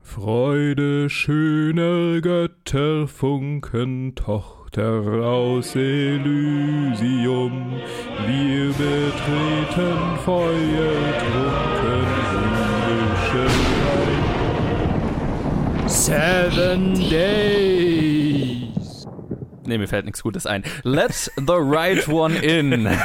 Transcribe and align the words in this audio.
Freude 0.00 1.10
schöner 1.10 2.20
Götterfunken, 2.20 4.14
Tochter 4.14 5.02
aus 5.24 5.74
Elysium, 5.74 7.72
wir 8.26 8.68
betreten 8.68 10.18
feuertrunken 10.24 12.06
himmlische 12.30 13.46
Reich. 15.84 15.90
Seven 15.90 16.94
Days. 17.10 19.06
Nee, 19.66 19.78
mir 19.78 19.88
fällt 19.88 20.04
nichts 20.06 20.22
Gutes 20.22 20.46
ein. 20.46 20.62
Let 20.84 21.30
the 21.36 21.52
right 21.52 22.08
one 22.08 22.36
in. 22.36 22.88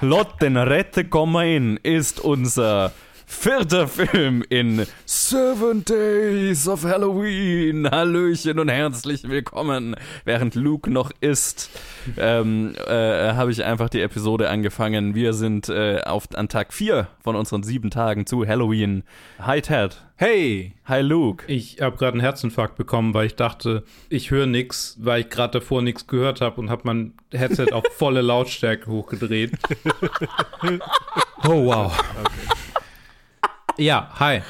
Lot 0.00 0.40
den 0.40 0.56
Rette 0.56 1.04
komma 1.04 1.44
in 1.44 1.76
ist 1.76 2.20
unser 2.20 2.92
vierter 3.32 3.88
Film 3.88 4.44
in 4.50 4.86
Seven 5.04 5.84
Days 5.84 6.68
of 6.68 6.84
Halloween. 6.84 7.90
Hallöchen 7.90 8.58
und 8.58 8.68
herzlich 8.68 9.28
willkommen. 9.28 9.96
Während 10.24 10.54
Luke 10.54 10.88
noch 10.88 11.10
isst, 11.20 11.70
ähm, 12.18 12.74
äh, 12.86 13.32
habe 13.32 13.50
ich 13.50 13.64
einfach 13.64 13.88
die 13.88 14.00
Episode 14.00 14.48
angefangen. 14.48 15.14
Wir 15.14 15.32
sind 15.32 15.68
äh, 15.68 16.02
auf, 16.04 16.28
an 16.34 16.48
Tag 16.48 16.72
4 16.72 17.08
von 17.24 17.34
unseren 17.34 17.64
sieben 17.64 17.90
Tagen 17.90 18.26
zu 18.26 18.46
Halloween. 18.46 19.02
Hi 19.40 19.60
Ted. 19.60 20.02
Hey! 20.16 20.74
Hi 20.84 21.00
Luke. 21.00 21.44
Ich 21.48 21.80
habe 21.80 21.96
gerade 21.96 22.12
einen 22.12 22.20
Herzinfarkt 22.20 22.76
bekommen, 22.76 23.14
weil 23.14 23.26
ich 23.26 23.34
dachte, 23.34 23.82
ich 24.08 24.30
höre 24.30 24.46
nichts, 24.46 24.96
weil 25.00 25.22
ich 25.22 25.30
gerade 25.30 25.58
davor 25.58 25.82
nichts 25.82 26.06
gehört 26.06 26.40
habe 26.40 26.60
und 26.60 26.70
habe 26.70 26.82
mein 26.84 27.14
Headset 27.32 27.72
auf 27.72 27.82
volle 27.96 28.20
Lautstärke 28.20 28.88
hochgedreht. 28.88 29.52
oh 31.44 31.64
wow. 31.66 31.92
Ja, 33.78 34.10
hi. 34.20 34.42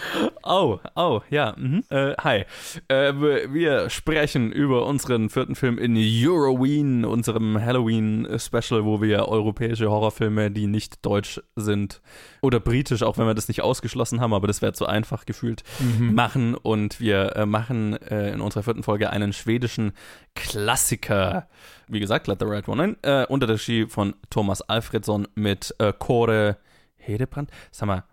Oh, 0.43 0.81
oh, 0.97 1.21
ja, 1.31 1.55
mhm. 1.57 1.85
äh, 1.91 2.15
hi. 2.23 2.45
Äh, 2.89 3.13
wir- 3.15 3.89
sprechen 3.89 4.51
über 4.51 4.87
unseren 4.87 5.31
vierten 5.31 5.55
Film 5.55 5.79
in 5.79 5.97
Euroween, 5.97 7.05
unserem 7.05 7.61
Halloween-Special, 7.61 8.85
wo 8.85 9.01
wir 9.01 9.29
europäische 9.29 9.91
Horrorfilme, 9.91 10.51
die 10.51 10.67
nicht 10.67 11.05
deutsch 11.07 11.41
sind 11.55 12.03
oder 12.43 12.59
britisch, 12.59 13.03
auch 13.05 13.17
wenn 13.19 13.27
wir 13.27 13.35
das 13.35 13.49
nicht 13.49 13.63
ausgeschlossen 13.63 14.21
haben, 14.21 14.35
aber 14.35 14.49
das 14.49 14.61
wäre 14.61 14.73
zu 14.73 14.87
einfach 14.87 15.25
gefühlt, 15.25 15.63
machen. 16.01 16.55
Und 16.57 16.99
wir 17.01 17.37
äh, 17.37 17.47
machen 17.47 17.95
äh, 18.03 18.33
in 18.33 18.41
unserer 18.41 18.65
vierten 18.65 18.83
Folge 18.83 19.11
einen 19.11 19.33
schwedischen 19.33 19.93
Klassiker. 20.35 21.49
Wie 21.87 22.01
gesagt, 22.01 22.27
Let 22.27 22.41
the 22.41 22.47
Right 22.47 22.69
One 22.69 22.85
In, 22.85 22.97
äh, 23.03 23.27
unter 23.29 23.47
der 23.47 23.57
Regie 23.57 23.87
von 23.87 24.15
Thomas 24.31 24.63
Alfredsson 24.63 25.29
mit 25.37 25.75
äh, 25.79 25.93
Kåre 25.93 26.57
Hedebrand. 26.97 27.51
Sag 27.71 27.87
mal, 27.87 28.05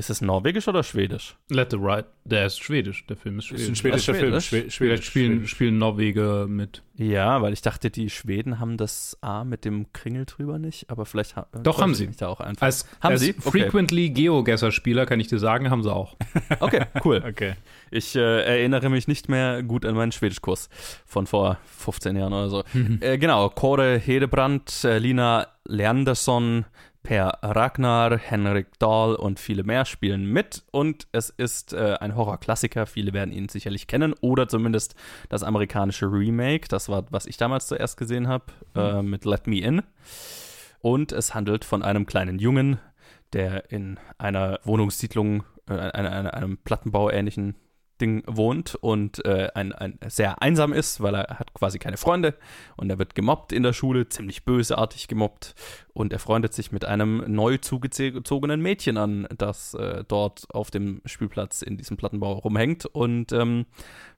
ist 0.00 0.08
es 0.08 0.22
norwegisch 0.22 0.66
oder 0.66 0.82
schwedisch? 0.82 1.36
Let 1.50 1.70
the 1.72 1.76
right. 1.78 2.06
Der 2.24 2.46
ist 2.46 2.62
schwedisch, 2.62 3.06
der 3.06 3.16
Film 3.16 3.38
ist 3.38 3.44
schwedisch. 3.44 3.64
Ist 3.64 3.68
ein 3.68 3.76
schwedischer 3.76 4.14
Film. 4.14 4.40
schwedisch? 4.40 4.78
Vielleicht 4.78 5.04
spielen, 5.04 5.46
spielen 5.46 5.76
Norweger 5.76 6.46
mit. 6.46 6.82
Ja, 6.96 7.42
weil 7.42 7.52
ich 7.52 7.60
dachte, 7.60 7.90
die 7.90 8.08
Schweden 8.08 8.58
haben 8.58 8.78
das 8.78 9.18
A 9.20 9.44
mit 9.44 9.66
dem 9.66 9.92
Kringel 9.92 10.24
drüber 10.24 10.58
nicht, 10.58 10.88
aber 10.88 11.04
vielleicht 11.04 11.36
ha 11.36 11.46
Doch, 11.62 11.82
haben 11.82 11.94
sie. 11.94 12.08
da 12.18 12.28
auch 12.28 12.40
einfach. 12.40 12.62
Als, 12.62 12.86
Haben 13.02 13.12
als 13.12 13.20
sie? 13.20 13.34
Okay. 13.38 13.50
frequently 13.50 14.08
Geogesser-Spieler, 14.08 15.04
kann 15.04 15.20
ich 15.20 15.28
dir 15.28 15.38
sagen, 15.38 15.70
haben 15.70 15.82
sie 15.82 15.92
auch. 15.92 16.16
Okay, 16.60 16.84
cool. 17.04 17.22
Okay. 17.26 17.54
Ich 17.90 18.16
äh, 18.16 18.42
erinnere 18.42 18.90
mich 18.90 19.08
nicht 19.08 19.28
mehr 19.28 19.62
gut 19.62 19.86
an 19.86 19.94
meinen 19.94 20.12
Schwedischkurs 20.12 20.68
von 21.06 21.26
vor 21.26 21.58
15 21.64 22.16
Jahren 22.16 22.32
oder 22.32 22.48
so. 22.48 22.64
äh, 23.00 23.18
genau, 23.18 23.48
Kåre 23.50 23.98
Hedebrand, 23.98 24.84
äh, 24.84 24.98
Lina 24.98 25.46
Leandersson, 25.64 26.64
Per 27.02 27.38
Ragnar, 27.42 28.18
Henrik 28.18 28.78
Dahl 28.78 29.14
und 29.14 29.40
viele 29.40 29.64
mehr 29.64 29.84
spielen 29.84 30.26
mit. 30.26 30.64
Und 30.70 31.06
es 31.12 31.30
ist 31.30 31.72
äh, 31.72 31.96
ein 31.98 32.14
Horrorklassiker. 32.14 32.86
Viele 32.86 33.12
werden 33.12 33.32
ihn 33.32 33.48
sicherlich 33.48 33.86
kennen 33.86 34.14
oder 34.20 34.48
zumindest 34.48 34.94
das 35.28 35.42
amerikanische 35.42 36.06
Remake. 36.06 36.68
Das 36.68 36.88
war, 36.88 37.04
was 37.10 37.26
ich 37.26 37.36
damals 37.36 37.68
zuerst 37.68 37.96
gesehen 37.96 38.28
habe, 38.28 38.44
äh, 38.74 39.02
mit 39.02 39.24
Let 39.24 39.46
Me 39.46 39.60
In. 39.60 39.82
Und 40.80 41.12
es 41.12 41.34
handelt 41.34 41.64
von 41.64 41.82
einem 41.82 42.06
kleinen 42.06 42.38
Jungen, 42.38 42.78
der 43.32 43.70
in 43.70 43.98
einer 44.18 44.60
Wohnungssiedlung, 44.64 45.44
äh, 45.68 45.74
einer, 45.74 46.34
einem 46.34 46.58
Plattenbau-ähnlichen 46.58 47.54
Ding 48.00 48.22
wohnt 48.26 48.74
und 48.74 49.24
äh, 49.24 49.48
ein, 49.54 49.72
ein 49.72 49.98
sehr 50.08 50.42
einsam 50.42 50.72
ist, 50.72 51.00
weil 51.00 51.14
er 51.14 51.38
hat 51.38 51.54
quasi 51.54 51.78
keine 51.78 51.96
Freunde 51.96 52.34
und 52.76 52.90
er 52.90 52.98
wird 52.98 53.14
gemobbt 53.14 53.52
in 53.52 53.62
der 53.62 53.72
Schule, 53.72 54.08
ziemlich 54.08 54.44
bösartig 54.44 55.08
gemobbt 55.08 55.54
und 55.92 56.12
er 56.12 56.18
freundet 56.18 56.54
sich 56.54 56.72
mit 56.72 56.84
einem 56.84 57.24
neu 57.26 57.58
zugezogenen 57.58 58.60
Mädchen 58.60 58.96
an, 58.96 59.28
das 59.36 59.74
äh, 59.74 60.04
dort 60.06 60.46
auf 60.52 60.70
dem 60.70 61.02
Spielplatz 61.04 61.62
in 61.62 61.76
diesem 61.76 61.96
Plattenbau 61.96 62.32
rumhängt 62.32 62.86
und 62.86 63.32
ähm, 63.32 63.66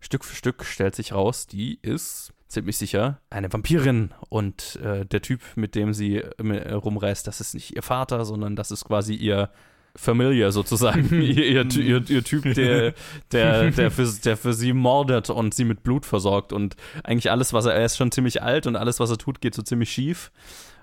Stück 0.00 0.24
für 0.24 0.36
Stück 0.36 0.64
stellt 0.64 0.94
sich 0.94 1.12
raus, 1.12 1.46
die 1.46 1.78
ist 1.82 2.32
ziemlich 2.52 2.76
sicher 2.76 3.20
eine 3.30 3.52
Vampirin 3.52 4.12
und 4.28 4.76
äh, 4.76 5.06
der 5.06 5.22
Typ, 5.22 5.40
mit 5.56 5.74
dem 5.74 5.94
sie 5.94 6.18
äh, 6.18 6.72
rumreist, 6.72 7.26
das 7.26 7.40
ist 7.40 7.54
nicht 7.54 7.74
ihr 7.74 7.82
Vater, 7.82 8.24
sondern 8.24 8.56
das 8.56 8.70
ist 8.70 8.84
quasi 8.84 9.14
ihr 9.14 9.50
Familie 9.96 10.52
sozusagen, 10.52 11.08
ihr, 11.22 11.44
ihr, 11.44 11.66
ihr, 11.76 12.02
ihr 12.08 12.24
Typ, 12.24 12.42
der, 12.54 12.94
der, 13.30 13.70
der, 13.70 13.90
für, 13.90 14.06
der 14.24 14.36
für 14.36 14.52
sie 14.54 14.72
mordet 14.72 15.30
und 15.30 15.54
sie 15.54 15.64
mit 15.64 15.82
Blut 15.82 16.06
versorgt 16.06 16.52
und 16.52 16.76
eigentlich 17.04 17.30
alles, 17.30 17.52
was 17.52 17.66
er, 17.66 17.74
er 17.74 17.84
ist 17.84 17.96
schon 17.96 18.10
ziemlich 18.10 18.42
alt 18.42 18.66
und 18.66 18.76
alles, 18.76 19.00
was 19.00 19.10
er 19.10 19.18
tut, 19.18 19.40
geht 19.40 19.54
so 19.54 19.62
ziemlich 19.62 19.90
schief. 19.90 20.30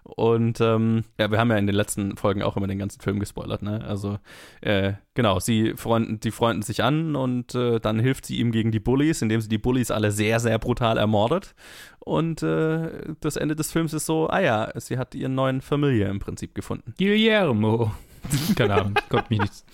Und 0.03 0.59
ähm, 0.61 1.03
ja, 1.19 1.29
wir 1.29 1.37
haben 1.37 1.51
ja 1.51 1.57
in 1.57 1.67
den 1.67 1.75
letzten 1.75 2.17
Folgen 2.17 2.41
auch 2.41 2.57
immer 2.57 2.67
den 2.67 2.79
ganzen 2.79 3.01
Film 3.01 3.19
gespoilert, 3.19 3.61
ne? 3.61 3.83
Also, 3.85 4.17
äh, 4.61 4.93
genau, 5.13 5.39
sie 5.39 5.73
freunden, 5.75 6.19
die 6.19 6.31
freunden 6.31 6.61
sich 6.61 6.83
an 6.83 7.15
und 7.15 7.53
äh, 7.53 7.79
dann 7.79 7.99
hilft 7.99 8.25
sie 8.25 8.37
ihm 8.37 8.51
gegen 8.51 8.71
die 8.71 8.79
Bullies, 8.79 9.21
indem 9.21 9.41
sie 9.41 9.49
die 9.49 9.57
Bullies 9.57 9.91
alle 9.91 10.11
sehr, 10.11 10.39
sehr 10.39 10.57
brutal 10.57 10.97
ermordet. 10.97 11.53
Und 11.99 12.41
äh, 12.41 13.13
das 13.19 13.35
Ende 13.35 13.55
des 13.55 13.71
Films 13.71 13.93
ist 13.93 14.05
so, 14.05 14.29
ah 14.29 14.39
ja, 14.39 14.71
sie 14.79 14.97
hat 14.97 15.13
ihren 15.15 15.35
neuen 15.35 15.61
Familie 15.61 16.07
im 16.07 16.19
Prinzip 16.19 16.55
gefunden. 16.55 16.93
Guillermo. 16.97 17.91
Keine 18.56 18.75
Ahnung, 18.75 18.94
kommt 19.09 19.30
mich 19.30 19.40
nichts. 19.40 19.66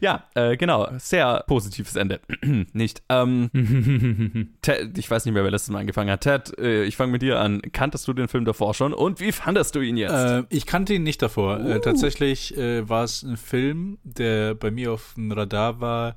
Ja, 0.00 0.24
äh, 0.34 0.56
genau, 0.56 0.88
sehr 0.98 1.44
positives 1.46 1.96
Ende. 1.96 2.20
nicht. 2.72 3.02
Ähm, 3.08 3.50
Ted, 4.62 4.96
ich 4.98 5.10
weiß 5.10 5.24
nicht 5.24 5.34
mehr, 5.34 5.44
wer 5.44 5.50
letztes 5.50 5.70
Mal 5.70 5.80
angefangen 5.80 6.10
hat. 6.10 6.20
Ted, 6.22 6.58
äh, 6.58 6.84
ich 6.84 6.96
fange 6.96 7.12
mit 7.12 7.22
dir 7.22 7.40
an. 7.40 7.62
Kanntest 7.72 8.06
du 8.08 8.12
den 8.12 8.28
Film 8.28 8.44
davor 8.44 8.74
schon 8.74 8.92
und 8.92 9.20
wie 9.20 9.32
fandest 9.32 9.74
du 9.74 9.80
ihn 9.80 9.96
jetzt? 9.96 10.12
Äh, 10.12 10.44
ich 10.50 10.66
kannte 10.66 10.94
ihn 10.94 11.02
nicht 11.02 11.22
davor. 11.22 11.60
Uh. 11.60 11.68
Äh, 11.68 11.80
tatsächlich 11.80 12.56
äh, 12.56 12.88
war 12.88 13.04
es 13.04 13.22
ein 13.22 13.36
Film, 13.36 13.98
der 14.02 14.54
bei 14.54 14.70
mir 14.70 14.92
auf 14.92 15.14
dem 15.16 15.32
Radar 15.32 15.80
war, 15.80 16.16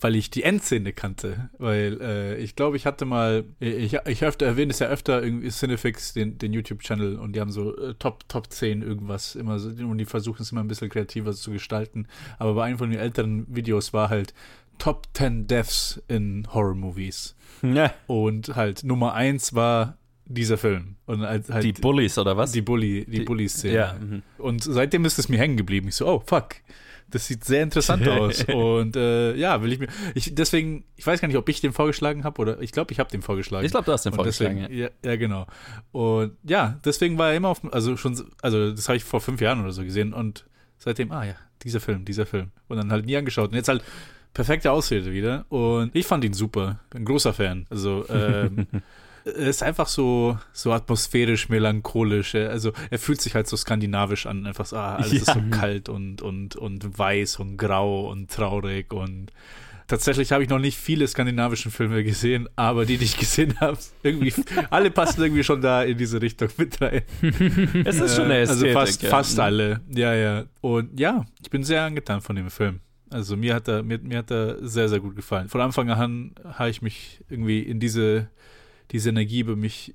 weil 0.00 0.14
ich 0.16 0.30
die 0.30 0.42
Endszene 0.44 0.92
kannte. 0.92 1.50
Weil 1.58 1.98
äh, 2.00 2.36
ich 2.38 2.54
glaube, 2.56 2.76
ich 2.76 2.86
hatte 2.86 3.04
mal, 3.04 3.44
ich, 3.60 3.94
ich 4.06 4.24
öfter 4.24 4.46
erwähne 4.46 4.70
es 4.70 4.78
ja 4.78 4.86
öfter 4.88 5.22
irgendwie 5.22 5.48
Cinefix, 5.50 6.12
den, 6.12 6.38
den 6.38 6.52
YouTube-Channel, 6.52 7.16
und 7.18 7.34
die 7.34 7.40
haben 7.40 7.50
so 7.50 7.76
äh, 7.76 7.94
Top, 7.98 8.28
Top 8.28 8.52
10 8.52 8.82
irgendwas 8.82 9.34
immer 9.34 9.58
so, 9.58 9.68
und 9.68 9.98
die 9.98 10.04
versuchen 10.04 10.42
es 10.42 10.52
immer 10.52 10.62
ein 10.62 10.68
bisschen 10.68 10.88
kreativer 10.88 11.32
zu 11.32 11.50
gestalten. 11.50 12.06
Aber 12.38 12.54
bei 12.54 12.64
einem 12.64 12.78
von 12.78 12.90
den 12.90 13.00
älteren 13.00 13.46
Videos 13.48 13.92
war 13.92 14.08
halt 14.08 14.34
Top 14.78 15.08
10 15.14 15.48
Deaths 15.48 16.00
in 16.06 16.46
Horror-Movies. 16.52 17.34
ja, 17.62 17.92
Und 18.06 18.54
halt 18.54 18.84
Nummer 18.84 19.14
1 19.14 19.54
war 19.54 19.98
dieser 20.26 20.58
Film. 20.58 20.94
Und 21.06 21.22
halt, 21.22 21.48
halt 21.48 21.64
die 21.64 21.72
Bullies 21.72 22.18
oder 22.18 22.36
was? 22.36 22.52
die 22.52 22.60
Bully, 22.62 23.04
die, 23.06 23.18
Die- 23.20 23.24
Bully-Szene. 23.24 23.74
ja, 23.74 23.96
mhm. 23.98 24.22
Und 24.36 24.62
seitdem 24.62 25.04
ist 25.06 25.18
es 25.18 25.28
mir 25.28 25.38
hängen 25.38 25.56
geblieben. 25.56 25.88
Ich 25.88 25.96
so, 25.96 26.06
oh 26.06 26.22
fuck, 26.24 26.56
das 27.10 27.26
sieht 27.26 27.44
sehr 27.44 27.62
interessant 27.62 28.06
aus. 28.08 28.44
Und 28.44 28.96
äh, 28.96 29.34
ja, 29.34 29.62
will 29.62 29.72
ich 29.72 29.78
mir. 29.78 29.88
Ich, 30.14 30.34
deswegen, 30.34 30.84
ich 30.96 31.06
weiß 31.06 31.20
gar 31.20 31.28
nicht, 31.28 31.36
ob 31.36 31.48
ich 31.48 31.60
den 31.60 31.72
vorgeschlagen 31.72 32.24
habe 32.24 32.40
oder 32.40 32.60
ich 32.60 32.72
glaube, 32.72 32.92
ich 32.92 33.00
habe 33.00 33.10
den 33.10 33.22
vorgeschlagen. 33.22 33.64
Ich 33.64 33.70
glaube, 33.70 33.86
du 33.86 33.92
hast 33.92 34.04
den 34.04 34.12
vorgeschlagen. 34.12 34.60
deswegen, 34.60 34.78
ja. 34.78 34.88
ja, 35.04 35.16
genau. 35.16 35.46
Und 35.92 36.36
ja, 36.44 36.78
deswegen 36.84 37.18
war 37.18 37.30
er 37.30 37.36
immer 37.36 37.48
auf, 37.48 37.60
also 37.72 37.96
schon, 37.96 38.20
also 38.42 38.70
das 38.70 38.88
habe 38.88 38.96
ich 38.96 39.04
vor 39.04 39.20
fünf 39.20 39.40
Jahren 39.40 39.60
oder 39.60 39.72
so 39.72 39.82
gesehen 39.82 40.12
und 40.12 40.44
seitdem, 40.78 41.12
ah 41.12 41.24
ja, 41.24 41.34
dieser 41.62 41.80
Film, 41.80 42.04
dieser 42.04 42.26
Film. 42.26 42.50
Und 42.68 42.76
dann 42.76 42.92
halt 42.92 43.06
nie 43.06 43.16
angeschaut. 43.16 43.50
Und 43.50 43.56
jetzt 43.56 43.68
halt 43.68 43.82
perfekte 44.34 44.70
Ausrede 44.70 45.12
wieder. 45.12 45.46
Und 45.48 45.94
ich 45.94 46.06
fand 46.06 46.24
ihn 46.24 46.34
super. 46.34 46.80
Bin 46.90 47.02
ein 47.02 47.04
großer 47.04 47.32
Fan. 47.32 47.66
Also, 47.70 48.04
ähm, 48.10 48.66
ist 49.34 49.62
einfach 49.62 49.88
so, 49.88 50.38
so 50.52 50.72
atmosphärisch, 50.72 51.48
melancholisch. 51.48 52.34
Er- 52.34 52.50
Also 52.50 52.72
er 52.90 52.98
fühlt 52.98 53.20
sich 53.20 53.34
halt 53.34 53.46
so 53.48 53.56
skandinavisch 53.56 54.26
an. 54.26 54.46
Einfach 54.46 54.66
so, 54.66 54.76
ah, 54.76 54.96
alles 54.96 55.12
ist 55.12 55.28
Ja. 55.28 55.34
so 55.34 55.40
kalt 55.50 55.88
und, 55.88 56.22
und, 56.22 56.56
und 56.56 56.98
weiß 56.98 57.38
und 57.40 57.56
grau 57.56 58.08
und 58.10 58.30
traurig 58.30 58.92
und 58.92 59.32
Tatsächlich 59.90 60.32
habe 60.32 60.42
ich 60.42 60.50
noch 60.50 60.58
nicht 60.58 60.76
viele 60.76 61.08
skandinavischen 61.08 61.70
Filme 61.72 62.04
gesehen, 62.04 62.46
aber 62.56 62.84
die, 62.84 62.98
die 62.98 63.06
ich 63.06 63.16
gesehen 63.16 63.54
habe, 63.62 63.78
irgendwie, 64.02 64.34
alle 64.68 64.90
passen 64.90 65.22
irgendwie 65.22 65.42
schon 65.42 65.62
da 65.62 65.82
in 65.82 65.96
diese 65.96 66.20
Richtung 66.20 66.50
mit 66.58 66.78
rein. 66.82 67.00
Es 67.86 67.98
ist 67.98 68.16
schon 68.16 68.26
eine 68.26 68.34
Äh, 68.34 68.42
Ästhetik. 68.42 68.66
Also 68.76 68.78
fast, 68.78 69.02
ja. 69.02 69.08
fast 69.08 69.40
alle. 69.40 69.80
Ja, 69.88 70.12
ja. 70.12 70.44
Und 70.60 71.00
ja, 71.00 71.24
ich 71.42 71.48
bin 71.48 71.64
sehr 71.64 71.84
angetan 71.84 72.20
von 72.20 72.36
dem 72.36 72.50
Film. 72.50 72.80
Also 73.08 73.34
mir 73.38 73.54
hat 73.54 73.66
er, 73.68 73.82
mir, 73.82 73.98
mir 73.98 74.18
hat 74.18 74.30
er 74.30 74.58
sehr, 74.60 74.90
sehr 74.90 75.00
gut 75.00 75.16
gefallen. 75.16 75.48
Von 75.48 75.62
Anfang 75.62 75.88
an 75.88 76.32
habe 76.44 76.68
ich 76.68 76.82
mich 76.82 77.24
irgendwie 77.30 77.60
in 77.60 77.80
diese, 77.80 78.28
diese 78.90 79.10
Energie 79.10 79.40
über 79.40 79.56
mich, 79.56 79.94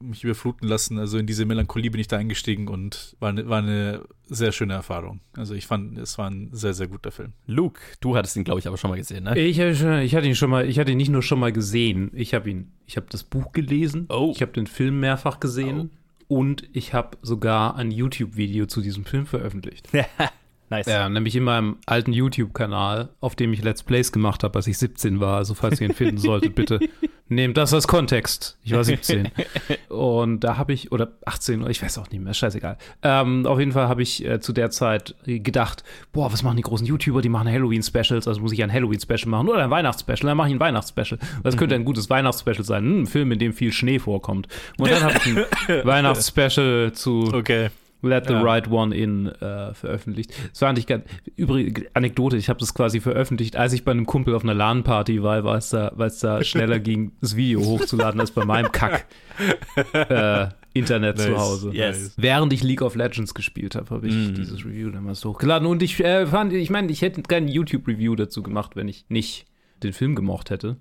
mich 0.00 0.24
überfluten 0.24 0.68
lassen. 0.68 0.98
Also 0.98 1.18
in 1.18 1.26
diese 1.26 1.46
Melancholie 1.46 1.90
bin 1.90 2.00
ich 2.00 2.08
da 2.08 2.18
eingestiegen 2.18 2.68
und 2.68 3.16
war 3.20 3.30
eine, 3.30 3.48
war 3.48 3.58
eine 3.58 4.02
sehr 4.26 4.52
schöne 4.52 4.74
Erfahrung. 4.74 5.20
Also 5.36 5.54
ich 5.54 5.66
fand, 5.66 5.98
es 5.98 6.18
war 6.18 6.30
ein 6.30 6.48
sehr, 6.52 6.74
sehr 6.74 6.88
guter 6.88 7.10
Film. 7.10 7.32
Luke, 7.46 7.80
du 8.00 8.16
hattest 8.16 8.36
ihn, 8.36 8.44
glaube 8.44 8.60
ich, 8.60 8.66
aber 8.66 8.76
schon 8.76 8.90
mal 8.90 8.96
gesehen, 8.96 9.24
ne? 9.24 9.38
Ich, 9.38 9.58
ich 9.58 10.14
hatte 10.14 10.26
ihn 10.26 10.34
schon 10.34 10.50
mal, 10.50 10.68
ich 10.68 10.78
hatte 10.78 10.92
ihn 10.92 10.98
nicht 10.98 11.10
nur 11.10 11.22
schon 11.22 11.38
mal 11.40 11.52
gesehen, 11.52 12.10
ich 12.14 12.34
habe 12.34 12.50
ihn, 12.50 12.72
ich 12.86 12.96
habe 12.96 13.06
das 13.10 13.22
Buch 13.24 13.52
gelesen, 13.52 14.06
Oh. 14.10 14.32
ich 14.34 14.42
habe 14.42 14.52
den 14.52 14.66
Film 14.66 15.00
mehrfach 15.00 15.40
gesehen 15.40 15.90
und 16.28 16.68
ich 16.72 16.94
habe 16.94 17.18
sogar 17.22 17.76
ein 17.76 17.90
YouTube-Video 17.90 18.66
zu 18.66 18.80
diesem 18.80 19.04
Film 19.04 19.26
veröffentlicht. 19.26 19.88
nice. 20.70 20.86
Ja, 20.86 21.08
nämlich 21.08 21.36
in 21.36 21.44
meinem 21.44 21.76
alten 21.86 22.12
YouTube-Kanal, 22.12 23.10
auf 23.20 23.36
dem 23.36 23.52
ich 23.52 23.62
Let's 23.62 23.82
Plays 23.82 24.10
gemacht 24.10 24.42
habe, 24.42 24.56
als 24.58 24.66
ich 24.66 24.78
17 24.78 25.20
war. 25.20 25.36
Also 25.36 25.54
falls 25.54 25.80
ihr 25.80 25.88
ihn 25.88 25.94
finden 25.94 26.18
solltet, 26.18 26.54
bitte 26.54 26.80
nehmt 27.34 27.56
das 27.56 27.72
als 27.74 27.86
Kontext. 27.86 28.58
Ich 28.64 28.72
war 28.72 28.84
17. 28.84 29.30
Und 29.88 30.40
da 30.40 30.56
habe 30.56 30.72
ich, 30.72 30.92
oder 30.92 31.12
18, 31.24 31.62
oder 31.62 31.70
ich 31.70 31.82
weiß 31.82 31.98
auch 31.98 32.10
nicht 32.10 32.22
mehr, 32.22 32.34
scheißegal. 32.34 32.76
Ähm, 33.02 33.46
auf 33.46 33.58
jeden 33.58 33.72
Fall 33.72 33.88
habe 33.88 34.02
ich 34.02 34.24
äh, 34.24 34.40
zu 34.40 34.52
der 34.52 34.70
Zeit 34.70 35.14
gedacht, 35.24 35.84
boah, 36.12 36.32
was 36.32 36.42
machen 36.42 36.56
die 36.56 36.62
großen 36.62 36.86
YouTuber? 36.86 37.22
Die 37.22 37.28
machen 37.28 37.48
Halloween-Specials, 37.48 38.26
also 38.28 38.40
muss 38.40 38.52
ich 38.52 38.62
ein 38.62 38.72
Halloween-Special 38.72 39.28
machen 39.28 39.48
oder 39.48 39.62
ein 39.62 39.70
Weihnachtsspecial. 39.70 40.28
Dann 40.28 40.36
mache 40.36 40.48
ich 40.48 40.54
ein 40.54 40.60
Weihnachtsspecial. 40.60 41.18
Das 41.42 41.56
könnte 41.56 41.74
ein 41.74 41.84
gutes 41.84 42.10
Weihnachtsspecial 42.10 42.64
sein. 42.64 42.84
Hm, 42.84 43.02
ein 43.02 43.06
Film, 43.06 43.32
in 43.32 43.38
dem 43.38 43.52
viel 43.52 43.72
Schnee 43.72 43.98
vorkommt. 43.98 44.48
Und 44.78 44.90
dann 44.90 45.02
habe 45.02 45.14
ich 45.16 45.26
ein 45.26 45.84
Weihnachtsspecial 45.84 46.92
zu 46.92 47.30
Okay. 47.32 47.70
Let 48.08 48.26
the 48.26 48.34
Ja. 48.34 48.42
Right 48.42 48.70
One 48.70 48.94
In 48.96 49.26
äh, 49.26 49.74
veröffentlicht. 49.74 50.32
Das 50.52 50.62
war 50.62 50.68
eigentlich 50.70 50.86
ganz, 50.86 51.04
übrige 51.36 51.86
Anekdote, 51.94 52.36
ich 52.36 52.48
habe 52.48 52.60
das 52.60 52.74
quasi 52.74 53.00
veröffentlicht, 53.00 53.56
als 53.56 53.72
ich 53.72 53.84
bei 53.84 53.92
einem 53.92 54.06
Kumpel 54.06 54.34
auf 54.34 54.42
einer 54.42 54.54
LAN-Party 54.54 55.22
war, 55.22 55.44
weil 55.44 55.58
es 55.58 55.70
da, 55.70 55.92
weil 55.94 56.08
es 56.08 56.18
da 56.20 56.42
schneller 56.44 56.78
ging, 56.80 57.12
das 57.20 57.36
Video 57.36 57.60
hochzuladen, 57.64 58.20
als 58.20 58.30
bei 58.30 58.44
meinem 58.44 58.70
Kack 58.72 59.06
äh, 59.92 60.48
Internet 60.72 61.18
zu 61.20 61.30
Nice. 61.30 61.40
Hause. 61.40 61.70
Yes. 61.72 62.14
Während 62.16 62.52
ich 62.52 62.62
League 62.62 62.82
of 62.82 62.94
Legends 62.96 63.34
gespielt 63.34 63.74
habe, 63.76 63.90
habe 63.90 64.06
ich 64.08 64.14
Mhm. 64.14 64.34
dieses 64.34 64.64
Review 64.64 64.90
damals 64.90 65.24
hochgeladen. 65.24 65.66
Und 65.68 65.82
ich 65.82 66.00
äh, 66.02 66.26
fand, 66.26 66.52
ich 66.52 66.70
meine, 66.70 66.90
ich 66.90 67.02
hätte 67.02 67.22
kein 67.22 67.46
YouTube-Review 67.48 68.16
dazu 68.16 68.42
gemacht, 68.42 68.74
wenn 68.74 68.88
ich 68.88 69.04
nicht 69.08 69.46
den 69.82 69.92
Film 69.92 70.14
gemocht 70.14 70.50
hätte. 70.50 70.76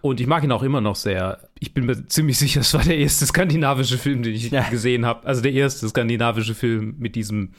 Und 0.00 0.20
ich 0.20 0.26
mag 0.26 0.44
ihn 0.44 0.52
auch 0.52 0.62
immer 0.62 0.80
noch 0.80 0.96
sehr. 0.96 1.38
Ich 1.58 1.74
bin 1.74 1.86
mir 1.86 2.06
ziemlich 2.06 2.38
sicher, 2.38 2.60
es 2.60 2.72
war 2.74 2.82
der 2.84 2.98
erste 2.98 3.26
skandinavische 3.26 3.98
Film, 3.98 4.22
den 4.22 4.34
ich 4.34 4.50
Ja. 4.50 4.68
gesehen 4.68 5.04
habe. 5.06 5.26
Also 5.26 5.42
der 5.42 5.52
erste 5.52 5.88
skandinavische 5.88 6.54
Film 6.54 6.94
mit 6.98 7.14
diesem, 7.16 7.50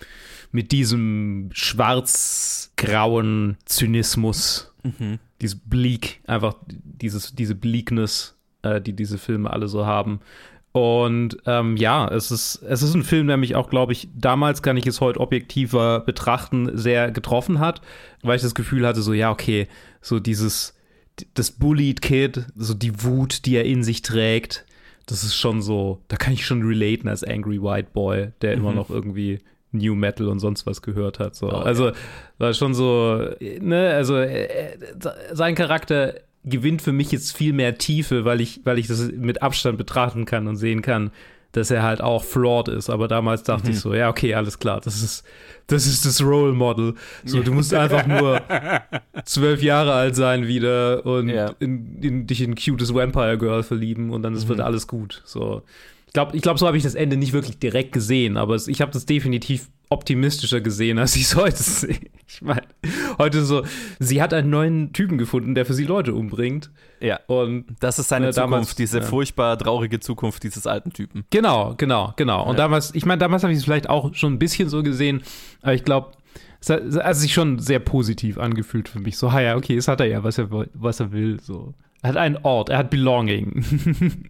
mit 0.52 0.72
diesem 0.72 1.50
schwarz-grauen 1.54 3.58
Zynismus, 3.66 4.74
Mhm. 4.84 5.20
dieses 5.42 5.60
Bleak, 5.60 6.22
einfach 6.28 6.56
dieses, 6.68 7.36
diese 7.36 7.56
Bleakness, 7.56 8.38
äh, 8.62 8.80
die 8.82 8.94
diese 8.94 9.18
Filme 9.18 9.50
alle 9.52 9.68
so 9.68 9.86
haben. 9.86 10.20
Und 10.72 11.38
ähm, 11.46 11.76
ja, 11.78 12.08
es 12.08 12.32
ist, 12.32 12.62
es 12.68 12.84
ist 12.84 12.94
ein 12.94 13.04
Film, 13.04 13.28
der 13.28 13.38
mich 13.38 13.56
auch, 13.56 13.70
glaube 13.70 13.92
ich, 13.92 14.08
damals 14.16 14.62
kann 14.62 14.78
ich 14.78 14.86
es 14.86 15.02
heute 15.02 15.20
objektiver 15.20 16.00
betrachten, 16.02 16.78
sehr 16.78 17.12
getroffen 17.12 17.60
hat, 17.60 17.82
weil 18.22 18.36
ich 18.36 18.44
das 18.44 18.54
Gefühl 18.56 18.86
hatte, 18.86 19.02
so, 19.02 19.14
ja, 19.14 19.32
okay, 19.32 19.68
so 20.00 20.20
dieses, 20.20 20.76
das 21.34 21.52
Bullied 21.52 22.02
Kid, 22.02 22.46
so 22.56 22.74
die 22.74 23.04
Wut, 23.04 23.46
die 23.46 23.56
er 23.56 23.66
in 23.66 23.84
sich 23.84 24.02
trägt, 24.02 24.66
das 25.06 25.24
ist 25.24 25.36
schon 25.36 25.62
so, 25.62 26.02
da 26.08 26.18
kann 26.18 26.34
ich 26.34 26.46
schon 26.46 26.62
relaten 26.62 27.08
als 27.10 27.24
Angry 27.24 27.62
White 27.62 27.90
Boy, 27.94 28.30
der 28.42 28.54
immer 28.54 28.70
Mhm. 28.72 28.76
noch 28.76 28.90
irgendwie 28.90 29.40
New 29.72 29.96
Metal 29.96 30.28
und 30.28 30.40
sonst 30.40 30.66
was 30.66 30.82
gehört 30.82 31.20
hat. 31.20 31.36
So. 31.36 31.48
Oh, 31.48 31.52
ja. 31.52 31.62
also 31.62 31.92
war 32.38 32.54
schon 32.54 32.74
so, 32.74 33.30
ne, 33.40 33.92
also 33.94 34.16
äh, 34.18 34.46
äh, 34.46 34.78
sein 35.32 35.56
Charakter 35.56 36.16
gewinnt 36.44 36.82
für 36.82 36.92
mich 36.92 37.12
jetzt 37.12 37.36
viel 37.36 37.54
mehr 37.54 37.78
Tiefe, 37.78 38.24
weil 38.26 38.40
ich, 38.42 38.62
weil 38.64 38.80
ich 38.80 38.88
das 38.88 39.12
mit 39.12 39.42
Abstand 39.42 39.78
betrachten 39.78 40.26
kann 40.26 40.48
und 40.48 40.56
sehen 40.56 40.82
kann, 40.82 41.12
dass 41.52 41.72
er 41.72 41.82
halt 41.84 42.02
auch 42.02 42.24
flawed 42.24 42.68
ist. 42.68 42.90
Aber 42.90 43.08
damals 43.08 43.44
dachte 43.44 43.68
Mhm. 43.68 43.72
ich 43.74 43.80
so, 43.80 43.94
ja, 43.94 44.10
okay, 44.10 44.34
alles 44.36 44.60
klar, 44.60 44.82
das 44.82 45.02
ist, 45.02 45.24
das 45.68 45.86
ist 45.88 46.06
das 46.06 46.22
Role 46.24 46.54
Model. 46.54 46.94
So, 47.26 47.42
du 47.42 47.52
musst 47.54 47.74
einfach 47.74 48.06
nur 48.06 48.42
zwölf 49.26 49.62
Jahre 49.64 49.94
alt 49.94 50.16
sein 50.16 50.48
wieder 50.48 51.06
und 51.06 51.30
Ja. 51.30 51.54
in, 51.60 52.02
in, 52.02 52.28
dich 52.28 52.42
in 52.42 52.52
ein 52.52 52.56
cutes 52.56 52.94
Vampire 52.94 53.38
Girl 53.38 53.64
verlieben 53.64 54.12
und 54.12 54.24
dann 54.24 54.34
Mhm. 54.34 54.48
wird 54.48 54.62
alles 54.62 54.88
gut. 54.88 55.22
So. 55.26 55.64
Ich 56.08 56.14
glaube, 56.14 56.36
ich 56.36 56.42
glaub, 56.42 56.58
so 56.60 56.66
habe 56.68 56.78
ich 56.78 56.84
das 56.84 56.96
Ende 56.96 57.18
nicht 57.18 57.34
wirklich 57.34 57.60
direkt 57.60 57.92
gesehen, 57.92 58.38
aber 58.38 58.56
es, 58.56 58.68
ich 58.68 58.82
habe 58.82 58.92
das 58.92 59.06
definitiv 59.06 59.70
optimistischer 59.90 60.62
gesehen, 60.62 61.00
als 61.00 61.16
ich 61.16 61.24
es 61.24 61.36
heute 61.36 61.62
sehe. 61.62 61.98
Ich 62.28 62.42
meine, 62.44 62.62
heute 63.18 63.44
so, 63.44 63.64
sie 64.00 64.22
hat 64.22 64.34
einen 64.34 64.52
neuen 64.52 64.94
Typen 64.94 65.18
gefunden, 65.18 65.56
der 65.56 65.66
für 65.66 65.74
sie 65.74 65.86
Leute 65.86 66.14
umbringt. 66.14 66.70
Ja. 67.00 67.20
Und 67.28 67.66
Das 67.80 67.98
ist 67.98 68.10
seine 68.10 68.28
Ja, 68.28 68.32
Zukunft, 68.32 68.54
damals, 68.54 68.76
diese 68.76 69.00
ja. 69.00 69.04
furchtbar 69.04 69.58
traurige 69.58 70.00
Zukunft 70.00 70.44
dieses 70.44 70.68
alten 70.68 70.94
Typen. 70.94 71.26
Genau, 71.32 71.74
genau, 71.78 72.14
genau. 72.18 72.44
Und 72.44 72.52
Ja. 72.52 72.58
damals, 72.58 72.94
ich 72.94 73.06
meine, 73.06 73.18
damals 73.20 73.42
habe 73.44 73.52
ich 73.52 73.60
es 73.60 73.66
vielleicht 73.66 73.90
auch 73.90 74.14
schon 74.14 74.34
ein 74.34 74.40
bisschen 74.40 74.70
so 74.70 74.84
gesehen, 74.84 75.24
aber 75.64 75.74
ich 75.74 75.84
glaube, 75.84 76.12
es 76.62 76.70
hat, 76.70 76.84
es 76.84 76.96
hat 76.98 77.16
sich 77.16 77.34
schon 77.34 77.58
sehr 77.58 77.80
positiv 77.80 78.38
angefühlt 78.38 78.90
für 78.90 79.00
mich. 79.00 79.18
So, 79.18 79.32
ha 79.32 79.40
ja, 79.42 79.56
okay, 79.56 79.76
es 79.76 79.88
hat 79.88 80.00
er 80.02 80.08
ja, 80.08 80.24
was 80.24 80.38
er, 80.38 80.50
was 80.74 81.00
er 81.00 81.12
will. 81.12 81.40
So. 81.42 81.74
Er 82.02 82.10
hat 82.10 82.18
einen 82.18 82.38
Ort, 82.44 82.70
er 82.70 82.78
hat 82.78 82.90
Belonging. 82.90 83.64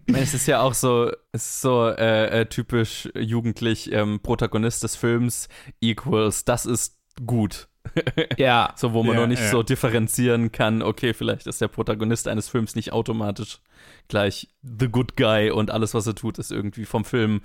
Ich 0.06 0.12
meine, 0.12 0.24
es 0.24 0.34
ist 0.34 0.46
ja 0.48 0.60
auch 0.60 0.74
so, 0.74 1.10
es 1.32 1.46
ist 1.46 1.60
so 1.60 1.86
äh, 1.86 2.40
äh, 2.40 2.46
typisch 2.46 3.08
jugendlich, 3.16 3.92
ähm, 3.92 4.20
Protagonist 4.20 4.82
des 4.82 4.96
Films 4.96 5.48
equals, 5.80 6.44
das 6.44 6.66
ist 6.66 6.98
gut. 7.24 7.68
ja, 8.38 8.72
So, 8.76 8.92
wo 8.92 9.02
man 9.02 9.14
Ja, 9.14 9.20
noch 9.22 9.28
nicht 9.28 9.42
ja. 9.42 9.50
so 9.50 9.62
differenzieren 9.62 10.52
kann, 10.52 10.82
okay, 10.82 11.14
vielleicht 11.14 11.46
ist 11.46 11.60
der 11.60 11.68
Protagonist 11.68 12.28
eines 12.28 12.48
Films 12.48 12.74
nicht 12.74 12.92
automatisch 12.92 13.60
gleich 14.08 14.48
the 14.62 14.88
good 14.88 15.16
guy 15.16 15.50
und 15.50 15.70
alles, 15.70 15.94
was 15.94 16.06
er 16.06 16.14
tut, 16.14 16.38
ist 16.38 16.50
irgendwie 16.50 16.84
vom 16.84 17.04
Film 17.04 17.40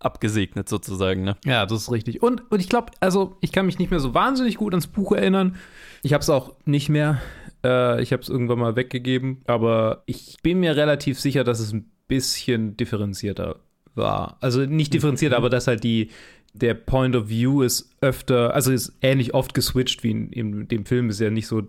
abgesegnet 0.00 0.68
sozusagen, 0.68 1.24
ne? 1.24 1.36
Ja, 1.44 1.66
das 1.66 1.82
ist 1.82 1.90
richtig. 1.92 2.22
Und, 2.22 2.50
und 2.50 2.60
ich 2.60 2.68
glaube, 2.68 2.92
also 3.00 3.36
ich 3.40 3.52
kann 3.52 3.66
mich 3.66 3.78
nicht 3.78 3.90
mehr 3.90 4.00
so 4.00 4.14
wahnsinnig 4.14 4.56
gut 4.56 4.72
ans 4.72 4.86
Buch 4.86 5.12
erinnern. 5.12 5.56
Ich 6.02 6.12
habe 6.12 6.22
es 6.22 6.30
auch 6.30 6.54
nicht 6.64 6.88
mehr. 6.88 7.20
Äh, 7.64 8.02
ich 8.02 8.12
habe 8.12 8.22
es 8.22 8.28
irgendwann 8.28 8.58
mal 8.58 8.76
weggegeben. 8.76 9.42
Aber 9.46 10.02
ich 10.06 10.36
bin 10.42 10.60
mir 10.60 10.76
relativ 10.76 11.18
sicher, 11.18 11.44
dass 11.44 11.60
es 11.60 11.72
ein 11.72 11.90
bisschen 12.06 12.76
differenzierter 12.76 13.56
war. 13.94 14.36
Also 14.40 14.60
nicht 14.60 14.92
differenzierter, 14.92 15.36
aber 15.36 15.50
dass 15.50 15.66
halt 15.66 15.84
die 15.84 16.10
der 16.54 16.74
Point 16.74 17.16
of 17.16 17.28
View 17.28 17.62
ist 17.62 17.90
öfter, 18.00 18.54
also 18.54 18.70
ist 18.70 18.96
ähnlich 19.02 19.34
oft 19.34 19.54
geswitcht 19.54 20.04
wie 20.04 20.12
in, 20.12 20.30
in 20.30 20.68
dem 20.68 20.86
Film. 20.86 21.10
Ist 21.10 21.20
ja 21.20 21.30
nicht 21.30 21.48
so, 21.48 21.62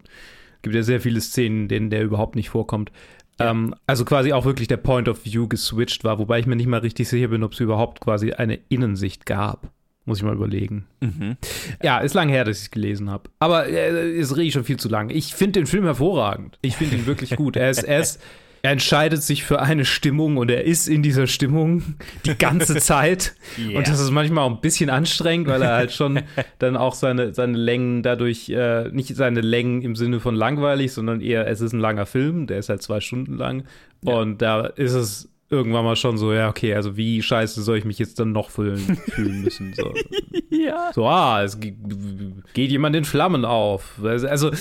gibt 0.62 0.76
ja 0.76 0.84
sehr 0.84 1.02
viele 1.02 1.22
Szenen, 1.22 1.64
in 1.64 1.68
denen 1.68 1.90
der 1.90 2.04
überhaupt 2.04 2.36
nicht 2.36 2.50
vorkommt. 2.50 2.92
Ähm, 3.40 3.76
also 3.88 4.06
quasi 4.06 4.32
auch 4.32 4.46
wirklich 4.46 4.68
der 4.68 4.78
Point 4.78 5.10
of 5.10 5.26
View 5.26 5.48
geswitcht 5.48 6.04
war, 6.04 6.20
wobei 6.20 6.40
ich 6.40 6.46
mir 6.46 6.56
nicht 6.56 6.68
mal 6.68 6.80
richtig 6.80 7.10
sicher 7.10 7.28
bin, 7.30 7.44
ob 7.44 7.54
es 7.54 7.60
überhaupt 7.60 8.00
quasi 8.00 8.32
eine 8.32 8.60
Innensicht 8.70 9.26
gab. 9.26 9.72
Muss 10.06 10.20
ich 10.20 10.24
mal 10.24 10.36
überlegen. 10.36 10.86
Mhm. 11.02 11.36
Ja, 11.82 11.98
ist 11.98 12.14
lang 12.14 12.30
her, 12.30 12.46
dass 12.46 12.58
ich 12.58 12.66
es 12.66 12.72
gelesen 12.72 13.10
habe. 13.10 13.30
Aber 13.40 13.68
äh, 13.68 14.12
ist 14.12 14.38
richtig 14.38 14.54
schon 14.54 14.64
viel 14.64 14.78
zu 14.78 14.88
lang. 14.88 15.10
Ich 15.10 15.34
finde 15.34 15.60
den 15.60 15.66
Film 15.66 15.84
hervorragend. 15.84 16.60
Ich 16.62 16.76
finde 16.76 16.96
ihn 16.96 17.08
wirklich 17.08 17.36
gut. 17.36 17.56
Er 17.56 17.72
ist, 17.72 17.84
er 17.84 18.02
ist, 18.02 18.22
er 18.62 18.72
entscheidet 18.72 19.24
sich 19.24 19.44
für 19.44 19.62
eine 19.64 19.84
Stimmung 19.84 20.38
und 20.38 20.52
er 20.52 20.64
ist 20.64 20.88
in 20.88 21.02
dieser 21.02 21.26
Stimmung 21.26 21.96
die 22.24 22.38
ganze 22.38 22.76
Zeit. 22.80 23.36
Und 23.58 23.88
das 23.88 24.00
ist 24.00 24.12
manchmal 24.12 24.44
auch 24.44 24.52
ein 24.52 24.62
bisschen 24.62 24.92
anstrengend, 24.92 25.48
weil 25.48 25.64
er 25.64 25.74
halt 25.74 25.92
schon 25.92 26.22
dann 26.60 26.78
auch 26.78 26.94
seine, 26.94 27.34
seine 27.34 27.58
Längen 27.58 28.04
dadurch, 28.04 28.50
äh, 28.50 28.90
nicht 28.90 29.16
seine 29.16 29.42
Längen 29.42 29.82
im 29.82 29.96
Sinne 29.96 30.20
von 30.20 30.36
langweilig, 30.36 30.94
sondern 30.94 31.20
eher, 31.20 31.48
es 31.48 31.62
ist 31.62 31.74
ein 31.74 31.80
langer 31.80 32.06
Film, 32.06 32.46
der 32.46 32.60
ist 32.60 32.70
halt 32.70 32.84
zwei 32.84 33.00
Stunden 33.02 33.38
lang. 33.38 33.64
Ja. 34.04 34.14
Und 34.14 34.44
da 34.44 34.68
ist 34.68 34.94
es 34.94 35.30
irgendwann 35.50 35.86
mal 35.86 35.96
schon 35.96 36.18
so, 36.18 36.34
ja, 36.34 36.50
okay, 36.50 36.74
also 36.74 36.98
wie 36.98 37.22
scheiße 37.22 37.62
soll 37.62 37.78
ich 37.78 37.86
mich 37.86 38.00
jetzt 38.00 38.20
dann 38.20 38.32
noch 38.32 38.50
fühlen, 38.50 38.80
fühlen 38.80 39.42
müssen? 39.44 39.74
So. 39.74 39.94
Ja. 40.50 40.92
So, 40.94 41.06
ah, 41.06 41.44
es 41.44 41.60
ge- 41.60 41.76
geht 42.54 42.72
jemand 42.72 42.96
in 42.96 43.04
Flammen 43.04 43.44
auf. 43.44 44.00
Also, 44.02 44.28
also, 44.28 44.52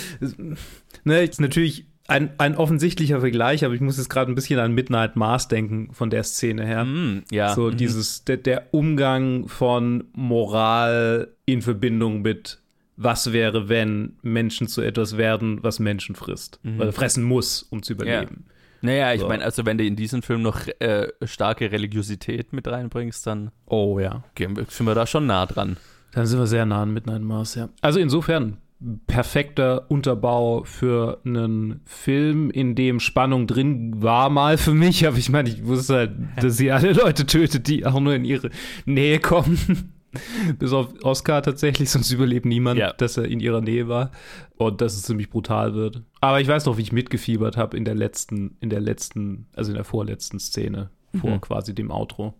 ne, 1.04 1.22
ist 1.22 1.40
natürlich 1.40 1.86
ein, 2.08 2.30
ein 2.38 2.56
offensichtlicher 2.56 3.20
Vergleich, 3.20 3.64
aber 3.64 3.74
ich 3.74 3.80
muss 3.80 3.96
jetzt 3.96 4.08
gerade 4.08 4.30
ein 4.30 4.34
bisschen 4.34 4.58
an 4.58 4.72
Midnight 4.72 5.14
Mars 5.14 5.46
denken 5.46 5.90
von 5.92 6.10
der 6.10 6.24
Szene 6.24 6.66
her. 6.66 6.84
Mm, 6.84 7.22
ja. 7.30 7.54
So 7.54 7.70
mhm. 7.70 7.76
dieses, 7.76 8.24
der, 8.24 8.38
der 8.38 8.74
Umgang 8.74 9.46
von 9.48 10.04
Moral 10.14 11.28
in 11.46 11.62
Verbindung 11.62 12.22
mit 12.22 12.58
was 12.96 13.32
wäre, 13.32 13.68
wenn 13.68 14.16
Menschen 14.22 14.68
zu 14.68 14.82
etwas 14.82 15.16
werden, 15.16 15.58
was 15.62 15.78
Menschen 15.78 16.14
frisst. 16.14 16.60
Mhm. 16.62 16.80
Oder 16.80 16.92
fressen 16.92 17.24
muss, 17.24 17.62
um 17.62 17.82
zu 17.82 17.92
überleben. 17.94 18.46
Naja, 18.84 19.12
ich 19.14 19.20
So. 19.20 19.28
meine, 19.28 19.42
also 19.44 19.64
wenn 19.66 19.78
du 19.78 19.84
in 19.84 19.96
diesen 19.96 20.22
Film 20.22 20.42
noch 20.42 20.60
äh, 20.78 21.08
starke 21.24 21.72
Religiosität 21.72 22.52
mit 22.52 22.66
reinbringst, 22.68 23.26
dann 23.26 23.50
Oh 23.66 23.98
ja. 23.98 24.22
gehen 24.34 24.56
wir, 24.56 24.66
sind 24.68 24.86
wir 24.86 24.94
da 24.94 25.06
schon 25.06 25.26
nah 25.26 25.46
dran. 25.46 25.76
Dann 26.12 26.26
sind 26.26 26.38
wir 26.38 26.46
sehr 26.46 26.66
nah 26.66 26.82
an 26.82 26.92
Midnight 26.92 27.22
Mars, 27.22 27.54
ja. 27.56 27.68
Also 27.80 27.98
insofern 27.98 28.58
perfekter 29.06 29.90
Unterbau 29.90 30.64
für 30.64 31.20
einen 31.24 31.80
Film, 31.86 32.50
in 32.50 32.74
dem 32.74 33.00
Spannung 33.00 33.46
drin 33.46 34.02
war 34.02 34.28
mal 34.30 34.58
für 34.58 34.74
mich, 34.74 35.06
aber 35.06 35.16
ich 35.16 35.30
meine, 35.30 35.48
ich 35.48 35.64
wusste 35.66 35.94
halt, 35.94 36.10
dass 36.40 36.56
sie 36.56 36.70
alle 36.70 36.92
Leute 36.92 37.24
tötet, 37.26 37.66
die 37.68 37.86
auch 37.86 37.98
nur 38.00 38.14
in 38.14 38.24
ihre 38.24 38.50
Nähe 38.84 39.18
kommen. 39.20 39.90
Bis 40.60 40.72
auf 40.72 40.88
Oscar 41.02 41.42
tatsächlich, 41.42 41.90
sonst 41.90 42.12
überlebt 42.12 42.46
niemand, 42.46 42.78
Ja. 42.78 42.92
dass 42.92 43.16
er 43.16 43.24
in 43.24 43.40
ihrer 43.40 43.60
Nähe 43.60 43.88
war 43.88 44.12
und 44.56 44.80
dass 44.80 44.94
es 44.94 45.02
ziemlich 45.02 45.28
brutal 45.28 45.74
wird. 45.74 46.02
Aber 46.24 46.40
ich 46.40 46.48
weiß 46.48 46.64
noch, 46.66 46.76
wie 46.78 46.82
ich 46.82 46.92
mitgefiebert 46.92 47.56
habe 47.56 47.76
in 47.76 47.84
der 47.84 47.94
letzten, 47.94 48.56
in 48.60 48.70
der 48.70 48.80
letzten, 48.80 49.46
also 49.54 49.70
in 49.70 49.74
der 49.76 49.84
vorletzten 49.84 50.38
Szene, 50.40 50.90
vor 51.20 51.30
Mhm. 51.30 51.40
quasi 51.40 51.74
dem 51.74 51.90
Outro. 51.90 52.34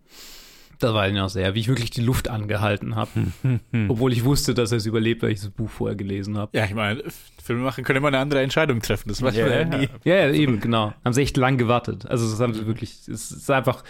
Das 0.79 0.93
war 0.93 1.07
ich 1.07 1.13
noch 1.13 1.29
sehr, 1.29 1.55
wie 1.55 1.59
ich 1.61 1.67
wirklich 1.69 1.89
die 1.91 2.01
Luft 2.01 2.27
angehalten 2.29 2.95
habe. 2.95 3.09
Obwohl 3.87 4.11
ich 4.11 4.25
wusste, 4.25 4.53
dass 4.53 4.71
er 4.71 4.77
es 4.79 4.85
überlebt, 4.85 5.23
weil 5.23 5.31
ich 5.31 5.39
das 5.39 5.49
Buch 5.49 5.69
vorher 5.69 5.95
gelesen 5.95 6.37
habe. 6.37 6.57
Ja, 6.57 6.65
ich 6.65 6.73
meine, 6.73 7.01
Filmemacher 7.45 7.83
können 7.83 7.97
immer 7.97 8.07
eine 8.07 8.17
andere 8.17 8.41
Entscheidung 8.41 8.81
treffen. 8.81 9.07
Das 9.07 9.21
weiß 9.21 9.35
man 9.35 9.45
Ja, 9.45 9.59
ja 9.59 9.65
nie. 9.65 9.87
Ja, 10.03 10.15
ja, 10.15 10.31
eben, 10.31 10.59
genau. 10.59 10.93
Haben 11.03 11.13
sie 11.13 11.21
echt 11.21 11.37
lang 11.37 11.57
gewartet. 11.57 12.07
Also, 12.07 12.27
das 12.27 12.39
haben 12.39 12.55
sie 12.55 12.65
wirklich, 12.65 13.07
es 13.07 13.29
ist 13.31 13.51
einfach, 13.51 13.83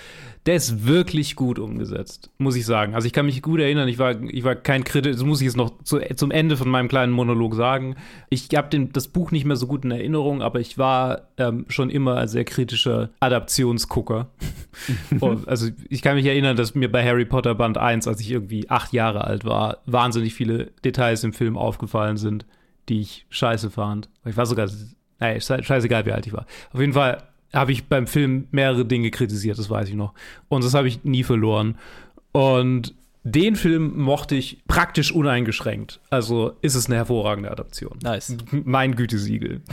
der 0.45 0.55
ist 0.55 0.85
wirklich 0.85 1.37
gut 1.37 1.57
umgesetzt, 1.57 2.29
muss 2.37 2.57
ich 2.57 2.65
sagen. 2.65 2.95
Also, 2.95 3.07
ich 3.07 3.13
kann 3.13 3.25
mich 3.25 3.41
gut 3.41 3.61
erinnern, 3.61 3.87
ich 3.87 3.97
war, 3.97 4.21
ich 4.21 4.43
war 4.43 4.55
kein 4.55 4.83
Kritiker, 4.83 5.15
das 5.15 5.23
muss 5.23 5.39
ich 5.39 5.45
jetzt 5.45 5.55
noch 5.55 5.81
zu, 5.83 5.99
zum 6.15 6.31
Ende 6.31 6.57
von 6.57 6.69
meinem 6.69 6.89
kleinen 6.89 7.13
Monolog 7.13 7.55
sagen. 7.55 7.95
Ich 8.29 8.49
habe 8.53 8.87
das 8.91 9.07
Buch 9.07 9.31
nicht 9.31 9.45
mehr 9.45 9.55
so 9.55 9.67
gut 9.67 9.85
in 9.85 9.91
Erinnerung, 9.91 10.41
aber 10.41 10.59
ich 10.59 10.77
war 10.77 11.29
ähm, 11.37 11.65
schon 11.69 11.89
immer 11.89 12.17
ein 12.17 12.27
sehr 12.27 12.43
kritischer 12.43 13.09
Adaptionsgucker. 13.21 14.27
Also, 15.45 15.69
ich 15.89 16.01
kann 16.01 16.15
mich 16.15 16.25
erinnern, 16.25 16.57
dass 16.57 16.75
mir 16.75 16.91
bei 16.91 17.03
Harry 17.03 17.23
Potter 17.23 17.55
Band 17.55 17.77
1, 17.77 18.09
als 18.09 18.19
ich 18.19 18.31
irgendwie 18.31 18.69
acht 18.69 18.91
Jahre 18.91 19.23
alt 19.23 19.45
war, 19.45 19.77
wahnsinnig 19.85 20.33
viele 20.33 20.71
Details 20.83 21.23
im 21.23 21.31
Film 21.31 21.57
aufgefallen 21.57 22.17
sind, 22.17 22.45
die 22.89 23.01
ich 23.01 23.25
scheiße 23.29 23.69
fand. 23.71 24.09
Ich 24.25 24.37
war 24.37 24.45
sogar 24.45 24.67
sche- 25.19 25.63
scheißegal, 25.63 26.05
wie 26.05 26.11
alt 26.11 26.27
ich 26.27 26.33
war. 26.33 26.45
Auf 26.71 26.79
jeden 26.79 26.93
Fall 26.93 27.23
habe 27.53 27.71
ich 27.71 27.85
beim 27.85 28.07
Film 28.07 28.47
mehrere 28.51 28.85
Dinge 28.85 29.11
kritisiert, 29.11 29.57
das 29.57 29.69
weiß 29.69 29.89
ich 29.89 29.95
noch. 29.95 30.13
Und 30.49 30.63
das 30.63 30.73
habe 30.73 30.87
ich 30.87 31.03
nie 31.03 31.23
verloren. 31.23 31.77
Und 32.31 32.93
den 33.27 33.55
Film 33.55 33.97
mochte 33.99 34.35
ich 34.35 34.63
praktisch 34.67 35.11
uneingeschränkt. 35.11 35.99
Also 36.11 36.53
ist 36.61 36.75
es 36.75 36.85
eine 36.85 36.97
hervorragende 36.97 37.49
Adaption. 37.49 37.97
Nice. 38.03 38.37
Mein 38.51 38.95
Gütesiegel. 38.95 39.61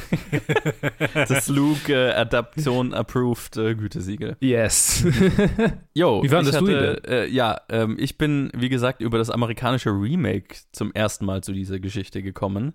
Das 1.15 1.49
Luke 1.49 1.93
äh, 1.93 2.13
Adaption 2.13 2.95
approved 2.95 3.57
äh, 3.59 3.75
Gütesiegel. 3.75 4.37
Yes. 4.41 5.05
Jo, 5.95 6.23
Wie 6.23 6.29
fandest 6.29 6.61
du 6.61 6.67
ihn 6.67 6.77
hatte, 6.77 7.03
äh, 7.07 7.29
Ja, 7.29 7.61
ähm, 7.69 7.97
ich 7.99 8.17
bin, 8.17 8.51
wie 8.57 8.71
gesagt, 8.71 9.03
über 9.03 9.19
das 9.19 9.29
amerikanische 9.29 9.91
Remake 9.91 10.57
zum 10.73 10.93
ersten 10.95 11.27
Mal 11.27 11.43
zu 11.43 11.53
dieser 11.53 11.79
Geschichte 11.79 12.23
gekommen. 12.23 12.73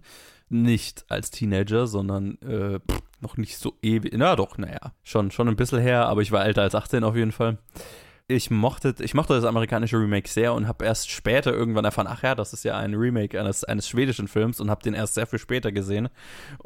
Nicht 0.50 1.06
als 1.10 1.32
Teenager, 1.32 1.88
sondern 1.88 2.38
äh, 2.42 2.80
pff, 2.80 3.02
noch 3.20 3.38
nicht 3.38 3.58
so 3.58 3.74
ewig. 3.82 4.14
Na 4.16 4.36
doch, 4.36 4.60
naja, 4.60 4.94
schon, 5.02 5.32
schon 5.32 5.48
ein 5.48 5.56
bisschen 5.56 5.80
her, 5.80 6.06
aber 6.06 6.22
ich 6.22 6.32
war 6.32 6.46
älter 6.46 6.62
als 6.62 6.76
18 6.76 7.04
auf 7.04 7.16
jeden 7.16 7.32
Fall. 7.32 7.58
Ich 8.30 8.52
mochte, 8.52 8.94
ich 9.00 9.14
mochte 9.14 9.34
das 9.36 9.46
amerikanische 9.46 9.98
Remake 9.98 10.28
sehr 10.28 10.54
und 10.54 10.68
habe 10.68 10.84
erst 10.84 11.10
später 11.10 11.54
irgendwann 11.54 11.86
erfahren, 11.86 12.08
ach 12.10 12.24
ja, 12.24 12.36
das 12.36 12.52
ist 12.52 12.66
ja 12.66 12.78
ein 12.78 12.94
Remake 12.94 13.40
eines, 13.40 13.64
eines 13.64 13.88
schwedischen 13.88 14.28
Films 14.28 14.60
und 14.60 14.70
habe 14.70 14.84
den 14.84 14.94
erst 14.94 15.14
sehr 15.14 15.28
viel 15.28 15.40
später 15.40 15.72
gesehen. 15.72 16.10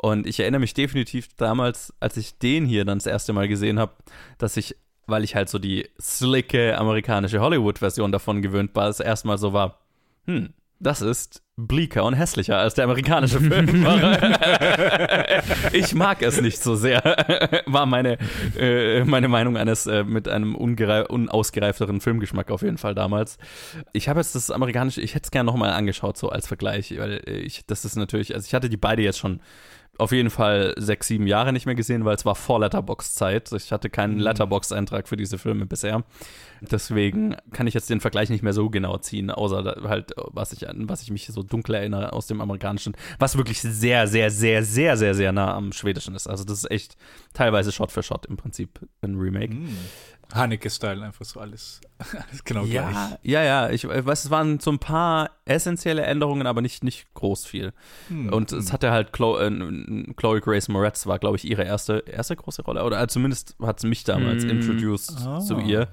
Und 0.02 0.26
ich 0.26 0.40
erinnere 0.40 0.62
mich 0.62 0.74
definitiv 0.74 1.28
damals, 1.36 1.94
als 2.00 2.18
ich 2.18 2.40
den 2.40 2.66
hier 2.66 2.84
dann 2.84 2.98
das 2.98 3.06
erste 3.06 3.32
Mal 3.32 3.48
gesehen 3.48 3.78
habe, 3.78 3.94
dass 4.40 4.58
ich, 4.58 4.76
weil 5.06 5.24
ich 5.24 5.36
halt 5.36 5.50
so 5.50 5.60
die 5.60 5.88
slicke 6.02 6.76
amerikanische 6.80 7.42
Hollywood-Version 7.42 8.12
davon 8.12 8.42
gewöhnt 8.42 8.72
war, 8.74 8.88
das 8.88 9.00
erstmal 9.00 9.38
so 9.38 9.54
war, 9.54 9.82
hm, 10.26 10.54
das 10.82 11.02
ist 11.02 11.44
bleaker 11.56 12.04
und 12.06 12.14
hässlicher 12.16 12.58
als 12.58 12.74
der 12.74 12.86
amerikanische 12.86 13.40
Film. 13.40 13.86
ich 15.74 15.94
mag 15.94 16.22
es 16.24 16.42
nicht 16.42 16.62
so 16.62 16.76
sehr, 16.76 17.02
war 17.68 17.86
meine, 17.86 18.18
äh, 18.58 19.04
meine 19.04 19.28
Meinung 19.28 19.58
eines 19.58 19.86
äh, 19.86 20.04
mit 20.04 20.28
einem 20.28 20.56
unausgereifteren 20.56 22.02
Filmgeschmack 22.02 22.50
auf 22.50 22.64
jeden 22.64 22.78
Fall 22.78 22.96
damals. 22.96 23.38
Ich 23.94 24.10
habe 24.10 24.20
jetzt 24.20 24.34
das 24.34 24.50
amerikanische, 24.50 25.02
ich 25.02 25.14
hätte 25.14 25.26
es 25.26 25.32
gerne 25.32 25.48
nochmal 25.48 25.72
angeschaut, 25.72 26.18
so 26.18 26.30
als 26.30 26.48
Vergleich, 26.48 26.98
weil 26.98 27.22
ich, 27.28 27.66
das 27.68 27.86
ist 27.86 27.96
natürlich, 27.96 28.34
also 28.34 28.46
ich 28.46 28.56
hatte 28.56 28.70
die 28.70 28.78
beide 28.78 29.04
jetzt 29.04 29.20
schon 29.20 29.40
auf 29.98 30.12
jeden 30.12 30.30
Fall 30.30 30.74
sechs, 30.78 31.08
sieben 31.08 31.28
Jahre 31.28 31.54
nicht 31.54 31.66
mehr 31.66 31.76
gesehen, 31.76 32.06
weil 32.06 32.16
es 32.16 32.26
war 32.26 32.36
vor 32.36 32.60
Letterbox-Zeit. 32.60 33.52
Ich 33.52 33.72
hatte 33.72 33.90
keinen 33.90 34.20
Letterbox-Eintrag 34.20 35.08
für 35.08 35.18
diese 35.18 35.38
Filme 35.38 35.66
bisher. 35.66 36.04
Deswegen 36.62 37.36
kann 37.52 37.68
ich 37.68 37.74
jetzt 37.74 37.90
den 37.90 38.02
Vergleich 38.02 38.30
nicht 38.30 38.42
mehr 38.42 38.54
so 38.54 38.70
genau 38.70 38.98
ziehen, 38.98 39.30
außer 39.30 39.76
halt, 39.84 40.14
was 40.18 40.54
ich, 40.54 40.68
an 40.70 40.90
was 40.90 41.02
ich 41.04 41.12
mich 41.12 41.28
so 41.28 41.44
dunkel 41.44 41.76
erinnere 41.76 42.14
aus 42.14 42.28
dem 42.28 42.42
amerikanischen, 42.42 42.96
was 43.20 43.38
wirklich 43.38 43.62
sehr, 43.62 44.08
sehr, 44.08 44.32
sehr, 44.32 44.64
sehr, 44.64 44.98
sehr, 44.98 45.14
sehr 45.14 45.32
nah 45.32 45.54
am 45.54 45.72
schwedischen 45.72 46.16
ist. 46.16 46.28
Also 46.28 46.46
das 46.46 46.64
ist 46.64 46.72
echt 46.72 46.96
teilweise 47.34 47.72
Shot 47.72 47.92
für 47.92 48.04
Shot 48.04 48.26
im 48.26 48.38
Prinzip 48.38 48.80
ein 49.02 49.16
Remake. 49.16 49.54
Hm. 49.54 49.76
Haneke-Style, 50.34 51.04
einfach 51.04 51.26
so 51.26 51.40
alles, 51.40 51.82
alles 52.00 52.44
genau 52.44 52.64
Ja, 52.64 52.90
gleich. 52.90 53.20
ja, 53.24 53.44
ja. 53.44 53.70
Ich 53.70 53.84
äh, 53.86 54.06
weiß, 54.06 54.26
es 54.26 54.32
waren 54.32 54.60
so 54.60 54.72
ein 54.72 54.80
paar 54.80 55.32
essentielle 55.46 56.02
Änderungen, 56.04 56.48
aber 56.48 56.62
nicht, 56.62 56.84
nicht 56.84 57.14
groß 57.14 57.46
viel. 57.46 57.74
Hm, 58.08 58.32
Und 58.32 58.52
hm. 58.52 58.60
es 58.60 58.72
hatte 58.74 58.92
halt 58.92 59.14
Chloe, 59.14 59.40
äh, 59.46 60.14
Chloe 60.16 60.42
Grace 60.42 60.68
Moretz 60.70 61.06
war, 61.08 61.20
glaube 61.20 61.38
ich, 61.38 61.46
ihre 61.50 61.64
erste, 61.64 62.04
erste 62.08 62.36
große 62.36 62.64
Rolle. 62.64 62.84
Oder 62.84 63.02
äh, 63.02 63.08
zumindest 63.08 63.56
hat 63.62 63.78
es 63.80 63.84
mich 63.84 64.04
damals 64.04 64.46
Mm. 64.46 64.50
introduced 64.50 65.18
Ah. 65.26 65.40
zu 65.40 65.60
ihr. 65.60 65.88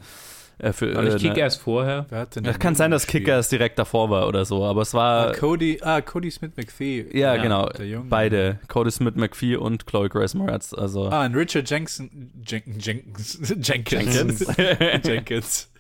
Äh, 0.59 0.73
für, 0.73 0.95
War 0.95 1.03
nicht 1.03 1.23
äh, 1.23 1.29
ne- 1.29 1.35
Kick-Ass 1.35 1.57
vorher? 1.57 2.07
Wer 2.09 2.19
hat 2.21 2.35
denn 2.37 2.45
Ja, 2.45 2.53
den 2.53 2.59
kann 2.59 2.75
sein, 2.75 2.91
dass? 2.91 3.07
Kickers 3.07 3.49
direkt 3.49 3.79
davor 3.79 4.11
war 4.11 4.27
oder 4.27 4.45
so, 4.45 4.65
aber 4.65 4.83
es 4.83 4.93
war 4.95 5.29
Ah, 5.29 5.33
Cody, 5.33 5.79
ah, 5.83 6.01
Cody 6.01 6.31
Smith 6.31 6.53
McPhee. 6.57 7.07
Ja, 7.17 7.35
Ja, 7.37 7.43
genau. 7.43 7.69
Beide. 8.09 8.59
Cody 8.69 8.91
Smith 8.91 9.15
McPhee 9.15 9.57
und 9.57 9.87
Chloe 9.87 10.09
Grace 10.09 10.35
Moretz. 10.35 10.75
Also 10.75 11.09
Ah, 11.11 11.25
und 11.27 11.35
Richard 11.37 11.71
Jensen, 11.71 12.33
Jen, 12.47 12.63
Jenkins, 12.81 13.39
Jenkins. 13.63 13.89
Jenkins. 14.15 14.47
Jenkins 15.05 15.73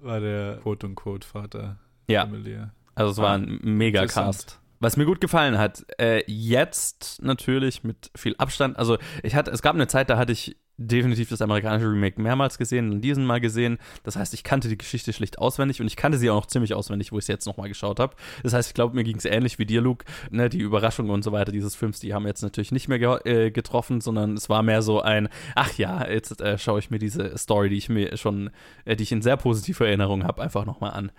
war 0.00 0.20
der 0.20 0.56
Quote-unquote-Vater. 0.62 1.76
ja, 2.08 2.22
Familie. 2.22 2.70
also 2.94 3.12
es 3.12 3.18
war 3.18 3.30
Ah, 3.30 3.34
ein 3.34 3.60
Mega-Cast. 3.62 4.60
Was 4.80 4.96
mir 4.96 5.06
gut 5.06 5.20
gefallen 5.20 5.56
hat, 5.56 5.84
äh, 5.98 6.22
jetzt 6.26 7.22
natürlich 7.22 7.84
mit 7.84 8.10
viel 8.16 8.34
Abstand. 8.36 8.76
Also 8.78 8.98
ich 9.22 9.34
hatte, 9.34 9.50
es 9.50 9.62
gab 9.62 9.74
eine 9.74 9.86
Zeit, 9.86 10.10
da 10.10 10.18
hatte 10.18 10.32
ich 10.32 10.56
definitiv 10.76 11.28
das 11.28 11.40
amerikanische 11.40 11.90
Remake 11.90 12.20
mehrmals 12.20 12.58
gesehen 12.58 12.90
und 12.90 13.00
diesen 13.00 13.24
Mal 13.24 13.40
gesehen. 13.40 13.78
Das 14.02 14.16
heißt, 14.16 14.34
ich 14.34 14.42
kannte 14.42 14.68
die 14.68 14.78
Geschichte 14.78 15.12
schlicht 15.12 15.38
auswendig 15.38 15.80
und 15.80 15.86
ich 15.86 15.96
kannte 15.96 16.18
sie 16.18 16.30
auch 16.30 16.36
noch 16.36 16.46
ziemlich 16.46 16.74
auswendig, 16.74 17.12
wo 17.12 17.18
ich 17.18 17.24
es 17.24 17.28
jetzt 17.28 17.46
nochmal 17.46 17.68
geschaut 17.68 18.00
habe. 18.00 18.16
Das 18.42 18.52
heißt, 18.52 18.68
ich 18.68 18.74
glaube, 18.74 18.94
mir 18.94 19.04
ging 19.04 19.16
es 19.16 19.24
ähnlich 19.24 19.58
wie 19.58 19.66
dir, 19.66 19.80
Luke. 19.80 20.04
Ne, 20.30 20.48
die 20.48 20.58
Überraschungen 20.58 21.10
und 21.10 21.22
so 21.22 21.32
weiter 21.32 21.52
dieses 21.52 21.74
Films, 21.74 22.00
die 22.00 22.14
haben 22.14 22.26
jetzt 22.26 22.42
natürlich 22.42 22.72
nicht 22.72 22.88
mehr 22.88 22.98
ge 22.98 23.18
äh, 23.24 23.50
getroffen, 23.50 24.00
sondern 24.00 24.34
es 24.34 24.48
war 24.48 24.62
mehr 24.62 24.82
so 24.82 25.00
ein, 25.00 25.28
ach 25.54 25.76
ja, 25.78 26.08
jetzt 26.08 26.40
äh, 26.40 26.58
schaue 26.58 26.80
ich 26.80 26.90
mir 26.90 26.98
diese 26.98 27.36
Story, 27.38 27.68
die 27.68 27.76
ich 27.76 27.88
mir 27.88 28.16
schon, 28.16 28.50
äh, 28.84 28.96
die 28.96 29.04
ich 29.04 29.12
in 29.12 29.22
sehr 29.22 29.36
positiver 29.36 29.86
Erinnerung 29.86 30.24
habe, 30.24 30.42
einfach 30.42 30.64
nochmal 30.64 30.92
an. 30.92 31.12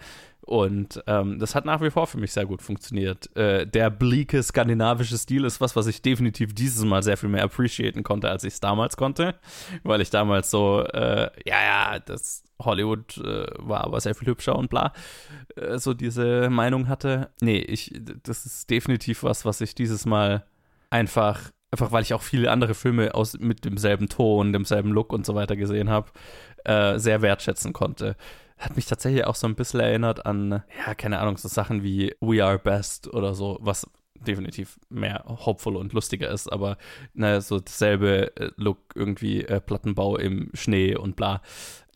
Und 0.46 1.04
ähm, 1.08 1.40
das 1.40 1.56
hat 1.56 1.66
nach 1.66 1.82
wie 1.82 1.90
vor 1.90 2.06
für 2.06 2.20
mich 2.20 2.32
sehr 2.32 2.46
gut 2.46 2.62
funktioniert. 2.62 3.36
Äh, 3.36 3.66
der 3.66 3.90
bleake 3.90 4.44
skandinavische 4.44 5.18
Stil 5.18 5.44
ist 5.44 5.60
was, 5.60 5.76
was 5.76 5.88
ich 5.88 6.04
definitiv 6.04 6.54
dieses 6.54 6.86
Mal 6.86 7.02
sehr 7.02 7.18
viel 7.18 7.30
mehr 7.30 7.44
appreciaten 7.44 8.04
konnte, 8.04 8.30
als 8.30 8.44
ich 8.44 8.54
es 8.54 8.60
damals 8.60 8.96
konnte. 8.96 9.34
Weil 9.84 10.02
ich 10.02 10.12
damals 10.12 10.52
so, 10.52 10.84
äh, 10.84 11.32
ja, 11.48 11.64
ja, 11.64 12.00
das 12.00 12.44
Hollywood 12.62 13.18
äh, 13.18 13.48
war 13.58 13.86
aber 13.86 14.00
sehr 14.00 14.14
viel 14.14 14.28
hübscher 14.28 14.56
und 14.56 14.70
bla, 14.70 14.94
äh, 15.56 15.80
so 15.80 15.96
diese 15.96 16.52
Meinung 16.52 16.88
hatte. 16.90 17.32
Nee, 17.42 17.58
ich, 17.58 18.00
das 18.22 18.46
ist 18.46 18.70
definitiv 18.70 19.24
was, 19.24 19.46
was 19.46 19.62
ich 19.62 19.74
dieses 19.74 20.06
Mal 20.06 20.46
einfach, 20.92 21.42
einfach 21.72 21.92
weil 21.92 22.04
ich 22.04 22.14
auch 22.14 22.22
viele 22.22 22.52
andere 22.52 22.76
Filme 22.76 23.16
aus, 23.16 23.36
mit 23.40 23.66
demselben 23.66 24.10
Ton, 24.10 24.54
demselben 24.54 24.92
Look 24.92 25.12
und 25.12 25.26
so 25.26 25.34
weiter 25.34 25.56
gesehen 25.56 25.90
habe, 25.90 26.12
äh, 26.66 27.00
sehr 27.00 27.24
wertschätzen 27.24 27.74
konnte 27.74 28.16
hat 28.58 28.76
mich 28.76 28.86
tatsächlich 28.86 29.26
auch 29.26 29.36
so 29.36 29.48
ein 29.48 29.56
bisschen 29.56 29.80
erinnert 29.80 30.26
an, 30.26 30.64
ja, 30.86 30.96
keine 30.96 31.20
Ahnung, 31.20 31.38
so 31.38 31.48
Sachen 31.48 31.84
wie 31.84 32.16
We 32.22 32.44
Are 32.44 32.60
Best 32.60 33.14
oder 33.14 33.34
so, 33.34 33.58
was 33.62 33.88
definitiv 34.26 34.80
mehr 34.90 35.24
hopeful 35.28 35.76
und 35.76 35.94
lustiger 35.94 36.30
ist, 36.30 36.52
aber 36.52 36.78
naja, 37.14 37.42
so 37.42 37.60
dasselbe 37.60 38.36
äh, 38.38 38.50
Look, 38.56 38.80
irgendwie 38.96 39.44
äh, 39.44 39.60
Plattenbau 39.60 40.18
im 40.18 40.50
Schnee 40.54 40.96
und 40.96 41.16
bla. 41.16 41.42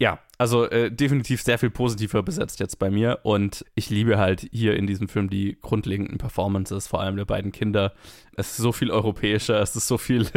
Ja, 0.01 0.19
also 0.37 0.63
äh, 0.69 0.89
definitiv 0.89 1.41
sehr 1.41 1.59
viel 1.59 1.69
positiver 1.69 2.23
besetzt 2.23 2.61
jetzt 2.61 2.79
bei 2.79 2.89
mir 2.89 3.19
und 3.23 3.65
ich 3.75 3.89
liebe 3.89 4.17
halt 4.17 4.47
hier 4.53 4.77
in 4.77 4.87
diesem 4.87 5.09
Film 5.09 5.29
die 5.29 5.57
grundlegenden 5.61 6.17
Performances, 6.17 6.87
vor 6.87 7.01
allem 7.01 7.17
der 7.17 7.25
beiden 7.25 7.51
Kinder. 7.51 7.93
Es 8.37 8.51
ist 8.51 8.57
so 8.57 8.71
viel 8.71 8.91
europäischer, 8.91 9.61
es 9.61 9.75
ist 9.75 9.87
so 9.87 9.97
viel, 9.97 10.21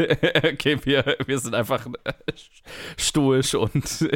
okay, 0.52 0.78
wir, 0.82 1.16
wir 1.26 1.38
sind 1.38 1.54
einfach 1.54 1.86
stoisch 2.96 3.54
und 3.54 3.74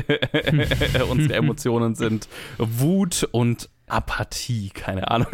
unsere 1.09 1.35
Emotionen 1.35 1.95
sind 1.95 2.29
Wut 2.59 3.29
und 3.31 3.71
Apathie, 3.87 4.71
keine 4.71 5.09
Ahnung. 5.13 5.29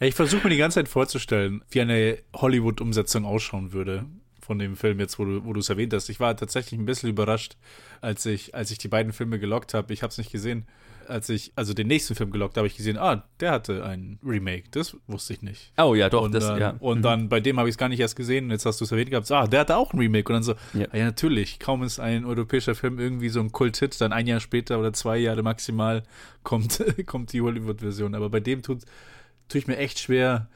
Ich 0.00 0.14
versuche 0.14 0.44
mir 0.44 0.50
die 0.50 0.56
ganze 0.56 0.76
Zeit 0.76 0.88
vorzustellen, 0.88 1.62
wie 1.68 1.82
eine 1.82 2.16
Hollywood-Umsetzung 2.34 3.26
ausschauen 3.26 3.74
würde 3.74 4.06
von 4.46 4.58
dem 4.58 4.76
Film 4.76 5.00
jetzt, 5.00 5.18
wo 5.18 5.24
du 5.24 5.58
es 5.58 5.68
erwähnt 5.68 5.92
hast. 5.92 6.08
Ich 6.08 6.20
war 6.20 6.36
tatsächlich 6.36 6.78
ein 6.80 6.86
bisschen 6.86 7.10
überrascht, 7.10 7.56
als 8.00 8.24
ich 8.26 8.54
als 8.54 8.70
ich 8.70 8.78
die 8.78 8.88
beiden 8.88 9.12
Filme 9.12 9.38
gelockt 9.38 9.74
habe. 9.74 9.92
Ich 9.92 10.02
habe 10.02 10.10
es 10.10 10.18
nicht 10.18 10.30
gesehen. 10.32 10.66
Als 11.08 11.28
ich 11.28 11.52
also 11.54 11.72
den 11.72 11.86
nächsten 11.86 12.16
Film 12.16 12.32
gelockt 12.32 12.56
habe, 12.56 12.66
ich 12.66 12.76
gesehen, 12.76 12.98
ah, 12.98 13.22
der 13.38 13.52
hatte 13.52 13.84
ein 13.84 14.18
Remake. 14.24 14.64
Das 14.72 14.96
wusste 15.06 15.34
ich 15.34 15.42
nicht. 15.42 15.72
oh 15.78 15.94
ja, 15.94 16.08
doch, 16.08 16.22
und 16.22 16.34
das, 16.34 16.46
dann, 16.46 16.58
ja. 16.60 16.74
und 16.80 16.98
Mhm. 16.98 17.02
dann 17.02 17.28
bei 17.28 17.38
dem 17.38 17.58
habe 17.60 17.68
ich 17.68 17.74
es 17.74 17.78
gar 17.78 17.88
nicht 17.88 18.00
erst 18.00 18.16
gesehen. 18.16 18.46
Und 18.46 18.50
jetzt 18.50 18.66
hast 18.66 18.80
du 18.80 18.84
es 18.84 18.90
erwähnt 18.90 19.10
gehabt, 19.10 19.30
ah, 19.30 19.46
der 19.46 19.60
hatte 19.60 19.76
auch 19.76 19.92
ein 19.92 20.00
Remake. 20.00 20.28
Und 20.32 20.34
dann 20.34 20.42
so, 20.42 20.54
Ja. 20.74 20.80
ja. 20.92 20.98
ja, 20.98 21.04
natürlich. 21.04 21.60
Kaum 21.60 21.84
ist 21.84 22.00
ein 22.00 22.24
europäischer 22.24 22.74
Film 22.74 22.98
irgendwie 22.98 23.28
so 23.28 23.38
ein 23.40 23.52
Kult-Hit, 23.52 24.00
dann 24.00 24.12
ein 24.12 24.26
Jahr 24.26 24.40
später 24.40 24.80
oder 24.80 24.92
zwei 24.92 25.18
Jahre 25.18 25.42
maximal 25.44 26.02
kommt, 26.42 26.82
kommt 27.06 27.32
die 27.32 27.40
Hollywood-Version. 27.40 28.14
Aber 28.16 28.28
bei 28.28 28.40
dem 28.40 28.62
tut, 28.62 28.80
tue 29.48 29.60
ich 29.60 29.68
mir 29.68 29.76
echt 29.76 30.00
schwer, 30.00 30.48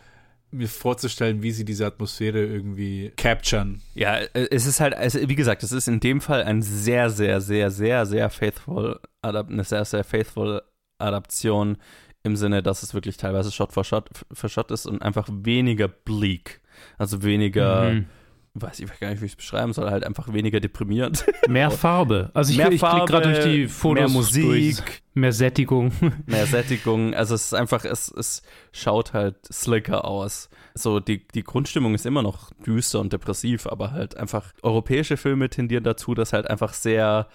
mir 0.52 0.68
vorzustellen, 0.68 1.42
wie 1.42 1.52
sie 1.52 1.64
diese 1.64 1.86
Atmosphäre 1.86 2.44
irgendwie 2.44 3.12
capturen. 3.16 3.80
Ja, 3.94 4.16
äh, 4.16 4.48
es 4.50 4.66
ist 4.66 4.80
halt, 4.80 4.94
also 4.94 5.20
wie 5.28 5.34
gesagt, 5.34 5.62
es 5.62 5.72
ist 5.72 5.88
in 5.88 6.00
dem 6.00 6.20
Fall 6.20 6.42
ein 6.44 6.62
sehr, 6.62 7.10
sehr, 7.10 7.40
sehr, 7.40 7.70
sehr, 7.70 8.06
sehr 8.06 8.30
faithful, 8.30 9.00
eine 9.22 9.64
sehr, 9.64 9.84
sehr 9.84 10.04
faithful 10.04 10.62
Adaption 10.98 11.76
im 12.22 12.36
Sinne, 12.36 12.62
dass 12.62 12.82
es 12.82 12.94
wirklich 12.94 13.16
teilweise 13.16 13.50
Shot 13.50 13.72
for 13.72 13.84
Shot 13.84 14.08
für 14.32 14.48
Shot 14.48 14.70
ist 14.70 14.86
und 14.86 15.02
einfach 15.02 15.28
weniger 15.30 15.88
bleak. 15.88 16.60
Also 16.98 17.22
weniger, 17.22 17.92
mhm. 17.92 18.06
Weiß 18.54 18.80
ich 18.80 19.00
gar 19.00 19.10
nicht, 19.10 19.20
wie 19.20 19.26
ich 19.26 19.32
es 19.32 19.36
beschreiben 19.36 19.72
soll, 19.72 19.90
halt 19.90 20.04
einfach 20.04 20.32
weniger 20.32 20.60
deprimierend. 20.60 21.24
Mehr 21.48 21.70
Farbe. 21.70 22.30
Also 22.34 22.50
ich, 22.52 22.58
mehr 22.58 22.72
ich 22.72 22.80
Farbe, 22.80 23.06
gerade 23.06 23.32
durch 23.32 23.44
die 23.44 23.68
Fotos. 23.68 24.00
Mehr 24.00 24.08
Musik. 24.08 24.76
Durch. 24.76 25.02
Mehr 25.14 25.32
Sättigung. 25.32 25.92
Mehr 26.26 26.46
Sättigung. 26.46 27.14
Also 27.14 27.34
es 27.34 27.46
ist 27.46 27.54
einfach, 27.54 27.84
es, 27.84 28.08
es 28.10 28.42
schaut 28.72 29.12
halt 29.12 29.36
slicker 29.52 30.04
aus. 30.04 30.48
So, 30.74 30.98
die, 30.98 31.26
die 31.28 31.44
Grundstimmung 31.44 31.94
ist 31.94 32.06
immer 32.06 32.22
noch 32.22 32.50
düster 32.66 33.00
und 33.00 33.12
depressiv, 33.12 33.66
aber 33.66 33.92
halt 33.92 34.16
einfach 34.16 34.52
europäische 34.62 35.16
Filme 35.16 35.48
tendieren 35.48 35.84
dazu, 35.84 36.14
dass 36.14 36.32
halt 36.32 36.48
einfach 36.48 36.72
sehr 36.72 37.28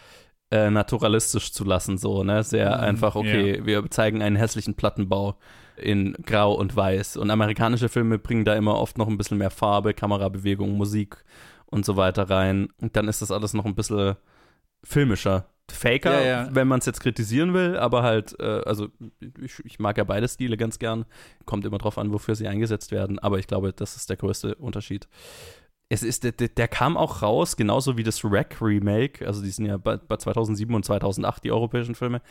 äh, 0.51 0.69
naturalistisch 0.69 1.51
zu 1.53 1.63
lassen, 1.63 1.97
so, 1.97 2.23
ne? 2.23 2.43
Sehr 2.43 2.77
mhm, 2.77 2.83
einfach, 2.83 3.15
okay, 3.15 3.55
yeah. 3.55 3.65
wir 3.65 3.91
zeigen 3.91 4.21
einen 4.21 4.35
hässlichen 4.35 4.75
Plattenbau 4.75 5.37
in 5.77 6.13
Grau 6.25 6.53
und 6.53 6.75
Weiß. 6.75 7.17
Und 7.17 7.29
amerikanische 7.29 7.89
Filme 7.89 8.17
bringen 8.19 8.45
da 8.45 8.55
immer 8.55 8.79
oft 8.79 8.97
noch 8.97 9.07
ein 9.07 9.17
bisschen 9.17 9.37
mehr 9.37 9.49
Farbe, 9.49 9.93
Kamerabewegung, 9.93 10.77
Musik 10.77 11.23
und 11.65 11.85
so 11.85 11.97
weiter 11.97 12.29
rein. 12.29 12.69
Und 12.81 12.95
dann 12.95 13.07
ist 13.07 13.21
das 13.21 13.31
alles 13.31 13.53
noch 13.53 13.65
ein 13.65 13.75
bisschen 13.75 14.15
filmischer. 14.83 15.47
Faker, 15.71 16.21
ja, 16.21 16.27
ja. 16.27 16.49
wenn 16.51 16.67
man 16.67 16.79
es 16.79 16.85
jetzt 16.85 16.99
kritisieren 16.99 17.55
will, 17.55 17.75
aber 17.75 18.03
halt, 18.03 18.39
äh, 18.39 18.61
also 18.65 18.89
ich, 19.41 19.65
ich, 19.65 19.79
mag 19.79 19.97
ja 19.97 20.03
beide 20.03 20.27
Stile 20.27 20.57
ganz 20.57 20.77
gern. 20.77 21.05
Kommt 21.45 21.65
immer 21.65 21.79
drauf 21.79 21.97
an, 21.97 22.13
wofür 22.13 22.35
sie 22.35 22.47
eingesetzt 22.47 22.91
werden, 22.91 23.17
aber 23.17 23.39
ich 23.39 23.47
glaube, 23.47 23.73
das 23.73 23.95
ist 23.95 24.09
der 24.11 24.17
größte 24.17 24.53
Unterschied 24.55 25.07
es 25.89 26.01
ist, 26.01 26.23
der, 26.23 26.31
der, 26.31 26.67
kam 26.67 26.97
auch 26.97 27.21
raus, 27.21 27.57
genauso 27.57 27.95
wie 27.95 28.03
das 28.03 28.23
Wreck 28.23 28.59
Remake, 28.59 29.25
also 29.25 29.43
die 29.43 29.51
sind 29.51 29.65
ja 29.65 29.77
bei, 29.77 29.97
bei 29.97 30.17
2007 30.17 30.73
und 30.73 30.83
2008 30.83 31.43
die 31.43 31.51
europäischen 31.51 31.93
Filme, 31.93 32.21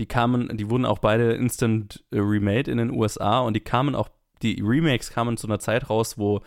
die 0.00 0.06
kamen, 0.06 0.56
die 0.56 0.68
wurden 0.68 0.84
auch 0.84 0.98
beide 0.98 1.32
instant 1.34 2.04
äh, 2.10 2.18
remade 2.18 2.70
in 2.70 2.78
den 2.78 2.90
USA 2.90 3.40
und 3.40 3.54
die 3.54 3.60
kamen 3.60 3.94
auch, 3.94 4.08
die 4.42 4.60
Remakes 4.60 5.10
kamen 5.10 5.36
zu 5.36 5.46
einer 5.46 5.60
Zeit 5.60 5.88
raus, 5.90 6.18
wo 6.18 6.40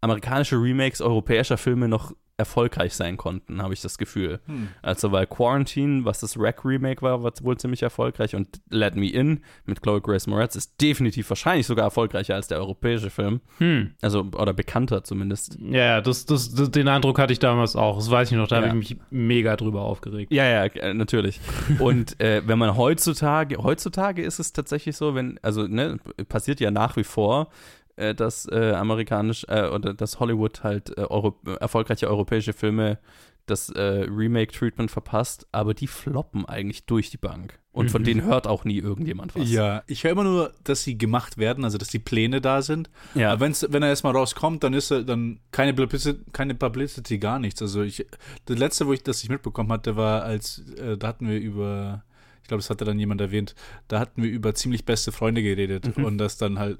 amerikanische 0.00 0.56
Remakes 0.56 1.00
europäischer 1.00 1.56
Filme 1.56 1.88
noch 1.88 2.12
erfolgreich 2.36 2.94
sein 2.94 3.16
konnten, 3.16 3.62
habe 3.62 3.74
ich 3.74 3.80
das 3.80 3.96
Gefühl. 3.96 4.40
Hm. 4.46 4.68
Also 4.82 5.12
weil 5.12 5.26
Quarantine, 5.26 6.04
was 6.04 6.18
das 6.18 6.38
Rack 6.38 6.64
Remake 6.64 7.00
war, 7.00 7.22
war 7.22 7.32
wohl 7.42 7.56
ziemlich 7.56 7.82
erfolgreich 7.82 8.34
und 8.34 8.60
Let 8.70 8.96
Me 8.96 9.08
In 9.08 9.40
mit 9.66 9.82
Chloe 9.82 10.00
Grace 10.00 10.26
Moretz 10.26 10.56
ist 10.56 10.80
definitiv 10.80 11.30
wahrscheinlich 11.30 11.66
sogar 11.66 11.84
erfolgreicher 11.84 12.34
als 12.34 12.48
der 12.48 12.58
europäische 12.58 13.10
Film. 13.10 13.40
Hm. 13.58 13.94
Also 14.02 14.26
oder 14.36 14.52
bekannter 14.52 15.04
zumindest. 15.04 15.58
Ja, 15.60 16.00
das, 16.00 16.26
das, 16.26 16.52
das, 16.54 16.72
den 16.72 16.88
Eindruck 16.88 17.20
hatte 17.20 17.32
ich 17.32 17.38
damals 17.38 17.76
auch. 17.76 17.98
Das 17.98 18.10
weiß 18.10 18.32
ich 18.32 18.36
noch, 18.36 18.48
da 18.48 18.56
ja. 18.56 18.66
habe 18.66 18.78
ich 18.78 18.90
mich 18.90 19.00
mega 19.10 19.54
drüber 19.54 19.82
aufgeregt. 19.82 20.32
Ja, 20.32 20.44
ja, 20.44 20.64
äh, 20.64 20.92
natürlich. 20.92 21.40
und 21.78 22.20
äh, 22.20 22.42
wenn 22.46 22.58
man 22.58 22.76
heutzutage, 22.76 23.58
heutzutage 23.58 24.22
ist 24.22 24.40
es 24.40 24.52
tatsächlich 24.52 24.96
so, 24.96 25.14
wenn, 25.14 25.38
also 25.42 25.68
ne, 25.68 25.98
passiert 26.28 26.58
ja 26.58 26.72
nach 26.72 26.96
wie 26.96 27.04
vor, 27.04 27.48
äh, 27.96 28.14
dass 28.14 28.46
äh, 28.46 28.72
amerikanisch 28.72 29.44
äh, 29.48 29.68
oder 29.68 29.94
dass 29.94 30.20
Hollywood 30.20 30.62
halt 30.62 30.96
äh, 30.96 31.02
Euro 31.02 31.36
erfolgreiche 31.60 32.08
europäische 32.08 32.52
Filme 32.52 32.98
das 33.46 33.68
äh, 33.70 34.06
Remake-Treatment 34.08 34.90
verpasst, 34.90 35.46
aber 35.52 35.74
die 35.74 35.86
floppen 35.86 36.46
eigentlich 36.46 36.86
durch 36.86 37.10
die 37.10 37.18
Bank. 37.18 37.58
Und 37.72 37.86
mhm. 37.86 37.90
von 37.90 38.04
denen 38.04 38.22
hört 38.22 38.46
auch 38.46 38.64
nie 38.64 38.78
irgendjemand 38.78 39.34
was. 39.34 39.50
Ja, 39.50 39.82
ich 39.86 40.04
höre 40.04 40.12
immer 40.12 40.24
nur, 40.24 40.52
dass 40.62 40.84
sie 40.84 40.96
gemacht 40.96 41.36
werden, 41.38 41.64
also 41.64 41.76
dass 41.76 41.88
die 41.88 41.98
Pläne 41.98 42.40
da 42.40 42.62
sind. 42.62 42.88
Ja. 43.14 43.32
Aber 43.32 43.40
wenn's, 43.40 43.66
wenn 43.68 43.82
er 43.82 43.88
erstmal 43.88 44.14
rauskommt, 44.14 44.62
dann 44.62 44.72
ist 44.72 44.90
er 44.90 45.02
dann 45.02 45.40
keine 45.50 45.74
Publicity, 45.74 46.20
keine 46.32 46.54
Publicity 46.54 47.18
gar 47.18 47.38
nichts. 47.38 47.60
Also 47.60 47.82
ich, 47.82 48.06
das 48.46 48.58
letzte, 48.58 48.86
wo 48.86 48.92
ich 48.92 49.02
das 49.02 49.22
ich 49.22 49.28
mitbekommen 49.28 49.72
hatte, 49.72 49.96
war 49.96 50.22
als, 50.22 50.60
äh, 50.78 50.96
da 50.96 51.08
hatten 51.08 51.28
wir 51.28 51.38
über, 51.38 52.04
ich 52.42 52.48
glaube, 52.48 52.60
das 52.60 52.70
hatte 52.70 52.84
dann 52.84 52.98
jemand 52.98 53.20
erwähnt, 53.20 53.54
da 53.88 53.98
hatten 53.98 54.22
wir 54.22 54.30
über 54.30 54.54
ziemlich 54.54 54.84
beste 54.84 55.12
Freunde 55.12 55.42
geredet 55.42 55.98
mhm. 55.98 56.04
und 56.04 56.18
das 56.18 56.38
dann 56.38 56.58
halt 56.58 56.78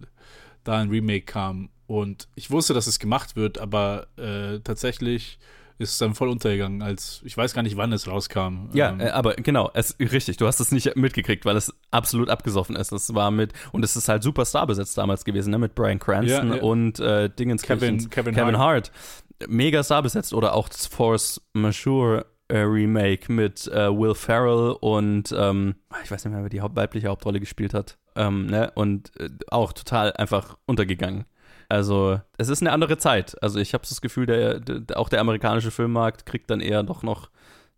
da 0.64 0.78
ein 0.78 0.88
Remake 0.88 1.22
kam. 1.22 1.70
Und 1.86 2.28
ich 2.34 2.50
wusste, 2.50 2.74
dass 2.74 2.86
es 2.86 2.98
gemacht 2.98 3.36
wird, 3.36 3.58
aber 3.58 4.06
äh, 4.16 4.60
tatsächlich 4.60 5.38
ist 5.78 5.90
es 5.90 5.98
dann 5.98 6.14
voll 6.14 6.28
untergegangen, 6.28 6.82
als 6.82 7.20
ich 7.24 7.36
weiß 7.36 7.52
gar 7.52 7.62
nicht, 7.62 7.76
wann 7.76 7.92
es 7.92 8.06
rauskam. 8.06 8.68
Ja, 8.72 8.90
ähm, 8.90 9.00
äh, 9.00 9.08
aber 9.08 9.34
genau, 9.34 9.70
es, 9.74 9.96
richtig, 9.98 10.36
du 10.36 10.46
hast 10.46 10.60
es 10.60 10.70
nicht 10.70 10.94
mitgekriegt, 10.96 11.44
weil 11.44 11.56
es 11.56 11.74
absolut 11.90 12.30
abgesoffen 12.30 12.76
ist. 12.76 12.92
Es 12.92 13.14
war 13.14 13.30
mit, 13.30 13.52
und 13.72 13.84
es 13.84 13.96
ist 13.96 14.08
halt 14.08 14.22
super 14.22 14.44
Star 14.44 14.66
besetzt 14.66 14.96
damals 14.96 15.24
gewesen, 15.24 15.50
ne? 15.50 15.58
Mit 15.58 15.74
Brian 15.74 15.98
Cranston 15.98 16.48
ja, 16.48 16.56
ja. 16.56 16.62
und 16.62 17.00
äh, 17.00 17.28
Dingens 17.28 17.62
Kevin, 17.62 18.08
Kevin, 18.08 18.34
Kevin 18.34 18.58
Hart. 18.58 18.90
Hart. 18.90 19.48
Mega 19.48 19.82
Star 19.82 20.02
besetzt 20.02 20.32
oder 20.32 20.54
auch 20.54 20.68
Force 20.72 21.40
Majeure 21.54 22.20
äh, 22.20 22.33
Remake 22.62 23.32
mit 23.32 23.66
äh, 23.68 23.90
Will 23.90 24.14
Ferrell 24.14 24.76
und 24.80 25.34
ähm, 25.36 25.74
ich 26.02 26.10
weiß 26.10 26.24
nicht 26.24 26.32
mehr, 26.32 26.42
wer 26.42 26.50
die 26.50 26.60
Haupt 26.60 26.76
weibliche 26.76 27.08
Hauptrolle 27.08 27.40
gespielt 27.40 27.74
hat. 27.74 27.98
Ähm, 28.16 28.46
ne? 28.46 28.70
Und 28.74 29.12
äh, 29.18 29.30
auch 29.48 29.72
total 29.72 30.12
einfach 30.12 30.56
untergegangen. 30.66 31.24
Also, 31.68 32.20
es 32.36 32.48
ist 32.48 32.62
eine 32.62 32.72
andere 32.72 32.98
Zeit. 32.98 33.42
Also, 33.42 33.58
ich 33.58 33.74
habe 33.74 33.84
das 33.88 34.00
Gefühl, 34.00 34.26
der, 34.26 34.60
der, 34.60 34.98
auch 34.98 35.08
der 35.08 35.20
amerikanische 35.20 35.70
Filmmarkt 35.70 36.26
kriegt 36.26 36.50
dann 36.50 36.60
eher 36.60 36.82
doch 36.82 37.02
noch 37.02 37.30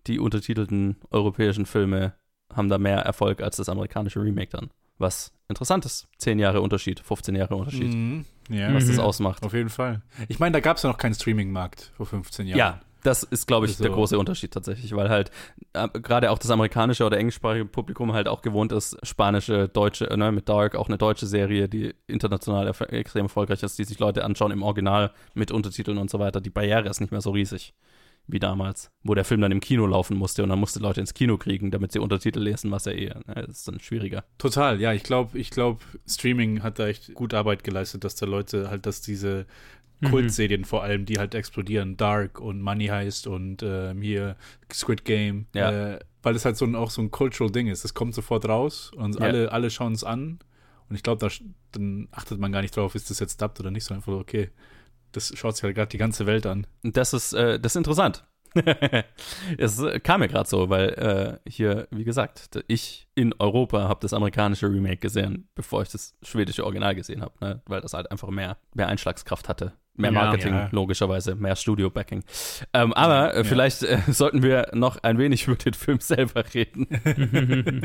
die 0.06 0.18
untertitelten 0.18 0.96
europäischen 1.10 1.66
Filme, 1.66 2.14
haben 2.52 2.68
da 2.68 2.78
mehr 2.78 2.98
Erfolg 2.98 3.42
als 3.42 3.56
das 3.56 3.68
amerikanische 3.68 4.20
Remake 4.20 4.50
dann. 4.50 4.70
Was 4.98 5.32
interessant 5.48 5.84
ist. 5.84 6.08
Zehn 6.18 6.38
Jahre 6.38 6.60
Unterschied, 6.60 7.00
15 7.00 7.34
Jahre 7.34 7.54
Unterschied. 7.56 7.92
Mhm. 7.92 8.24
Ja. 8.48 8.72
Was 8.72 8.86
das 8.86 8.98
ausmacht. 8.98 9.42
Auf 9.44 9.52
jeden 9.52 9.68
Fall. 9.68 10.02
Ich 10.28 10.38
meine, 10.38 10.52
da 10.52 10.60
gab 10.60 10.76
es 10.76 10.82
ja 10.82 10.88
noch 10.88 10.98
keinen 10.98 11.14
Streaming-Markt 11.14 11.92
vor 11.96 12.06
15 12.06 12.46
Jahren. 12.46 12.58
Ja, 12.58 12.80
das 13.06 13.22
ist, 13.22 13.46
glaube 13.46 13.66
ich, 13.66 13.72
also. 13.72 13.84
der 13.84 13.92
große 13.92 14.18
Unterschied 14.18 14.52
tatsächlich, 14.52 14.94
weil 14.94 15.08
halt 15.08 15.30
äh, 15.72 15.88
gerade 16.00 16.30
auch 16.30 16.38
das 16.38 16.50
amerikanische 16.50 17.04
oder 17.04 17.18
englischsprachige 17.18 17.64
Publikum 17.64 18.12
halt 18.12 18.26
auch 18.26 18.42
gewohnt 18.42 18.72
ist, 18.72 18.96
spanische, 19.06 19.68
deutsche, 19.68 20.04
ne, 20.16 20.32
mit 20.32 20.48
Dark, 20.48 20.74
auch 20.74 20.88
eine 20.88 20.98
deutsche 20.98 21.26
Serie, 21.26 21.68
die 21.68 21.94
international 22.06 22.66
erf 22.66 22.80
extrem 22.80 23.26
erfolgreich 23.26 23.62
ist, 23.62 23.78
die 23.78 23.84
sich 23.84 23.98
Leute 23.98 24.24
anschauen 24.24 24.50
im 24.50 24.62
Original 24.62 25.12
mit 25.34 25.52
Untertiteln 25.52 25.98
und 25.98 26.10
so 26.10 26.18
weiter. 26.18 26.40
Die 26.40 26.50
Barriere 26.50 26.88
ist 26.88 27.00
nicht 27.00 27.12
mehr 27.12 27.20
so 27.20 27.30
riesig 27.30 27.74
wie 28.28 28.40
damals, 28.40 28.90
wo 29.04 29.14
der 29.14 29.24
Film 29.24 29.40
dann 29.40 29.52
im 29.52 29.60
Kino 29.60 29.86
laufen 29.86 30.16
musste 30.16 30.42
und 30.42 30.48
dann 30.48 30.58
musste 30.58 30.80
Leute 30.80 31.00
ins 31.00 31.14
Kino 31.14 31.36
kriegen, 31.36 31.70
damit 31.70 31.92
sie 31.92 32.00
Untertitel 32.00 32.40
lesen, 32.40 32.72
was 32.72 32.86
ja 32.86 32.92
eh, 32.92 33.14
ne, 33.26 33.44
das 33.46 33.58
ist 33.58 33.68
dann 33.68 33.78
schwieriger. 33.78 34.24
Total, 34.38 34.80
ja, 34.80 34.92
ich 34.92 35.04
glaube, 35.04 35.38
ich 35.38 35.50
glaube, 35.50 35.84
Streaming 36.08 36.64
hat 36.64 36.80
da 36.80 36.88
echt 36.88 37.14
gut 37.14 37.34
Arbeit 37.34 37.62
geleistet, 37.62 38.02
dass 38.02 38.16
da 38.16 38.26
Leute 38.26 38.68
halt, 38.68 38.86
dass 38.86 39.00
diese 39.00 39.46
Mhm. 40.00 40.10
Kultserien 40.10 40.64
vor 40.64 40.82
allem, 40.82 41.06
die 41.06 41.18
halt 41.18 41.34
explodieren. 41.34 41.96
Dark 41.96 42.40
und 42.40 42.60
Money 42.60 42.86
Heist 42.86 43.26
und 43.26 43.62
ähm, 43.62 44.02
hier 44.02 44.36
Squid 44.72 45.04
Game. 45.04 45.46
Ja. 45.54 45.94
Äh, 45.94 45.98
weil 46.22 46.34
es 46.34 46.44
halt 46.44 46.56
so 46.56 46.64
ein, 46.64 46.74
auch 46.74 46.90
so 46.90 47.00
ein 47.02 47.10
cultural 47.10 47.50
Ding 47.50 47.68
ist. 47.68 47.84
Es 47.84 47.94
kommt 47.94 48.14
sofort 48.14 48.48
raus 48.48 48.90
und 48.94 49.14
ja. 49.14 49.20
alle, 49.22 49.52
alle 49.52 49.70
schauen 49.70 49.92
es 49.92 50.04
an. 50.04 50.38
Und 50.88 50.96
ich 50.96 51.02
glaube, 51.02 51.26
da, 51.26 51.34
dann 51.72 52.08
achtet 52.10 52.38
man 52.38 52.52
gar 52.52 52.62
nicht 52.62 52.76
drauf, 52.76 52.94
ist 52.94 53.10
das 53.10 53.20
jetzt 53.20 53.40
dubbed 53.40 53.60
oder 53.60 53.70
nicht, 53.70 53.84
sondern 53.84 54.02
einfach, 54.02 54.20
okay, 54.20 54.50
das 55.12 55.32
schaut 55.36 55.56
sich 55.56 55.64
halt 55.64 55.74
gerade 55.74 55.88
die 55.88 55.98
ganze 55.98 56.26
Welt 56.26 56.46
an. 56.46 56.66
Das 56.82 57.12
ist, 57.12 57.32
äh, 57.32 57.58
das 57.58 57.72
ist 57.72 57.76
interessant. 57.76 58.24
es 59.58 59.82
kam 60.02 60.20
mir 60.20 60.28
gerade 60.28 60.48
so, 60.48 60.68
weil 60.70 60.88
äh, 61.44 61.50
hier, 61.50 61.88
wie 61.90 62.04
gesagt, 62.04 62.64
ich 62.68 63.08
in 63.14 63.34
Europa 63.38 63.88
habe 63.88 64.00
das 64.00 64.12
amerikanische 64.12 64.66
Remake 64.66 64.98
gesehen, 64.98 65.48
bevor 65.54 65.82
ich 65.82 65.90
das 65.90 66.16
schwedische 66.22 66.64
Original 66.64 66.94
gesehen 66.94 67.22
habe, 67.22 67.34
ne? 67.40 67.62
weil 67.66 67.80
das 67.80 67.92
halt 67.92 68.10
einfach 68.10 68.28
mehr, 68.30 68.56
mehr 68.74 68.88
Einschlagskraft 68.88 69.48
hatte. 69.48 69.74
Mehr 69.96 70.12
Marketing, 70.12 70.52
ja, 70.52 70.60
ja. 70.64 70.68
logischerweise, 70.72 71.34
mehr 71.34 71.56
Studio-Backing. 71.56 72.22
Ähm, 72.72 72.92
aber 72.92 73.34
äh, 73.34 73.38
ja. 73.38 73.44
vielleicht 73.44 73.82
äh, 73.82 73.98
sollten 74.08 74.42
wir 74.42 74.68
noch 74.74 74.98
ein 75.02 75.18
wenig 75.18 75.46
über 75.46 75.56
den 75.56 75.74
Film 75.74 76.00
selber 76.00 76.44
reden. 76.52 76.86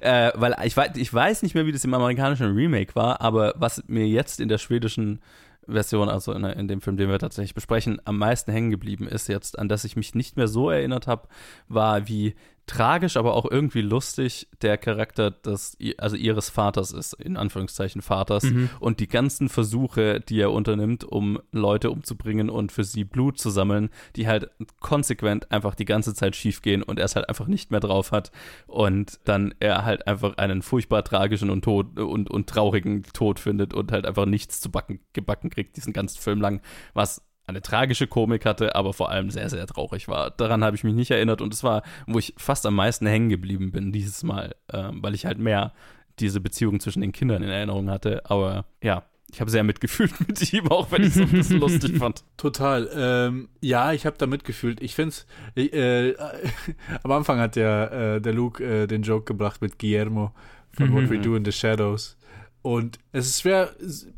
äh, 0.00 0.30
weil 0.34 0.56
ich 0.64 0.76
weiß, 0.76 0.96
ich 0.96 1.12
weiß 1.12 1.42
nicht 1.42 1.54
mehr, 1.54 1.66
wie 1.66 1.72
das 1.72 1.84
im 1.84 1.94
amerikanischen 1.94 2.54
Remake 2.54 2.94
war, 2.94 3.20
aber 3.20 3.54
was 3.56 3.82
mir 3.88 4.06
jetzt 4.06 4.40
in 4.40 4.48
der 4.48 4.58
schwedischen 4.58 5.20
Version, 5.68 6.08
also 6.08 6.32
in, 6.32 6.44
in, 6.44 6.68
dem 6.68 6.80
Film, 6.80 6.96
den 6.96 7.08
wir 7.08 7.18
tatsächlich 7.18 7.54
besprechen, 7.54 8.00
am 8.04 8.18
meisten 8.18 8.52
hängen 8.52 8.70
geblieben 8.70 9.08
ist 9.08 9.28
jetzt, 9.28 9.58
an 9.58 9.68
das 9.68 9.84
ich 9.84 9.96
mich 9.96 10.14
nicht 10.14 10.36
mehr 10.36 10.48
so 10.48 10.70
erinnert 10.70 11.06
habe, 11.06 11.28
war, 11.68 12.06
wie 12.08 12.36
tragisch, 12.66 13.16
aber 13.16 13.34
auch 13.34 13.48
irgendwie 13.48 13.80
lustig 13.80 14.48
der 14.60 14.76
Charakter 14.76 15.30
des, 15.30 15.76
also 15.98 16.16
ihres 16.16 16.50
Vaters 16.50 16.92
ist, 16.92 17.12
in 17.14 17.36
Anführungszeichen 17.36 18.02
Vaters, 18.02 18.42
mhm. 18.42 18.70
und 18.80 18.98
die 19.00 19.08
ganzen 19.08 19.48
Versuche, 19.48 20.20
die 20.20 20.40
er 20.40 20.50
unternimmt, 20.50 21.04
um 21.04 21.38
Leute 21.52 21.90
umzubringen 21.90 22.50
und 22.50 22.72
für 22.72 22.84
sie 22.84 23.04
Blut 23.04 23.38
zu 23.38 23.50
sammeln, 23.50 23.90
die 24.16 24.26
halt 24.26 24.50
konsequent 24.80 25.52
einfach 25.52 25.74
die 25.74 25.84
ganze 25.84 26.14
Zeit 26.14 26.34
schief 26.34 26.60
gehen 26.60 26.82
und 26.82 26.98
er 26.98 27.04
es 27.04 27.14
halt 27.14 27.28
einfach 27.28 27.46
nicht 27.46 27.70
mehr 27.70 27.80
drauf 27.80 28.10
hat 28.10 28.32
und 28.66 29.20
dann 29.24 29.54
er 29.60 29.84
halt 29.84 30.06
einfach 30.06 30.36
einen 30.36 30.62
furchtbar 30.62 31.04
tragischen 31.04 31.50
und, 31.50 31.62
tot, 31.62 31.98
und, 31.98 32.30
und 32.30 32.48
traurigen 32.48 33.04
Tod 33.12 33.38
findet 33.38 33.74
und 33.74 33.92
halt 33.92 34.06
einfach 34.06 34.26
nichts 34.26 34.60
zu 34.60 34.70
backen, 34.70 35.00
gebacken 35.12 35.50
kriegt, 35.50 35.76
diesen 35.76 35.92
ganzen 35.92 36.20
Film 36.20 36.40
lang, 36.40 36.60
was 36.94 37.22
eine 37.46 37.62
tragische 37.62 38.06
Komik 38.06 38.44
hatte, 38.44 38.74
aber 38.74 38.92
vor 38.92 39.10
allem 39.10 39.30
sehr, 39.30 39.48
sehr 39.48 39.66
traurig 39.66 40.08
war. 40.08 40.30
Daran 40.30 40.64
habe 40.64 40.76
ich 40.76 40.84
mich 40.84 40.94
nicht 40.94 41.10
erinnert 41.10 41.40
und 41.40 41.54
es 41.54 41.62
war, 41.62 41.82
wo 42.06 42.18
ich 42.18 42.34
fast 42.36 42.66
am 42.66 42.74
meisten 42.74 43.06
hängen 43.06 43.28
geblieben 43.28 43.70
bin 43.70 43.92
dieses 43.92 44.22
Mal, 44.22 44.54
ähm, 44.72 45.02
weil 45.02 45.14
ich 45.14 45.26
halt 45.26 45.38
mehr 45.38 45.72
diese 46.18 46.40
Beziehung 46.40 46.80
zwischen 46.80 47.02
den 47.02 47.12
Kindern 47.12 47.42
in 47.42 47.50
Erinnerung 47.50 47.90
hatte. 47.90 48.28
Aber 48.28 48.64
ja, 48.82 49.04
ich 49.32 49.40
habe 49.40 49.50
sehr 49.50 49.64
mitgefühlt 49.64 50.12
mit 50.26 50.52
ihm, 50.52 50.68
auch 50.68 50.90
wenn 50.90 51.02
ich 51.02 51.08
es 51.08 51.14
so 51.14 51.22
ein 51.22 51.30
bisschen 51.30 51.60
lustig 51.60 51.96
fand. 51.98 52.24
Total. 52.36 52.88
Ähm, 52.94 53.48
ja, 53.60 53.92
ich 53.92 54.06
habe 54.06 54.16
da 54.18 54.26
mitgefühlt. 54.26 54.80
Ich 54.80 54.94
finde 54.94 55.14
es, 55.54 55.72
äh, 55.72 56.14
am 57.02 57.12
Anfang 57.12 57.38
hat 57.38 57.56
der, 57.56 57.92
äh, 58.16 58.20
der 58.20 58.32
Luke 58.32 58.64
äh, 58.64 58.86
den 58.86 59.02
Joke 59.02 59.24
gebracht 59.24 59.62
mit 59.62 59.78
Guillermo 59.78 60.32
von 60.72 60.92
What 60.92 61.10
We 61.10 61.18
Do 61.18 61.36
in 61.36 61.44
the 61.44 61.52
Shadows. 61.52 62.16
Und 62.62 62.98
es 63.12 63.28
ist 63.28 63.42
schwer, 63.42 63.70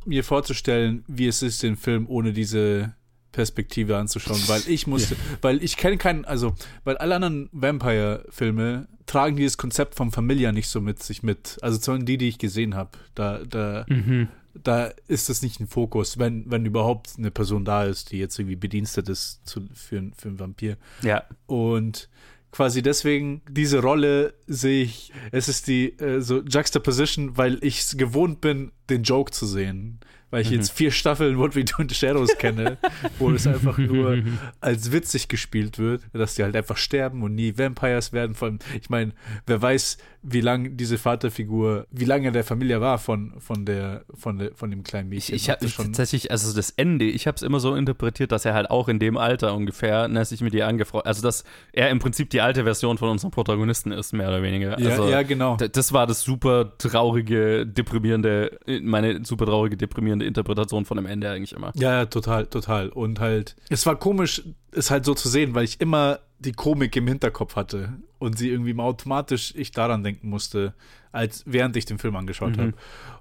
mir 0.07 0.25
vorzustellen, 0.25 1.05
wie 1.07 1.27
es 1.27 1.43
ist, 1.43 1.63
den 1.63 1.77
Film 1.77 2.07
ohne 2.09 2.33
diese 2.33 2.95
Perspektive 3.33 3.97
anzuschauen, 3.97 4.41
weil 4.47 4.63
ich 4.67 4.87
musste, 4.87 5.15
ja. 5.15 5.21
weil 5.43 5.63
ich 5.63 5.77
kenne 5.77 5.99
keinen, 5.99 6.25
also, 6.25 6.55
weil 6.85 6.97
alle 6.97 7.17
anderen 7.17 7.49
Vampire-Filme 7.53 8.89
tragen 9.07 9.37
dieses 9.37 9.57
Konzept 9.57 9.95
vom 9.95 10.13
Familia 10.13 10.53
nicht 10.53 10.69
so 10.69 10.81
mit 10.81 11.03
sich 11.03 11.23
mit. 11.23 11.59
Also 11.63 11.79
zumindest 11.79 12.09
die, 12.09 12.19
die 12.19 12.29
ich 12.29 12.39
gesehen 12.39 12.75
habe. 12.75 12.91
Da, 13.15 13.41
da, 13.45 13.85
mhm. 13.89 14.29
da 14.55 14.91
ist 15.09 15.29
das 15.29 15.43
nicht 15.43 15.61
ein 15.61 15.67
Fokus, 15.67 16.19
wenn, 16.19 16.51
wenn 16.51 16.67
überhaupt 16.67 17.15
eine 17.19 17.31
Person 17.31 17.65
da 17.65 17.85
ist, 17.85 18.13
die 18.13 18.19
jetzt 18.19 18.39
irgendwie 18.39 18.57
bedienstet 18.57 19.09
ist 19.09 19.47
zu, 19.47 19.63
für, 19.75 20.11
für 20.17 20.29
einen 20.29 20.39
Vampir. 20.39 20.77
Ja. 21.03 21.25
Und 21.47 22.09
quasi 22.53 22.83
deswegen 22.83 23.43
diese 23.49 23.81
Rolle 23.81 24.35
sehe 24.47 24.85
ich, 24.85 25.13
es 25.33 25.49
ist 25.49 25.67
die 25.69 25.99
äh, 25.99 26.21
so 26.21 26.43
Juxtaposition, 26.43 27.37
weil 27.37 27.59
ich 27.63 27.81
es 27.81 27.97
gewohnt 27.97 28.41
bin, 28.41 28.73
den 28.91 29.03
Joke 29.03 29.33
zu 29.33 29.47
sehen 29.47 30.01
weil 30.31 30.43
ich 30.43 30.51
mhm. 30.51 30.57
jetzt 30.57 30.73
vier 30.73 30.91
Staffeln 30.91 31.39
What 31.39 31.55
We 31.55 31.65
Do 31.65 31.75
in 31.79 31.89
the 31.89 31.95
Shadows 31.95 32.37
kenne, 32.39 32.79
wo 33.19 33.31
es 33.31 33.47
einfach 33.47 33.79
nur 33.79 34.19
als 34.61 34.93
witzig 34.93 35.29
gespielt 35.29 35.79
wird, 35.79 36.03
dass 36.13 36.35
die 36.35 36.43
halt 36.43 36.57
einfach 36.57 36.77
sterben 36.77 37.23
und 37.23 37.35
nie 37.35 37.57
Vampires 37.57 38.13
werden. 38.13 38.35
Vor 38.35 38.49
allem, 38.49 38.59
ich 38.81 38.91
meine, 38.91 39.13
wer 39.47 39.61
weiß, 39.61 39.99
wie 40.23 40.41
lange 40.41 40.71
diese 40.71 40.99
Vaterfigur, 40.99 41.87
wie 41.91 42.05
lange 42.05 42.33
der 42.33 42.45
Familie 42.45 42.81
war 42.81 42.99
von, 42.99 43.35
von 43.39 43.65
der, 43.65 44.05
von 44.15 44.39
der, 44.39 44.55
von 44.55 44.71
dem 44.71 44.83
kleinen 44.83 45.09
Mädchen. 45.09 45.35
Ich, 45.35 45.45
ich 45.45 45.51
habe 45.51 45.67
tatsächlich, 45.67 46.31
also 46.31 46.55
das 46.55 46.71
Ende, 46.71 47.05
ich 47.05 47.27
habe 47.27 47.37
es 47.37 47.43
immer 47.43 47.61
so 47.61 47.75
interpretiert, 47.75 48.33
dass 48.33 48.45
er 48.45 48.55
halt 48.55 48.71
auch 48.71 48.89
in 48.89 48.99
dem 48.99 49.17
Alter 49.17 49.55
ungefähr, 49.55 50.09
ne, 50.09 50.25
sich 50.25 50.41
mit 50.41 50.55
ihr 50.55 50.67
angefreundet, 50.67 51.07
also 51.07 51.23
dass 51.23 51.45
er 51.73 51.91
im 51.91 52.01
Prinzip 52.01 52.31
die 52.31 52.41
alte 52.41 52.65
Version 52.65 52.99
von 52.99 53.09
unserem 53.09 53.31
Protagonisten 53.31 53.93
ist, 53.93 54.13
mehr 54.13 54.29
oder 54.29 54.43
weniger. 54.43 54.79
Ja, 54.81 54.91
also, 54.91 55.09
ja 55.09 55.23
genau. 55.23 55.57
Das 55.57 55.93
war 55.93 56.07
das 56.07 56.23
super 56.23 56.77
traurige, 56.79 57.67
deprimierende, 57.67 58.59
meine 58.83 59.25
super 59.25 59.47
traurige, 59.47 59.77
deprimierende 59.77 60.18
Interpretation 60.27 60.85
von 60.85 60.97
dem 60.97 61.07
Ende 61.07 61.31
eigentlich 61.31 61.53
immer. 61.53 61.73
Ja, 61.75 61.99
ja, 61.99 62.07
total, 62.07 62.47
total. 62.47 62.89
Und 62.89 63.21
halt, 63.21 63.57
es 63.69 63.87
war 63.87 63.97
komisch, 63.97 64.43
es 64.73 64.91
halt 64.91 65.05
so 65.05 65.15
zu 65.15 65.29
sehen, 65.29 65.55
weil 65.55 65.65
ich 65.65 65.81
immer 65.81 66.21
die 66.39 66.53
Komik 66.53 66.95
im 66.97 67.07
Hinterkopf 67.07 67.57
hatte 67.57 67.95
und 68.19 68.39
sie 68.39 68.51
irgendwie 68.51 68.79
automatisch 68.79 69.55
ich 69.57 69.73
daran 69.73 70.05
denken 70.05 70.29
musste, 70.29 70.75
als 71.13 71.43
während 71.47 71.77
ich 71.77 71.85
den 71.85 71.99
Film 71.99 72.17
angeschaut 72.17 72.57
mhm. 72.57 72.61
habe. 72.61 72.73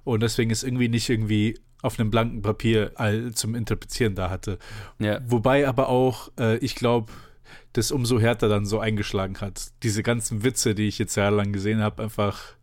Und 0.04 0.22
deswegen 0.22 0.50
ist 0.50 0.62
irgendwie 0.62 0.88
nicht 0.88 1.08
irgendwie 1.08 1.58
auf 1.82 1.98
einem 1.98 2.10
blanken 2.10 2.42
Papier 2.42 2.92
zum 3.34 3.54
Interpretieren 3.54 4.14
da 4.14 4.30
hatte. 4.30 4.58
Ja. 4.98 5.20
Wobei 5.26 5.68
aber 5.68 5.88
auch, 5.88 6.30
äh, 6.38 6.58
ich 6.58 6.74
glaube, 6.74 7.12
das 7.72 7.92
umso 7.92 8.18
härter 8.18 8.48
dann 8.48 8.66
so 8.66 8.80
eingeschlagen 8.80 9.40
hat. 9.40 9.68
Diese 9.82 10.02
ganzen 10.02 10.42
Witze, 10.42 10.74
die 10.74 10.88
ich 10.88 10.98
jetzt 10.98 11.16
jahrelang 11.16 11.52
gesehen 11.52 11.80
habe, 11.80 12.02
einfach 12.02 12.56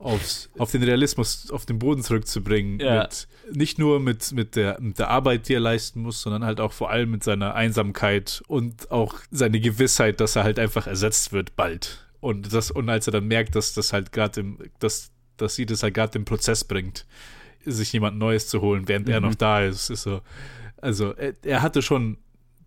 aufs, 0.00 0.50
auf 0.58 0.72
den 0.72 0.82
Realismus, 0.82 1.50
auf 1.50 1.66
den 1.66 1.78
Boden 1.78 2.02
zurückzubringen. 2.02 2.80
Ja. 2.80 3.02
Mit, 3.02 3.28
nicht 3.52 3.78
nur 3.78 4.00
mit, 4.00 4.32
mit, 4.32 4.56
der, 4.56 4.80
mit 4.80 4.98
der 4.98 5.08
Arbeit, 5.08 5.48
die 5.48 5.54
er 5.54 5.60
leisten 5.60 6.00
muss, 6.00 6.22
sondern 6.22 6.44
halt 6.44 6.60
auch 6.60 6.72
vor 6.72 6.90
allem 6.90 7.10
mit 7.10 7.22
seiner 7.22 7.54
Einsamkeit 7.54 8.42
und 8.48 8.90
auch 8.90 9.14
seine 9.30 9.60
Gewissheit, 9.60 10.20
dass 10.20 10.36
er 10.36 10.44
halt 10.44 10.58
einfach 10.58 10.86
ersetzt 10.86 11.32
wird 11.32 11.54
bald. 11.54 12.06
Und, 12.20 12.52
das, 12.52 12.70
und 12.70 12.88
als 12.88 13.06
er 13.06 13.12
dann 13.12 13.26
merkt, 13.26 13.54
dass 13.54 13.74
das 13.74 13.92
halt 13.92 14.12
gerade 14.12 14.40
im, 14.40 14.58
dass, 14.78 15.10
dass 15.36 15.54
sie 15.54 15.66
das 15.66 15.82
halt 15.82 15.94
gerade 15.94 16.18
im 16.18 16.24
Prozess 16.24 16.64
bringt, 16.64 17.06
sich 17.64 17.92
jemand 17.92 18.18
Neues 18.18 18.48
zu 18.48 18.60
holen, 18.60 18.88
während 18.88 19.06
mhm. 19.06 19.12
er 19.12 19.20
noch 19.20 19.34
da 19.34 19.60
ist, 19.60 19.90
ist 19.90 20.02
so. 20.02 20.22
Also, 20.78 21.12
er, 21.12 21.34
er 21.42 21.62
hatte 21.62 21.82
schon 21.82 22.16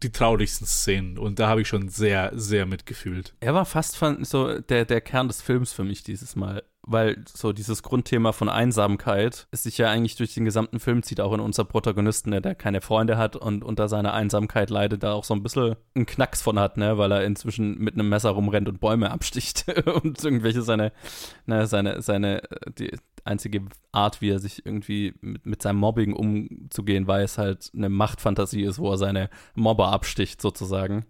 die 0.04 0.12
traurigsten 0.12 0.67
Szenen 0.67 1.17
und 1.17 1.39
da 1.39 1.48
habe 1.48 1.62
ich 1.62 1.67
schon 1.67 1.88
sehr, 1.89 2.32
sehr 2.36 2.65
mitgefühlt. 2.65 3.34
Er 3.39 3.54
war 3.54 3.65
fast 3.65 3.98
so 4.22 4.60
der, 4.60 4.86
der 4.86 5.02
Kern 5.02 5.28
des 5.28 5.41
Films 5.41 5.72
für 5.72 5.84
mich 5.84 6.04
dieses 6.04 6.36
Mal 6.36 6.63
weil 6.86 7.24
so 7.34 7.54
dieses 7.54 7.82
Grundthema 7.82 8.34
von 8.34 8.50
Einsamkeit 8.50 9.48
ist 9.52 9.63
sich 9.63 9.78
ja 9.78 9.89
eigentlich 9.89 10.15
durch 10.15 10.34
den 10.34 10.46
gesamten 10.46 10.80
Film 10.80 11.02
zieht, 11.02 11.22
auch 11.22 11.34
in 11.34 11.39
unser 11.39 11.63
Protagonisten, 11.63 12.32
ne, 12.32 12.41
der 12.41 12.56
keine 12.56 12.82
Freunde 12.82 13.17
hat 13.17 13.36
und 13.36 13.63
unter 13.63 13.88
seiner 13.88 14.13
Einsamkeit 14.13 14.69
leidet, 14.69 15.04
da 15.04 15.13
auch 15.13 15.24
so 15.24 15.34
ein 15.34 15.43
bisschen 15.43 15.76
einen 15.96 16.06
Knacks 16.06 16.41
von 16.41 16.60
hat, 16.60 16.78
ne, 16.78 16.98
weil 16.98 17.12
er 17.12 17.24
inzwischen 17.24 17.78
mit 17.78 17.93
einem 17.93 18.10
Messer 18.10 18.32
rumrennt 18.32 18.67
und 18.67 18.80
Bäume 18.82 19.12
absticht 19.12 19.65
und 20.04 20.24
irgendwelche 20.24 20.62
seine, 20.62 20.91
ne, 21.46 21.67
seine, 21.67 22.02
seine, 22.02 22.41
die 22.78 22.91
einzige 23.24 23.62
Art, 23.93 24.22
wie 24.22 24.30
er 24.30 24.39
sich 24.39 24.65
irgendwie 24.65 25.13
mit, 25.22 25.46
mit 25.46 25.62
seinem 25.62 25.78
Mobbing 25.78 26.13
umzugehen 26.13 27.08
weiß, 27.08 27.38
halt 27.38 27.72
eine 27.74 27.89
Machtfantasie 27.89 28.63
ist, 28.63 28.80
wo 28.80 28.91
er 28.91 28.98
seine 28.98 29.30
Mobber 29.56 29.93
absticht, 29.93 30.41
sozusagen. 30.41 31.06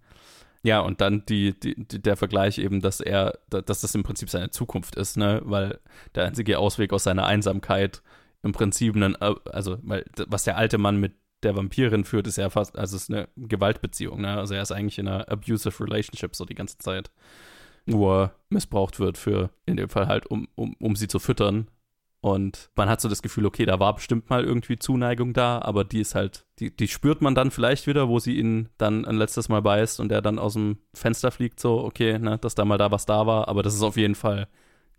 Ja, 0.66 0.80
und 0.80 1.02
dann 1.02 1.26
die, 1.26 1.60
die, 1.60 1.76
die, 1.76 2.02
der 2.02 2.16
Vergleich 2.16 2.58
eben, 2.58 2.80
dass 2.80 3.02
er, 3.02 3.40
dass 3.50 3.82
das 3.82 3.96
im 3.96 4.04
Prinzip 4.04 4.30
seine 4.30 4.50
Zukunft 4.50 4.96
ist, 4.96 5.18
ne? 5.18 5.42
Weil 5.44 5.80
der 6.16 6.26
einzige 6.26 6.58
Ausweg 6.58 6.94
aus 6.94 7.04
seiner 7.04 7.26
Einsamkeit 7.26 8.02
im 8.44 8.54
Prinzip 8.54 8.96
einen, 8.96 9.16
also, 9.18 9.78
weil 9.84 10.06
was 10.28 10.46
der 10.46 10.58
alte 10.58 10.78
Mann 10.78 10.98
mit 10.98 11.16
der 11.44 11.58
Vampirin 11.58 12.06
führt, 12.06 12.28
ist 12.28 12.38
ja 12.38 12.50
fast, 12.50 12.78
also 12.78 12.96
ist 12.96 13.12
eine 13.12 13.28
Gewaltbeziehung, 13.36 14.22
ne? 14.22 14.38
Also 14.38 14.54
er 14.54 14.62
ist 14.62 14.72
eigentlich 14.72 15.00
in 15.00 15.10
einer 15.10 15.30
abusive 15.30 15.84
relationship 15.84 16.34
so 16.36 16.46
die 16.46 16.56
ganze 16.56 16.78
Zeit, 16.78 17.12
er 17.86 18.34
missbraucht 18.50 19.00
wird 19.00 19.18
für, 19.18 19.50
in 19.66 19.76
dem 19.76 19.90
Fall 19.90 20.08
halt, 20.08 20.26
um, 20.28 20.48
um, 20.56 20.76
um 20.80 20.96
sie 20.96 21.10
zu 21.10 21.20
füttern, 21.20 21.68
und 22.24 22.70
man 22.78 22.88
hat 22.88 23.02
so 23.02 23.10
das 23.10 23.22
Gefühl, 23.22 23.46
okay, 23.46 23.66
da 23.66 23.82
war 23.82 23.96
bestimmt 23.96 24.30
mal 24.30 24.46
irgendwie 24.46 24.80
Zuneigung 24.80 25.34
da, 25.34 25.60
aber 25.62 25.84
die 25.84 26.00
ist 26.00 26.16
halt, 26.16 26.46
die, 26.60 26.74
die 26.74 26.88
spürt 26.88 27.22
man 27.22 27.36
dann 27.36 27.52
vielleicht 27.52 27.86
wieder, 27.86 28.08
wo 28.08 28.18
sie 28.18 28.38
ihn 28.40 28.70
dann 28.78 29.04
ein 29.04 29.18
letztes 29.18 29.50
Mal 29.50 29.62
beißt 29.62 30.00
und 30.00 30.10
er 30.10 30.22
dann 30.22 30.40
aus 30.40 30.54
dem 30.54 30.78
Fenster 30.94 31.32
fliegt, 31.32 31.60
so, 31.60 31.84
okay, 31.84 32.18
ne, 32.20 32.38
dass 32.38 32.56
da 32.56 32.64
mal 32.64 32.78
da 32.78 32.92
was 32.92 33.06
da 33.06 33.28
war, 33.28 33.50
aber 33.50 33.62
das 33.62 33.76
ist 33.76 33.82
auf 33.82 33.98
jeden 33.98 34.16
Fall 34.16 34.48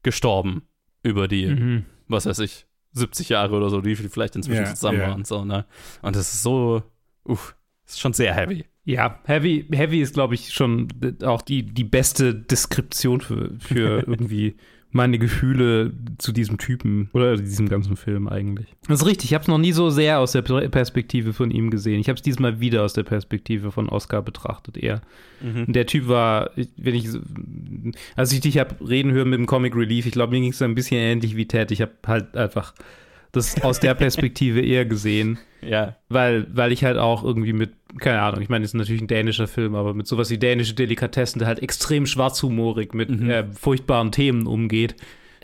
gestorben 0.02 0.64
über 1.02 1.26
die, 1.26 1.46
mhm. 1.46 1.86
was 2.08 2.26
weiß 2.26 2.40
ich, 2.40 2.66
70 2.92 3.30
Jahre 3.30 3.56
oder 3.56 3.70
so, 3.70 3.80
die 3.80 3.96
vielleicht 3.96 4.36
inzwischen 4.36 4.64
yeah, 4.64 4.74
zusammen 4.74 4.98
yeah. 4.98 5.08
waren, 5.08 5.24
so, 5.24 5.46
ne. 5.46 5.64
Und 6.02 6.16
das 6.16 6.30
ist 6.34 6.42
so, 6.42 6.82
uff, 7.24 7.56
ist 7.86 8.00
schon 8.00 8.12
sehr 8.12 8.34
heavy. 8.34 8.66
Ja, 8.84 9.18
Heavy, 9.24 9.66
Heavy 9.72 10.02
ist, 10.02 10.12
glaube 10.12 10.34
ich, 10.34 10.52
schon 10.52 10.88
auch 11.22 11.40
die, 11.40 11.62
die 11.62 11.84
beste 11.84 12.34
Deskription 12.34 13.22
für, 13.22 13.58
für 13.58 14.00
irgendwie 14.06 14.56
meine 14.94 15.18
Gefühle 15.18 15.92
zu 16.18 16.30
diesem 16.30 16.56
Typen 16.56 17.10
oder 17.12 17.36
diesem 17.36 17.68
ganzen 17.68 17.96
Film 17.96 18.28
eigentlich. 18.28 18.76
Das 18.86 19.00
ist 19.00 19.06
richtig, 19.06 19.30
ich 19.30 19.34
habe 19.34 19.42
es 19.42 19.48
noch 19.48 19.58
nie 19.58 19.72
so 19.72 19.90
sehr 19.90 20.20
aus 20.20 20.32
der 20.32 20.42
Perspektive 20.42 21.32
von 21.32 21.50
ihm 21.50 21.70
gesehen. 21.70 21.98
Ich 21.98 22.08
habe 22.08 22.14
es 22.16 22.22
diesmal 22.22 22.60
wieder 22.60 22.84
aus 22.84 22.92
der 22.92 23.02
Perspektive 23.02 23.72
von 23.72 23.88
Oscar 23.88 24.22
betrachtet 24.22 24.76
eher. 24.76 25.02
Mhm. 25.42 25.72
Der 25.72 25.86
Typ 25.86 26.06
war, 26.06 26.52
wenn 26.76 26.94
ich, 26.94 27.08
als 28.14 28.32
ich 28.32 28.40
dich 28.40 28.58
habe 28.58 28.76
reden 28.88 29.10
hören 29.10 29.30
mit 29.30 29.40
dem 29.40 29.46
Comic 29.46 29.74
Relief, 29.74 30.06
ich 30.06 30.12
glaube, 30.12 30.30
mir 30.30 30.40
ging 30.40 30.52
es 30.52 30.62
ein 30.62 30.76
bisschen 30.76 30.98
ähnlich 30.98 31.34
wie 31.34 31.48
Ted. 31.48 31.72
Ich 31.72 31.82
habe 31.82 31.92
halt 32.06 32.36
einfach 32.36 32.72
das 33.36 33.62
aus 33.62 33.80
der 33.80 33.94
Perspektive 33.94 34.60
eher 34.60 34.84
gesehen. 34.84 35.38
Ja. 35.66 35.96
Weil, 36.10 36.46
weil 36.54 36.72
ich 36.72 36.84
halt 36.84 36.98
auch 36.98 37.24
irgendwie 37.24 37.54
mit, 37.54 37.72
keine 37.98 38.20
Ahnung, 38.20 38.42
ich 38.42 38.50
meine, 38.50 38.66
es 38.66 38.72
ist 38.72 38.74
natürlich 38.74 39.00
ein 39.00 39.06
dänischer 39.06 39.46
Film, 39.46 39.74
aber 39.76 39.94
mit 39.94 40.06
sowas 40.06 40.28
wie 40.28 40.36
dänische 40.36 40.74
Delikatessen, 40.74 41.38
der 41.38 41.48
halt 41.48 41.62
extrem 41.62 42.04
schwarzhumorig 42.04 42.92
mit 42.92 43.08
mhm. 43.08 43.30
äh, 43.30 43.44
furchtbaren 43.50 44.12
Themen 44.12 44.46
umgeht 44.46 44.94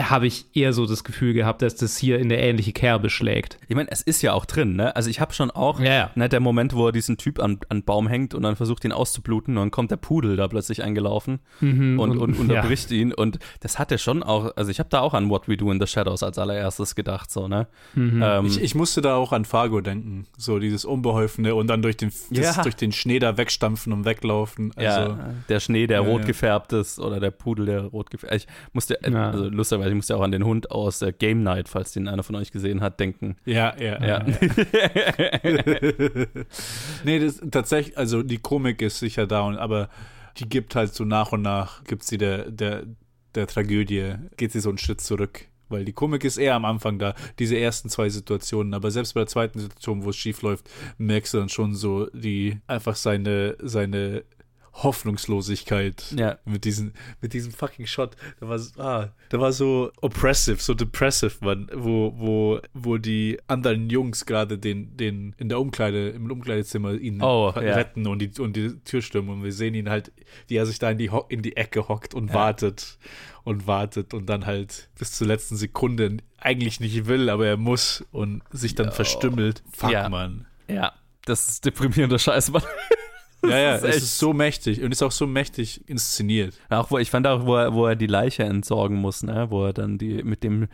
habe 0.08 0.26
ich 0.26 0.46
eher 0.54 0.72
so 0.72 0.86
das 0.86 1.04
Gefühl 1.04 1.34
gehabt, 1.34 1.62
dass 1.62 1.76
das 1.76 1.96
hier 1.96 2.18
in 2.18 2.28
der 2.28 2.42
ähnliche 2.42 2.72
Kerbe 2.72 3.10
schlägt. 3.10 3.58
Ich 3.68 3.76
meine, 3.76 3.90
es 3.90 4.00
ist 4.00 4.22
ja 4.22 4.32
auch 4.32 4.46
drin, 4.46 4.76
ne? 4.76 4.94
Also 4.96 5.10
ich 5.10 5.20
habe 5.20 5.34
schon 5.34 5.50
auch, 5.50 5.80
ja, 5.80 5.92
ja. 5.92 6.10
Ne, 6.14 6.28
der 6.28 6.40
Moment, 6.40 6.74
wo 6.74 6.86
er 6.86 6.92
diesen 6.92 7.16
Typ 7.18 7.40
an, 7.40 7.58
an 7.68 7.82
Baum 7.82 8.08
hängt 8.08 8.34
und 8.34 8.42
dann 8.42 8.56
versucht, 8.56 8.84
ihn 8.84 8.92
auszubluten 8.92 9.56
und 9.56 9.62
dann 9.62 9.70
kommt 9.70 9.90
der 9.90 9.96
Pudel 9.96 10.36
da 10.36 10.48
plötzlich 10.48 10.82
eingelaufen 10.82 11.40
mhm, 11.60 11.98
und, 11.98 12.12
und, 12.12 12.18
und, 12.18 12.38
unterbricht 12.38 12.90
ja. 12.90 12.96
ihn 12.98 13.12
und 13.12 13.38
das 13.60 13.78
hat 13.78 13.92
er 13.92 13.98
schon 13.98 14.22
auch, 14.22 14.56
also 14.56 14.70
ich 14.70 14.78
habe 14.78 14.88
da 14.88 15.00
auch 15.00 15.14
an 15.14 15.28
What 15.28 15.48
We 15.48 15.56
Do 15.56 15.70
in 15.70 15.80
the 15.80 15.86
Shadows 15.86 16.22
als 16.22 16.38
allererstes 16.38 16.94
gedacht, 16.94 17.30
so, 17.30 17.48
ne? 17.48 17.66
Mhm. 17.94 18.22
Ähm, 18.22 18.46
ich, 18.46 18.60
ich, 18.60 18.74
musste 18.74 19.00
da 19.00 19.16
auch 19.16 19.32
an 19.32 19.44
Fargo 19.44 19.80
denken, 19.80 20.26
so 20.36 20.58
dieses 20.58 20.84
Unbeholfene 20.84 21.54
und 21.54 21.66
dann 21.66 21.82
durch 21.82 21.96
den, 21.96 22.12
das, 22.30 22.62
durch 22.62 22.76
den 22.76 22.92
Schnee 22.92 23.18
da 23.18 23.36
wegstampfen 23.36 23.92
und 23.92 24.04
weglaufen. 24.04 24.72
Also, 24.76 25.00
ja, 25.12 25.34
der 25.48 25.60
Schnee, 25.60 25.86
der 25.86 26.00
rot 26.00 26.26
gefärbt 26.26 26.72
ist 26.72 26.98
oder 26.98 27.20
der 27.20 27.30
Pudel, 27.30 27.66
der 27.66 27.82
rot 27.82 28.10
gefärbt 28.10 28.34
ist. 28.34 28.44
Ich 28.44 28.48
musste, 28.72 28.98
also 29.04 29.48
lustigerweise, 29.48 29.89
ich 29.90 29.96
musste 29.96 30.16
auch 30.16 30.22
an 30.22 30.32
den 30.32 30.44
Hund 30.44 30.70
aus 30.70 30.98
der 30.98 31.12
Game 31.12 31.42
Night, 31.42 31.68
falls 31.68 31.92
den 31.92 32.08
einer 32.08 32.22
von 32.22 32.36
euch 32.36 32.52
gesehen 32.52 32.80
hat, 32.80 33.00
denken. 33.00 33.36
Ja, 33.44 33.74
ja, 33.78 34.00
ja. 34.04 34.26
ja. 34.26 34.26
nee, 37.04 37.18
das 37.18 37.40
tatsächlich, 37.50 37.96
also 37.98 38.22
die 38.22 38.38
Komik 38.38 38.82
ist 38.82 38.98
sicher 38.98 39.26
da, 39.26 39.42
und, 39.42 39.56
aber 39.56 39.88
die 40.38 40.48
gibt 40.48 40.74
halt 40.74 40.94
so 40.94 41.04
nach 41.04 41.32
und 41.32 41.42
nach, 41.42 41.84
gibt 41.84 42.04
sie 42.04 42.18
der, 42.18 42.50
der, 42.50 42.84
der 43.34 43.46
Tragödie, 43.46 44.14
geht 44.36 44.52
sie 44.52 44.60
so 44.60 44.68
einen 44.68 44.78
Schritt 44.78 45.00
zurück. 45.00 45.46
Weil 45.68 45.84
die 45.84 45.92
Komik 45.92 46.24
ist 46.24 46.36
eher 46.36 46.56
am 46.56 46.64
Anfang 46.64 46.98
da, 46.98 47.14
diese 47.38 47.56
ersten 47.56 47.88
zwei 47.88 48.08
Situationen. 48.08 48.74
Aber 48.74 48.90
selbst 48.90 49.14
bei 49.14 49.20
der 49.20 49.28
zweiten 49.28 49.60
Situation, 49.60 50.04
wo 50.04 50.10
es 50.10 50.16
schief 50.16 50.42
läuft, 50.42 50.68
merkst 50.98 51.32
du 51.32 51.38
dann 51.38 51.48
schon 51.48 51.76
so 51.76 52.06
die, 52.12 52.58
einfach 52.66 52.96
seine, 52.96 53.56
seine 53.62 54.24
Hoffnungslosigkeit. 54.72 56.14
Ja. 56.16 56.38
Mit, 56.44 56.64
diesen, 56.64 56.94
mit 57.20 57.32
diesem 57.32 57.52
fucking 57.52 57.86
Shot. 57.86 58.16
Der 58.40 58.48
war, 58.48 58.58
so- 58.58 58.80
ah, 58.80 59.12
der 59.30 59.40
war 59.40 59.52
so 59.52 59.90
oppressive, 60.00 60.58
so 60.60 60.74
depressive, 60.74 61.34
man, 61.40 61.68
wo, 61.74 62.12
wo, 62.16 62.60
wo 62.72 62.98
die 62.98 63.38
anderen 63.46 63.90
Jungs 63.90 64.26
gerade 64.26 64.58
den, 64.58 64.96
den 64.96 65.34
in 65.38 65.48
der 65.48 65.60
Umkleide, 65.60 66.10
im 66.10 66.30
Umkleidezimmer 66.30 66.92
ihn 66.94 67.20
Oh, 67.22 67.52
ver- 67.52 67.64
ja. 67.64 67.74
retten 67.74 68.06
und 68.06 68.20
die, 68.20 68.40
und 68.40 68.56
die 68.56 68.78
Tür 68.84 69.02
stürmen. 69.02 69.30
Und 69.30 69.44
wir 69.44 69.52
sehen 69.52 69.74
ihn 69.74 69.88
halt, 69.90 70.12
wie 70.48 70.56
er 70.56 70.66
sich 70.66 70.78
da 70.78 70.90
in 70.90 70.98
die, 70.98 71.10
in 71.28 71.42
die 71.42 71.56
Ecke 71.56 71.88
hockt 71.88 72.14
und 72.14 72.28
Ja. 72.28 72.34
wartet 72.34 72.98
und 73.44 73.66
wartet 73.66 74.14
und 74.14 74.26
dann 74.26 74.46
halt 74.46 74.90
bis 74.98 75.12
zur 75.12 75.26
letzten 75.26 75.56
Sekunde 75.56 76.18
eigentlich 76.38 76.80
nicht 76.80 77.06
will, 77.06 77.28
aber 77.28 77.46
er 77.46 77.56
muss 77.56 78.04
und 78.12 78.42
sich 78.50 78.74
dann 78.74 78.86
Ja. 78.86 78.92
verstümmelt. 78.92 79.62
Fuck, 79.72 79.90
Ja. 79.92 80.08
Mann. 80.08 80.46
Ja, 80.68 80.92
das 81.24 81.48
ist 81.48 81.64
deprimierender 81.66 82.18
Scheiß, 82.18 82.50
Mann. 82.52 82.62
Ja, 83.48 83.56
ja, 83.58 83.74
ist 83.76 83.82
es 83.84 83.88
echt- 83.88 83.96
ist 84.04 84.18
so 84.18 84.32
mächtig 84.34 84.82
und 84.82 84.92
ist 84.92 85.02
auch 85.02 85.12
so 85.12 85.26
mächtig 85.26 85.88
inszeniert. 85.88 86.54
Auch 86.68 86.90
wo, 86.90 86.98
ich 86.98 87.10
fand 87.10 87.26
auch, 87.26 87.46
wo 87.46 87.56
er, 87.56 87.72
wo 87.74 87.86
er 87.86 87.96
die 87.96 88.06
Leiche 88.06 88.42
entsorgen 88.44 88.96
muss, 88.98 89.22
ne? 89.22 89.46
Wo 89.50 89.64
er 89.66 89.72
dann 89.72 89.96
die 89.98 90.22
mit 90.22 90.44
dem 90.44 90.68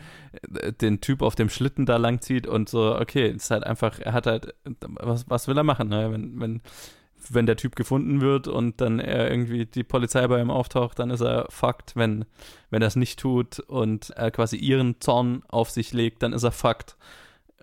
den 0.81 1.00
Typ 1.00 1.22
auf 1.22 1.35
dem 1.35 1.48
Schlitten 1.48 1.87
da 1.87 1.96
langzieht 1.96 2.46
und 2.46 2.68
so, 2.68 2.96
okay, 2.96 3.31
ist 3.31 3.50
halt 3.50 3.64
einfach, 3.64 3.98
er 4.00 4.12
hat 4.12 4.26
halt, 4.26 4.55
was, 4.81 5.29
was 5.31 5.46
will 5.48 5.57
er 5.57 5.62
machen, 5.64 5.88
ne? 5.88 6.11
Wenn, 6.12 6.40
wenn, 6.40 6.61
wenn 7.31 7.46
der 7.46 7.57
Typ 7.57 7.76
gefunden 7.76 8.20
wird 8.20 8.46
und 8.48 8.81
dann 8.81 9.00
er 9.00 9.31
irgendwie 9.31 9.66
die 9.66 9.83
Polizei 9.85 10.26
bei 10.29 10.40
ihm 10.40 10.50
auftaucht, 10.50 10.98
dann 10.98 11.11
ist 11.11 11.20
er 11.22 11.46
fucked. 11.50 11.96
Wenn, 11.96 12.24
wenn 12.70 12.83
er 12.83 12.88
es 12.88 12.96
nicht 12.96 13.18
tut 13.18 13.59
und 13.61 14.11
er 14.11 14.31
quasi 14.31 14.57
ihren 14.57 15.00
Zorn 15.00 15.42
auf 15.48 15.70
sich 15.70 15.92
legt, 15.92 16.22
dann 16.22 16.33
ist 16.33 16.42
er 16.44 16.52
fucked. 16.52 16.96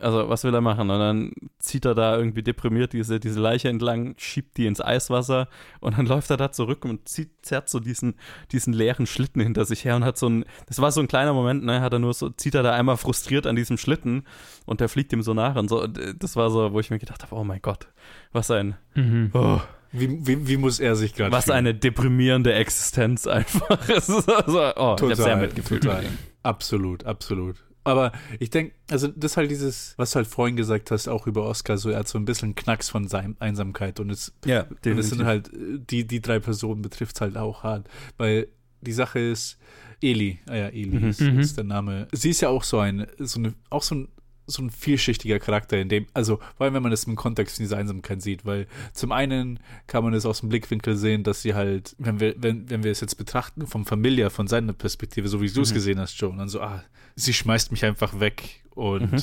Also, 0.04 0.30
was 0.30 0.44
will 0.44 0.54
er 0.54 0.62
machen? 0.62 0.90
Und 0.90 1.00
dann 1.00 1.32
zieht 1.60 1.86
er 1.86 1.96
da 1.96 2.18
irgendwie 2.18 2.44
deprimiert 2.44 2.94
diese, 2.94 3.20
diese 3.20 3.40
Leiche 3.40 3.70
entlang, 3.70 4.16
schiebt 4.18 4.58
die 4.58 4.66
ins 4.68 4.82
Eiswasser 4.82 5.48
und 5.80 5.98
dann 5.98 6.06
läuft 6.14 6.30
er 6.30 6.38
da 6.38 6.52
zurück 6.52 6.86
und 6.86 7.08
zieht, 7.08 7.32
zerrt 7.42 7.70
so 7.70 7.80
diesen, 7.80 8.16
diesen 8.52 8.74
leeren 8.74 9.06
Schlitten 9.08 9.42
hinter 9.42 9.66
sich 9.66 9.86
her 9.86 9.96
und 9.96 10.04
hat 10.06 10.18
so 10.18 10.28
ein, 10.30 10.46
das 10.68 10.80
war 10.82 10.92
so 10.92 11.02
ein 11.02 11.08
kleiner 11.08 11.34
Moment, 11.34 11.64
ne, 11.64 11.82
hat 11.82 11.94
er 11.94 12.00
nur 12.00 12.14
so, 12.14 12.30
zieht 12.30 12.56
er 12.56 12.64
da 12.64 12.74
einmal 12.74 12.98
frustriert 12.98 13.48
an 13.48 13.56
diesem 13.56 13.78
Schlitten 13.78 14.24
und 14.66 14.80
der 14.82 14.90
fliegt 14.90 15.14
ihm 15.14 15.22
so 15.24 15.34
nach 15.34 15.56
und 15.56 15.70
so. 15.70 15.82
Und 15.84 15.98
äh, 15.98 16.14
das 16.14 16.36
war 16.36 16.50
so, 16.50 16.74
wo 16.74 16.80
ich 16.80 16.90
mir 16.90 17.00
gedacht 17.00 17.24
habe, 17.24 17.36
oh 17.36 17.44
mein 17.44 17.62
Gott, 17.62 17.88
was 18.32 18.52
ein, 18.52 18.76
Mhm. 18.96 19.32
oh, 19.34 19.60
Wie, 19.92 20.26
wie, 20.28 20.48
wie 20.48 20.58
muss 20.58 20.80
er 20.80 20.96
sich 20.96 21.14
gerade 21.16 21.32
was 21.32 21.50
eine 21.50 21.74
deprimierende 21.74 22.54
Existenz 22.54 23.28
einfach. 23.28 23.88
Es 23.90 24.10
ist 24.10 24.30
also, 24.30 24.60
oh, 24.76 24.96
ich 24.98 25.02
habe 25.04 25.16
sehr 25.16 25.38
mitgefühlt. 25.38 25.84
total. 25.84 26.04
Absolut, 26.44 27.06
absolut. 27.06 27.56
Aber 27.84 28.12
ich 28.40 28.50
denke, 28.50 28.74
also 28.90 29.08
das 29.10 29.32
ist 29.34 29.38
halt 29.38 29.52
dieses, 29.52 29.94
was 29.98 30.12
du 30.12 30.18
halt 30.18 30.28
vorhin 30.28 30.56
gesagt 30.56 30.90
hast, 30.92 31.08
auch 31.08 31.28
über 31.28 31.44
Oscar, 31.46 31.78
so 31.78 31.90
er 31.90 32.00
hat 32.00 32.08
so 32.08 32.18
ein 32.18 32.26
bisschen 32.26 32.56
Knacks 32.56 32.90
von 32.90 33.08
seinem 33.08 33.36
Einsamkeit 33.40 34.00
und 34.00 34.10
es 34.10 34.34
Ja, 34.46 34.64
Und 34.86 34.98
das 34.98 35.10
sind 35.10 35.26
halt, 35.26 35.50
die, 35.54 36.06
die 36.08 36.22
drei 36.22 36.40
Personen 36.40 36.82
betrifft 36.82 37.16
es 37.16 37.22
halt 37.22 37.36
auch 37.38 37.64
hart. 37.64 37.88
Weil 38.18 38.48
die 38.82 38.94
Sache 38.94 39.20
ist, 39.20 39.58
Eli, 40.02 40.40
ah 40.48 40.56
ja, 40.56 40.68
Eli 40.68 40.98
Mhm. 41.00 41.10
ist, 41.10 41.22
Mhm. 41.22 41.40
ist 41.40 41.58
der 41.58 41.64
Name. 41.66 42.08
Sie 42.12 42.30
ist 42.30 42.42
ja 42.42 42.50
auch 42.50 42.64
so 42.64 42.80
ein, 42.80 43.08
so 43.20 43.40
eine, 43.40 43.54
auch 43.70 43.84
so 43.84 43.96
ein, 43.96 44.08
so 44.46 44.62
ein 44.62 44.70
vielschichtiger 44.70 45.40
Charakter, 45.40 45.78
in 45.80 45.88
dem, 45.88 46.06
also 46.14 46.38
vor 46.58 46.66
allem, 46.66 46.74
wenn 46.74 46.84
man 46.84 46.92
das 46.92 47.06
im 47.06 47.16
Kontext 47.16 47.60
dieser 47.60 47.78
Einsamkeit 47.78 48.22
sieht, 48.22 48.44
weil 48.46 48.68
zum 48.94 49.14
einen 49.14 49.60
kann 49.88 50.04
man 50.04 50.14
es 50.14 50.26
aus 50.26 50.42
dem 50.42 50.50
Blickwinkel 50.50 50.98
sehen, 50.98 51.24
dass 51.24 51.42
sie 51.42 51.54
halt, 51.54 51.96
wenn 51.98 52.20
wir, 52.20 52.36
wenn, 52.38 52.70
wenn 52.70 52.84
wir 52.84 52.92
es 52.92 53.00
jetzt 53.00 53.16
betrachten, 53.16 53.68
vom 53.68 53.86
Familia, 53.86 54.30
von 54.30 54.48
seiner 54.48 54.74
Perspektive, 54.74 55.30
so 55.30 55.40
wie 55.40 55.50
du 55.50 55.62
es 55.62 55.70
Mhm. 55.72 55.76
gesehen 55.76 56.00
hast, 56.02 56.20
Joe, 56.20 56.30
und 56.30 56.40
dann 56.40 56.50
so, 56.50 56.60
ah, 56.60 56.84
sie 57.16 57.34
schmeißt 57.34 57.72
mich 57.72 57.86
einfach 57.86 58.20
weg 58.20 58.64
und 58.72 59.12
Mhm. 59.12 59.22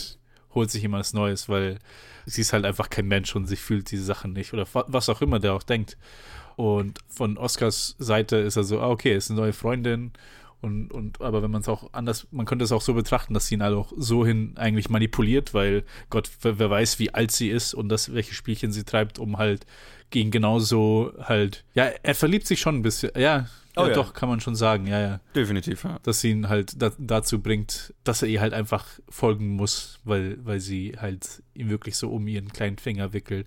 holt 0.55 0.71
sich 0.71 0.83
jemand 0.83 1.13
Neues, 1.15 1.49
weil 1.49 1.79
sie 2.27 2.41
ist 2.43 2.53
halt 2.53 2.65
einfach 2.65 2.91
kein 2.91 3.07
Mensch 3.07 3.35
und 3.37 3.47
sie 3.47 3.57
fühlt 3.57 3.91
diese 3.91 4.05
Sachen 4.05 4.33
nicht 4.33 4.53
oder 4.53 4.67
wa- 4.73 4.85
was 4.89 5.09
auch 5.09 5.21
immer 5.23 5.39
der 5.39 5.55
auch 5.55 5.63
denkt. 5.63 5.97
Und 6.57 6.99
von 7.09 7.39
Oscars 7.39 7.97
Seite 7.99 8.37
ist 8.37 8.57
er 8.57 8.65
so, 8.65 8.81
ah, 8.81 8.89
okay, 8.91 9.17
ist 9.17 9.31
eine 9.31 9.41
neue 9.41 9.53
Freundin. 9.53 10.13
Und, 10.61 10.93
und 10.93 11.23
aber 11.23 11.43
wenn 11.43 11.51
man 11.51 11.63
es 11.63 11.69
auch 11.69 11.91
anders, 11.95 12.27
man 12.33 12.45
könnte 12.45 12.65
es 12.67 12.73
auch 12.73 12.83
so 12.83 12.93
betrachten, 12.93 13.33
dass 13.33 13.47
sie 13.47 13.55
ihn 13.55 13.63
halt 13.63 13.75
auch 13.75 13.93
so 13.97 14.27
hin 14.27 14.53
eigentlich 14.57 14.91
manipuliert, 14.91 15.55
weil 15.55 15.85
Gott, 16.11 16.29
wer, 16.43 16.59
wer 16.59 16.69
weiß, 16.69 16.99
wie 16.99 17.15
alt 17.15 17.31
sie 17.31 17.49
ist 17.49 17.73
und 17.73 17.89
das, 17.89 18.13
welche 18.13 18.35
Spielchen 18.35 18.71
sie 18.71 18.85
treibt, 18.85 19.19
um 19.19 19.39
halt 19.39 19.65
gegen 20.11 20.31
genauso 20.31 21.15
halt, 21.23 21.65
ja, 21.75 21.85
er 22.03 22.15
verliebt 22.15 22.47
sich 22.47 22.61
schon 22.61 22.75
ein 22.77 22.83
bisschen, 22.83 23.11
ja, 23.17 23.49
Oh 23.77 23.83
ja, 23.83 23.89
ja. 23.89 23.95
doch, 23.95 24.15
kann 24.15 24.29
man 24.29 24.41
schon 24.41 24.57
sagen, 24.57 24.87
ja, 24.87 25.01
ja 25.01 25.21
Definitiv, 25.35 25.85
ja. 25.85 25.99
dass 26.03 26.21
sie 26.21 26.31
ihn 26.31 26.49
halt 26.49 26.81
da, 26.83 26.91
dazu 26.99 27.41
bringt, 27.41 27.95
dass 28.05 28.23
er 28.23 28.29
ihr 28.29 28.41
halt 28.41 28.53
einfach 28.53 28.85
folgen 29.09 29.49
muss, 29.51 30.01
weil, 30.05 30.39
weil 30.45 30.61
sie 30.61 30.97
halt 31.01 31.43
ihn 31.55 31.69
wirklich 31.71 31.97
so 31.97 32.11
um 32.11 32.27
ihren 32.27 32.53
kleinen 32.53 32.79
Finger 32.79 33.13
wickelt. 33.13 33.47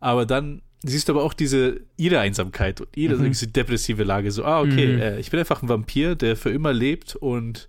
Aber 0.00 0.24
dann 0.26 0.62
siehst 0.82 1.08
du 1.08 1.12
aber 1.12 1.22
auch 1.24 1.34
diese, 1.34 1.80
ihre 1.96 2.20
Einsamkeit 2.20 2.80
und 2.80 2.96
ihre 2.96 3.16
Mhm. 3.16 3.24
diese 3.24 3.48
depressive 3.48 4.04
Lage. 4.04 4.30
So, 4.30 4.44
ah, 4.44 4.60
okay, 4.60 4.94
Mhm. 4.94 5.00
äh, 5.00 5.18
ich 5.20 5.30
bin 5.30 5.40
einfach 5.40 5.62
ein 5.62 5.68
Vampir, 5.68 6.14
der 6.14 6.36
für 6.36 6.50
immer 6.50 6.72
lebt 6.72 7.16
und 7.16 7.68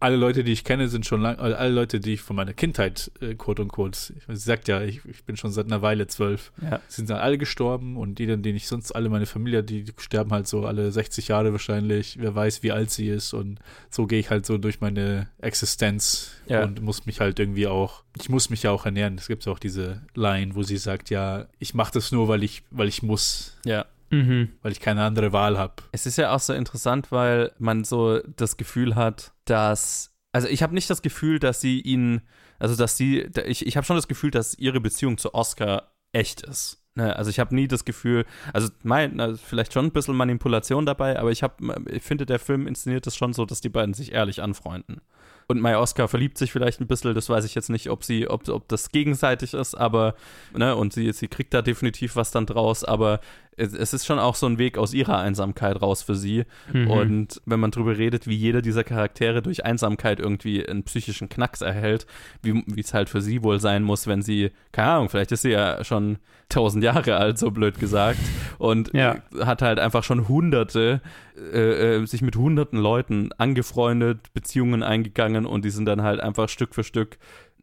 alle 0.00 0.16
Leute, 0.16 0.44
die 0.44 0.52
ich 0.52 0.62
kenne, 0.62 0.88
sind 0.88 1.06
schon 1.06 1.20
lang, 1.22 1.36
äh, 1.38 1.54
alle 1.54 1.70
Leute, 1.74 1.98
die 1.98 2.14
ich 2.14 2.20
von 2.20 2.36
meiner 2.36 2.52
Kindheit, 2.52 3.10
äh, 3.20 3.34
quote 3.34 3.62
unquote, 3.62 3.98
sie 3.98 4.14
sagt 4.36 4.68
ja, 4.68 4.80
ich, 4.82 5.00
ich 5.06 5.24
bin 5.24 5.36
schon 5.36 5.50
seit 5.50 5.66
einer 5.66 5.82
Weile 5.82 6.06
zwölf, 6.06 6.52
Ja. 6.62 6.80
sind 6.88 7.10
dann 7.10 7.18
alle 7.18 7.36
gestorben 7.38 7.96
und 7.96 8.18
die, 8.18 8.26
dann, 8.26 8.42
den 8.42 8.54
ich 8.54 8.68
sonst 8.68 8.92
alle 8.92 9.08
meine 9.08 9.26
Familie, 9.26 9.64
die, 9.64 9.82
die 9.84 9.92
sterben 9.98 10.30
halt 10.30 10.46
so 10.46 10.64
alle 10.66 10.92
60 10.92 11.28
Jahre 11.28 11.50
wahrscheinlich. 11.52 12.16
Wer 12.20 12.34
weiß, 12.34 12.62
wie 12.62 12.70
alt 12.72 12.90
sie 12.90 13.08
ist 13.08 13.32
und 13.34 13.58
so 13.90 14.06
gehe 14.06 14.20
ich 14.20 14.30
halt 14.30 14.46
so 14.46 14.56
durch 14.58 14.80
meine 14.80 15.28
Existenz 15.40 16.30
Ja. 16.46 16.62
und 16.64 16.80
muss 16.80 17.04
mich 17.06 17.20
halt 17.20 17.38
irgendwie 17.40 17.66
auch, 17.66 18.04
ich 18.20 18.28
muss 18.28 18.50
mich 18.50 18.62
ja 18.62 18.70
auch 18.70 18.84
ernähren. 18.86 19.16
Es 19.18 19.26
gibt 19.28 19.46
auch 19.48 19.58
diese 19.58 20.02
Line, 20.14 20.54
wo 20.54 20.62
sie 20.62 20.76
sagt, 20.78 21.10
ja, 21.10 21.46
ich 21.58 21.74
mache 21.74 21.92
das 21.92 22.12
nur, 22.12 22.28
weil 22.28 22.42
ich, 22.44 22.62
weil 22.70 22.88
ich 22.88 23.02
muss, 23.02 23.56
Ja. 23.64 23.84
Mhm. 24.10 24.50
weil 24.62 24.72
ich 24.72 24.80
keine 24.80 25.04
andere 25.04 25.32
Wahl 25.32 25.58
habe. 25.58 25.74
Es 25.92 26.06
ist 26.06 26.16
ja 26.16 26.34
auch 26.34 26.40
so 26.40 26.52
interessant, 26.52 27.12
weil 27.12 27.52
man 27.58 27.84
so 27.84 28.20
das 28.36 28.56
Gefühl 28.56 28.94
hat, 28.94 29.32
dass. 29.44 30.14
Also 30.32 30.48
ich 30.48 30.62
habe 30.62 30.74
nicht 30.74 30.88
das 30.90 31.02
Gefühl, 31.02 31.38
dass 31.38 31.60
sie 31.60 31.80
ihn. 31.80 32.22
Also 32.58 32.76
dass 32.76 32.96
sie. 32.96 33.28
Ich, 33.46 33.66
ich 33.66 33.76
habe 33.76 33.86
schon 33.86 33.96
das 33.96 34.08
Gefühl, 34.08 34.30
dass 34.30 34.54
ihre 34.58 34.80
Beziehung 34.80 35.18
zu 35.18 35.34
Oscar 35.34 35.92
echt 36.12 36.42
ist. 36.42 36.82
Ne? 36.98 37.14
Also 37.14 37.30
ich 37.30 37.38
habe 37.38 37.54
nie 37.54 37.68
das 37.68 37.84
Gefühl, 37.84 38.26
also 38.52 38.68
mein, 38.82 39.20
also 39.20 39.40
vielleicht 39.42 39.72
schon 39.72 39.86
ein 39.86 39.92
bisschen 39.92 40.16
Manipulation 40.16 40.84
dabei, 40.84 41.18
aber 41.18 41.30
ich 41.30 41.44
habe, 41.44 41.82
ich 41.90 42.02
finde, 42.02 42.26
der 42.26 42.40
Film 42.40 42.66
inszeniert 42.66 43.06
es 43.06 43.16
schon 43.16 43.32
so, 43.32 43.46
dass 43.46 43.60
die 43.60 43.68
beiden 43.68 43.94
sich 43.94 44.12
ehrlich 44.12 44.42
anfreunden. 44.42 45.00
Und 45.46 45.60
Mai 45.60 45.78
Oscar 45.78 46.08
verliebt 46.08 46.36
sich 46.36 46.52
vielleicht 46.52 46.80
ein 46.80 46.88
bisschen, 46.88 47.14
das 47.14 47.30
weiß 47.30 47.44
ich 47.44 47.54
jetzt 47.54 47.70
nicht, 47.70 47.88
ob 47.88 48.04
sie, 48.04 48.28
ob, 48.28 48.46
ob 48.48 48.68
das 48.68 48.90
gegenseitig 48.90 49.54
ist, 49.54 49.76
aber, 49.76 50.14
ne, 50.54 50.74
und 50.76 50.92
sie, 50.92 51.10
sie 51.12 51.28
kriegt 51.28 51.54
da 51.54 51.62
definitiv 51.62 52.16
was 52.16 52.32
dann 52.32 52.46
draus, 52.46 52.84
aber 52.84 53.20
es, 53.58 53.92
ist 53.92 54.06
schon 54.06 54.18
auch 54.18 54.34
so 54.34 54.46
ein 54.46 54.58
Weg 54.58 54.78
aus 54.78 54.94
ihrer 54.94 55.18
Einsamkeit 55.18 55.80
raus 55.82 56.02
für 56.02 56.14
sie. 56.14 56.44
Mhm. 56.72 56.90
Und 56.90 57.42
wenn 57.46 57.60
man 57.60 57.70
drüber 57.70 57.98
redet, 57.98 58.26
wie 58.26 58.34
jeder 58.36 58.62
dieser 58.62 58.84
Charaktere 58.84 59.42
durch 59.42 59.64
Einsamkeit 59.64 60.20
irgendwie 60.20 60.66
einen 60.66 60.84
psychischen 60.84 61.28
Knacks 61.28 61.60
erhält, 61.60 62.06
wie 62.42 62.62
wie 62.66 62.80
es 62.80 62.94
halt 62.94 63.08
für 63.08 63.20
sie 63.20 63.42
wohl 63.42 63.60
sein 63.60 63.82
muss, 63.82 64.06
wenn 64.06 64.22
sie, 64.22 64.50
keine 64.72 64.90
Ahnung, 64.92 65.08
vielleicht 65.08 65.32
ist 65.32 65.42
sie 65.42 65.50
ja 65.50 65.82
schon 65.84 66.18
tausend 66.48 66.82
Jahre 66.82 67.16
alt, 67.16 67.38
so 67.38 67.50
blöd 67.50 67.78
gesagt, 67.78 68.18
und 68.58 68.90
Ja. 68.94 69.16
hat 69.40 69.60
halt 69.60 69.78
einfach 69.78 70.02
schon 70.02 70.28
hunderte, 70.28 71.02
äh, 71.36 71.96
äh, 71.96 72.06
sich 72.06 72.22
mit 72.22 72.36
hunderten 72.36 72.78
Leuten 72.78 73.30
angefreundet, 73.36 74.32
Beziehungen 74.32 74.82
eingegangen 74.82 75.44
und 75.46 75.64
die 75.64 75.70
sind 75.70 75.84
dann 75.84 76.02
halt 76.02 76.20
einfach 76.20 76.48
Stück 76.48 76.74
für 76.74 76.84
Stück 76.84 77.18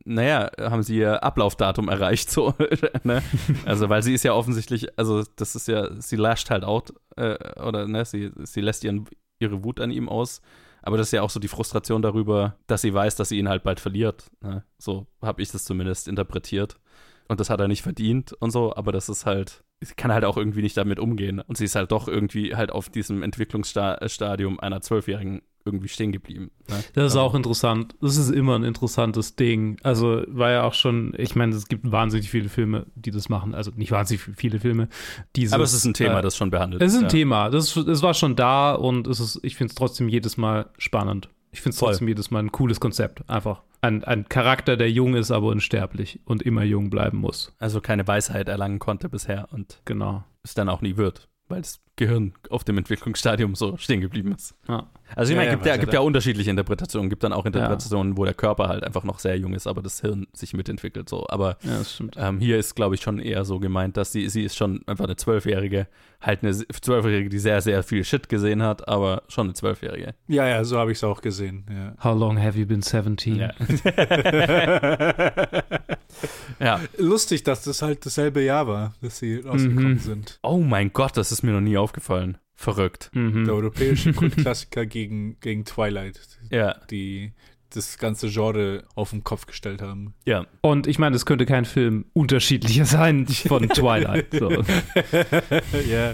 naja, 0.05 0.51
haben 0.59 0.83
sie 0.83 0.97
ihr 0.97 1.23
Ablaufdatum 1.23 1.89
erreicht, 1.89 2.29
so, 2.29 2.53
ne? 3.03 3.23
Also, 3.65 3.89
weil 3.89 4.03
sie 4.03 4.13
ist 4.13 4.23
ja 4.23 4.33
offensichtlich, 4.33 4.97
also 4.97 5.23
das 5.35 5.55
ist 5.55 5.67
ja, 5.67 5.89
sie 5.99 6.15
lasht 6.15 6.49
halt 6.51 6.63
out, 6.63 6.93
äh, 7.17 7.61
oder 7.61 7.87
ne, 7.87 8.05
sie, 8.05 8.31
sie 8.43 8.61
lässt 8.61 8.83
ihren, 8.83 9.07
ihre 9.39 9.63
Wut 9.63 9.79
an 9.79 9.91
ihm 9.91 10.07
aus. 10.07 10.41
Aber 10.83 10.97
das 10.97 11.07
ist 11.07 11.13
ja 11.13 11.23
auch 11.23 11.31
so 11.31 11.39
die 11.39 11.47
Frustration 11.47 12.03
darüber, 12.03 12.57
dass 12.67 12.83
sie 12.83 12.93
weiß, 12.93 13.15
dass 13.15 13.29
sie 13.29 13.39
ihn 13.39 13.49
halt 13.49 13.63
bald 13.63 13.79
verliert. 13.79 14.29
Ne? 14.41 14.63
So 14.77 15.07
habe 15.19 15.41
ich 15.41 15.51
das 15.51 15.65
zumindest 15.65 16.07
interpretiert. 16.07 16.77
Und 17.27 17.39
das 17.39 17.49
hat 17.49 17.59
er 17.59 17.67
nicht 17.67 17.81
verdient 17.81 18.33
und 18.33 18.51
so, 18.51 18.75
aber 18.75 18.91
das 18.91 19.09
ist 19.09 19.25
halt, 19.25 19.63
sie 19.81 19.95
kann 19.95 20.13
halt 20.13 20.25
auch 20.25 20.37
irgendwie 20.37 20.61
nicht 20.61 20.77
damit 20.77 20.99
umgehen. 20.99 21.39
Und 21.39 21.57
sie 21.57 21.65
ist 21.65 21.75
halt 21.75 21.91
doch 21.91 22.07
irgendwie 22.07 22.55
halt 22.55 22.71
auf 22.71 22.89
diesem 22.89 23.23
Entwicklungsstadium 23.23 24.59
einer 24.59 24.81
Zwölfjährigen 24.81 25.41
irgendwie 25.65 25.87
stehen 25.87 26.11
geblieben. 26.11 26.51
Ne? 26.69 26.75
Das 26.75 26.77
ist 26.77 26.97
Also- 26.97 27.21
auch 27.21 27.35
interessant. 27.35 27.95
Das 28.01 28.17
ist 28.17 28.29
immer 28.29 28.55
ein 28.57 28.63
interessantes 28.63 29.35
Ding. 29.35 29.77
Also 29.83 30.23
war 30.27 30.51
ja 30.51 30.63
auch 30.63 30.73
schon, 30.75 31.13
ich 31.17 31.35
meine, 31.35 31.55
es 31.55 31.67
gibt 31.67 31.91
wahnsinnig 31.91 32.29
viele 32.29 32.49
Filme, 32.49 32.85
die 32.95 33.11
das 33.11 33.29
machen. 33.29 33.55
Also 33.55 33.71
nicht 33.75 33.91
wahnsinnig 33.91 34.21
viele 34.35 34.59
Filme. 34.59 34.87
Dieses, 35.35 35.53
Aber 35.53 35.63
es 35.63 35.73
ist 35.73 35.85
ein 35.85 35.93
Thema, 35.95 36.19
äh, 36.19 36.21
das 36.21 36.37
schon 36.37 36.51
behandelt 36.51 36.81
Es 36.83 36.93
ist 36.93 36.99
ein 36.99 37.03
ja. 37.05 37.09
Thema. 37.09 37.49
Das, 37.49 37.75
es 37.75 38.01
war 38.03 38.13
schon 38.13 38.35
da 38.35 38.73
und 38.73 39.07
es 39.07 39.19
ist, 39.19 39.39
ich 39.43 39.55
finde 39.55 39.71
es 39.71 39.75
trotzdem 39.75 40.07
jedes 40.07 40.37
Mal 40.37 40.69
spannend. 40.77 41.29
Ich 41.51 41.61
finde 41.61 41.73
es 41.73 41.79
trotzdem 41.79 42.07
jedes 42.07 42.31
Mal 42.31 42.39
ein 42.39 42.51
cooles 42.51 42.79
Konzept. 42.79 43.27
Einfach 43.29 43.61
ein, 43.81 44.03
ein 44.03 44.27
Charakter, 44.29 44.77
der 44.77 44.91
jung 44.91 45.15
ist, 45.15 45.31
aber 45.31 45.47
unsterblich 45.47 46.19
und 46.25 46.41
immer 46.43 46.63
jung 46.63 46.89
bleiben 46.89 47.17
muss. 47.19 47.53
Also 47.59 47.81
keine 47.81 48.05
Weisheit 48.07 48.49
erlangen 48.49 48.79
konnte 48.79 49.07
bisher 49.09 49.47
und 49.51 49.81
Genau. 49.85 50.23
es 50.43 50.53
dann 50.53 50.69
auch 50.69 50.81
nie 50.81 50.97
wird. 50.97 51.27
weil 51.47 51.61
das 51.61 51.79
Gehirn 51.97 52.33
auf 52.49 52.63
dem 52.65 52.77
Entwicklungsstadium 52.77 53.55
so 53.55 53.77
stehen 53.77 54.01
geblieben 54.01 54.33
ist. 54.33 54.53
Ja. 54.67 54.87
Also 55.15 55.31
ich 55.31 55.35
Ja, 55.37 55.41
meine, 55.43 55.49
ja, 55.51 55.55
gibt, 55.55 55.65
ja, 55.67 55.77
gibt 55.77 55.93
ja 55.93 55.99
unterschiedliche 56.01 56.49
Interpretationen. 56.49 57.09
Gibt 57.09 57.23
dann 57.23 57.31
auch 57.31 57.45
Interpretationen, 57.45 58.17
wo 58.17 58.25
der 58.25 58.33
Körper 58.33 58.67
halt 58.67 58.83
einfach 58.83 59.03
noch 59.03 59.19
sehr 59.19 59.37
jung 59.37 59.53
ist, 59.53 59.65
aber 59.67 59.81
das 59.81 60.01
Hirn 60.01 60.27
sich 60.33 60.53
mitentwickelt. 60.53 61.07
So. 61.07 61.25
Aber 61.29 61.57
Ja, 61.61 61.77
das 61.77 61.93
stimmt. 61.93 62.15
ähm, 62.19 62.39
hier 62.39 62.57
ist, 62.57 62.75
glaube 62.75 62.95
ich, 62.95 63.01
schon 63.01 63.19
eher 63.19 63.45
so 63.45 63.59
gemeint, 63.59 63.95
dass 63.97 64.11
sie, 64.11 64.27
sie 64.29 64.43
ist 64.43 64.57
schon 64.57 64.81
einfach 64.87 65.05
eine 65.05 65.15
Zwölfjährige, 65.15 65.87
halt 66.21 66.43
eine 66.43 66.53
Zwölfjährige, 66.53 67.29
die 67.29 67.39
sehr, 67.39 67.61
sehr 67.61 67.83
viel 67.83 68.03
Shit 68.03 68.27
gesehen 68.29 68.61
hat, 68.63 68.87
aber 68.89 69.23
schon 69.29 69.45
eine 69.47 69.53
Zwölfjährige. 69.53 70.15
Ja, 70.27 70.47
ja, 70.47 70.63
so 70.65 70.77
habe 70.79 70.91
ich 70.91 70.97
es 70.97 71.03
auch 71.03 71.21
gesehen. 71.21 71.65
Ja. 71.71 71.93
How 72.03 72.19
long 72.19 72.41
have 72.41 72.57
you 72.59 72.65
been 72.65 72.81
17? 72.81 73.35
Ja. 73.35 73.51
ja. 76.59 76.79
Lustig, 76.97 77.43
dass 77.43 77.63
das 77.63 77.81
halt 77.81 78.05
dasselbe 78.05 78.41
Jahr 78.43 78.67
war, 78.67 78.93
dass 79.01 79.19
sie 79.19 79.37
rausgekommen 79.37 79.93
Mhm. 79.93 79.99
sind. 79.99 80.39
Oh 80.41 80.57
mein 80.57 80.91
Gott, 80.93 81.15
das 81.17 81.31
ist 81.31 81.43
mir 81.43 81.51
noch 81.51 81.61
nie 81.61 81.77
aufgefallen. 81.77 81.84
Verrückt. 82.57 83.09
Mhm. 83.13 83.45
Der 83.45 83.53
europäische 83.53 84.13
Kultklassiker 84.13 84.85
gegen, 84.85 85.37
gegen 85.41 85.65
Twilight, 85.65 86.19
Ja, 86.49 86.75
die 86.89 87.33
das 87.71 87.97
ganze 87.97 88.29
Genre 88.29 88.83
auf 88.95 89.09
den 89.09 89.23
Kopf 89.25 89.45
gestellt 89.47 89.81
haben. 89.81 90.13
ja. 90.25 90.45
Und 90.61 90.87
ich 90.87 90.97
meine, 90.99 91.15
es 91.17 91.25
könnte 91.25 91.45
kein 91.45 91.65
Film 91.65 92.05
unterschiedlicher 92.13 92.85
sein 92.85 93.27
von 93.27 93.67
Twilight. 93.69 94.27
So. 94.31 94.49
ja. 95.89 96.13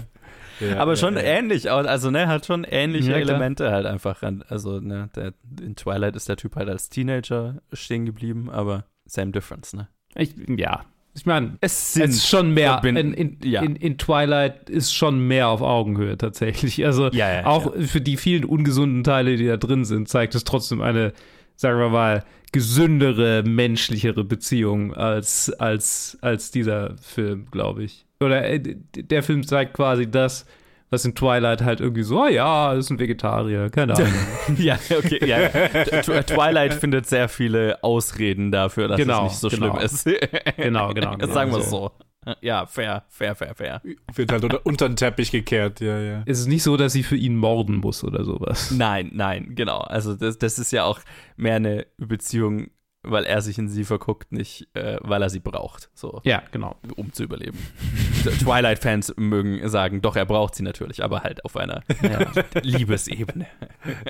ja. 0.60 0.78
Aber 0.78 0.94
ja, 0.94 0.96
schon 0.96 1.16
ja. 1.16 1.22
ähnlich, 1.22 1.70
au- 1.70 1.78
also 1.78 2.10
ne, 2.12 2.28
hat 2.28 2.46
schon 2.46 2.64
ähnliche 2.64 3.12
Ja. 3.12 3.18
Elemente 3.18 3.72
halt 3.72 3.86
einfach. 3.86 4.22
Also 4.48 4.80
ne, 4.80 5.10
der, 5.16 5.34
in 5.62 5.76
Twilight 5.76 6.16
ist 6.16 6.30
der 6.30 6.38
Typ 6.38 6.56
halt 6.56 6.70
als 6.70 6.90
Teenager 6.90 7.62
stehen 7.74 8.06
geblieben, 8.06 8.50
aber 8.50 8.86
same 9.06 9.32
difference, 9.32 9.74
ne? 9.74 9.88
Ich, 10.16 10.34
ja, 10.48 10.86
ich 11.14 11.26
meine, 11.26 11.58
Es 11.60 11.98
es 11.98 12.18
ist 12.18 12.28
schon 12.28 12.54
mehr. 12.54 12.82
In, 12.84 12.96
in, 12.96 13.38
ja. 13.44 13.62
in, 13.62 13.76
in 13.76 13.98
Twilight 13.98 14.70
ist 14.70 14.94
schon 14.94 15.28
mehr 15.28 15.50
auf 15.50 15.62
Augenhöhe 15.62 16.18
tatsächlich. 16.18 16.86
Also 16.86 17.10
Ja, 17.10 17.34
ja, 17.34 17.46
auch 17.46 17.74
für 17.76 18.02
die 18.02 18.18
vielen 18.18 18.46
ungesunden 18.46 19.04
Teile, 19.04 19.36
die 19.36 19.46
da 19.46 19.58
drin 19.58 19.84
sind, 19.84 20.08
zeigt 20.08 20.36
es 20.36 20.44
trotzdem 20.44 20.82
eine, 20.82 21.14
sagen 21.56 21.80
wir 21.80 21.90
mal, 21.90 22.24
gesündere, 22.52 23.44
menschlichere 23.44 24.24
Beziehung 24.24 24.94
als, 24.94 25.50
als, 25.52 26.18
als 26.22 26.52
dieser 26.52 26.98
Film, 26.98 27.48
glaube 27.52 27.84
ich. 27.84 28.06
Oder 28.20 28.48
äh, 28.48 28.60
der 28.96 29.24
Film 29.24 29.46
zeigt 29.46 29.74
quasi 29.74 30.10
das, 30.10 30.46
was 30.92 31.04
in 31.06 31.16
Twilight 31.16 31.64
halt 31.64 31.80
irgendwie 31.80 32.04
so, 32.04 32.22
ah 32.22 32.30
ja, 32.30 32.74
ist 32.74 32.90
ein 32.92 33.00
Vegetarier, 33.00 33.70
keine 33.72 33.96
Ahnung. 33.96 34.12
ja, 34.58 34.78
okay, 34.96 35.26
ja. 35.26 35.38
Tw- 36.02 36.22
Twilight 36.24 36.74
findet 36.76 37.08
sehr 37.08 37.28
viele 37.30 37.84
Ausreden 37.84 38.52
dafür, 38.52 38.88
dass 38.90 38.98
Genau, 38.98 39.26
es 39.26 39.32
nicht 39.32 39.40
so 39.40 39.50
genau. 39.50 39.72
schlimm 39.80 39.86
ist. 39.86 40.06
Genau, 40.58 40.94
genau, 40.94 41.16
genau. 41.18 41.34
Sagen 41.34 41.52
wir 41.52 41.60
es 41.60 41.70
So. 41.70 41.92
so. 42.26 42.34
Ja, 42.42 42.68
fair, 42.68 43.04
fair, 43.10 43.34
fair, 43.34 43.56
fair. 43.56 43.82
Wird 44.14 44.32
halt 44.32 44.44
unter, 44.44 44.64
unter 44.64 44.88
den 44.88 44.96
Teppich 44.96 45.32
gekehrt, 45.32 45.80
ja, 45.80 45.98
ja. 46.00 46.22
Es 46.28 46.40
ist 46.40 46.46
nicht 46.48 46.62
so, 46.62 46.78
dass 46.78 46.94
sie 46.94 47.02
für 47.02 47.16
ihn 47.16 47.36
morden 47.36 47.78
muss 47.78 48.04
oder 48.04 48.24
sowas. 48.26 48.70
Nein, 48.70 49.10
nein, 49.14 49.56
genau. 49.56 49.80
Also 49.80 50.14
das, 50.14 50.38
das 50.38 50.60
ist 50.60 50.72
ja 50.72 50.84
auch 50.84 51.00
mehr 51.36 51.56
eine 51.56 51.88
Beziehung, 51.98 52.68
weil 53.04 53.26
er 53.26 53.42
sich 53.42 53.58
in 53.58 53.68
sie 53.68 53.84
verguckt, 53.84 54.32
nicht 54.32 54.68
äh, 54.76 54.98
weil 55.02 55.22
er 55.22 55.30
sie 55.30 55.40
braucht, 55.40 55.90
so, 55.94 56.22
Ja, 56.24 56.44
genau. 56.52 56.76
um 56.96 57.12
zu 57.14 57.24
überleben. 57.24 57.58
Twilight-Fans 58.24 59.16
mögen 59.18 59.68
sagen, 59.70 60.02
doch, 60.02 60.16
er 60.16 60.26
braucht 60.26 60.56
sie 60.56 60.64
natürlich, 60.64 61.04
aber 61.04 61.22
halt 61.24 61.44
auf 61.46 61.58
einer 61.58 61.84
Ja. 62.02 62.32
Liebesebene. 62.62 63.48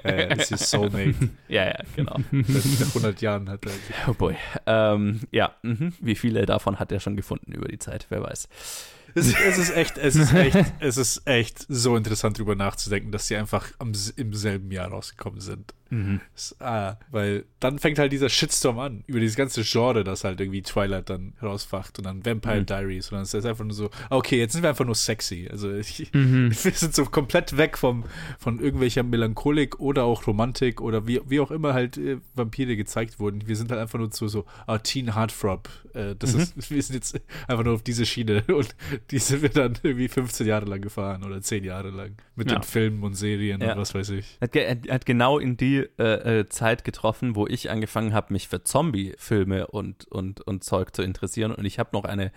Äh, 0.03 0.37
ist 0.37 0.69
soulmate. 0.69 1.15
Ja, 1.47 1.65
ja, 1.65 1.79
genau. 1.95 2.17
Seit 2.31 2.87
100 2.87 3.21
Jahren 3.21 3.49
hat 3.49 3.65
er. 3.65 3.71
Oh 4.07 4.13
boy. 4.13 4.35
Ähm, 4.65 5.21
ja, 5.31 5.55
mhm. 5.63 5.93
wie 5.99 6.15
viele 6.15 6.45
davon 6.45 6.79
hat 6.79 6.91
er 6.91 6.99
schon 6.99 7.15
gefunden 7.15 7.51
über 7.53 7.67
die 7.67 7.79
Zeit, 7.79 8.05
wer 8.09 8.21
weiß. 8.23 8.47
Es, 9.13 9.33
es 9.33 9.57
ist 9.57 9.75
echt, 9.75 9.97
es 9.97 10.15
ist 10.15 10.33
echt, 10.33 10.57
es 10.79 10.97
ist 10.97 11.27
echt 11.27 11.65
so 11.67 11.97
interessant 11.97 12.37
drüber 12.39 12.55
nachzudenken, 12.55 13.11
dass 13.11 13.27
sie 13.27 13.35
einfach 13.35 13.71
am, 13.79 13.91
im 14.15 14.33
selben 14.33 14.71
Jahr 14.71 14.89
rausgekommen 14.89 15.41
sind. 15.41 15.73
Es, 16.35 16.55
ah, 16.61 16.97
weil 17.11 17.45
dann 17.59 17.77
fängt 17.79 17.99
halt 17.99 18.11
dieser 18.11 18.29
Shitstorm 18.29 18.79
an, 18.79 19.03
über 19.07 19.19
dieses 19.19 19.35
ganze 19.35 19.61
Genre, 19.63 20.03
das 20.03 20.23
halt 20.23 20.39
irgendwie 20.39 20.61
Twilight 20.61 21.09
dann 21.09 21.33
rausfacht 21.43 21.97
und 21.99 22.05
dann 22.05 22.25
Vampire 22.25 22.61
Mhm. 22.61 22.65
Diaries 22.65 23.09
und 23.11 23.15
dann 23.17 23.23
ist 23.23 23.33
das 23.33 23.45
einfach 23.45 23.65
nur 23.65 23.73
so, 23.73 23.89
okay, 24.09 24.39
jetzt 24.39 24.53
sind 24.53 24.61
wir 24.63 24.69
einfach 24.69 24.85
nur 24.85 24.95
sexy. 24.95 25.47
Also 25.51 25.71
ich, 25.73 26.09
Mhm. 26.13 26.49
wir 26.51 26.71
sind 26.71 26.95
so 26.95 27.05
komplett 27.05 27.57
weg 27.57 27.77
vom, 27.77 28.05
von 28.39 28.59
irgendwelcher 28.59 29.03
Melancholik 29.03 29.79
oder 29.79 30.05
auch 30.05 30.25
Romantik 30.27 30.79
oder 30.81 31.07
wie, 31.07 31.19
wie 31.27 31.39
auch 31.39 31.51
immer 31.51 31.73
halt 31.73 31.97
äh, 31.97 32.17
Vampire 32.35 32.75
gezeigt 32.75 33.19
wurden. 33.19 33.47
Wir 33.47 33.55
sind 33.55 33.69
halt 33.71 33.81
einfach 33.81 33.99
nur 33.99 34.11
so, 34.11 34.27
so 34.27 34.45
ah, 34.67 34.77
Teen 34.77 35.15
Heartthrob. 35.15 35.69
Äh, 35.93 36.15
das 36.17 36.33
Mhm. 36.33 36.39
ist, 36.41 36.55
wir 36.71 36.81
sind 36.81 36.95
jetzt 36.95 37.19
einfach 37.47 37.63
nur 37.63 37.73
auf 37.75 37.83
diese 37.83 38.05
Schiene 38.05 38.43
und 38.47 38.75
die 39.11 39.19
sind 39.19 39.41
wir 39.41 39.49
dann 39.49 39.77
irgendwie 39.83 40.07
15 40.07 40.47
Jahre 40.47 40.65
lang 40.65 40.81
gefahren 40.81 41.23
oder 41.23 41.41
10 41.41 41.63
Jahre 41.63 41.89
lang 41.89 42.15
mit 42.35 42.49
Ja. 42.49 42.57
den 42.59 42.63
Filmen 42.63 43.03
und 43.03 43.13
Serien 43.15 43.61
Ja. 43.61 43.73
und 43.73 43.79
was 43.79 43.93
weiß 43.93 44.09
ich. 44.11 44.37
Hat, 44.41 44.55
hat 44.55 45.05
genau 45.05 45.37
in 45.37 45.57
die 45.57 45.80
äh, 45.97 46.39
äh, 46.39 46.49
Zeit 46.49 46.83
getroffen, 46.83 47.35
wo 47.35 47.47
ich 47.47 47.69
angefangen 47.69 48.13
habe, 48.13 48.33
mich 48.33 48.47
für 48.47 48.63
Zombie-Filme 48.63 49.67
und, 49.67 50.07
und, 50.07 50.41
und 50.41 50.63
Zeug 50.63 50.95
zu 50.95 51.01
interessieren. 51.01 51.53
Und 51.53 51.65
ich 51.65 51.79
habe 51.79 51.89
noch 51.93 52.05
eine 52.05 52.31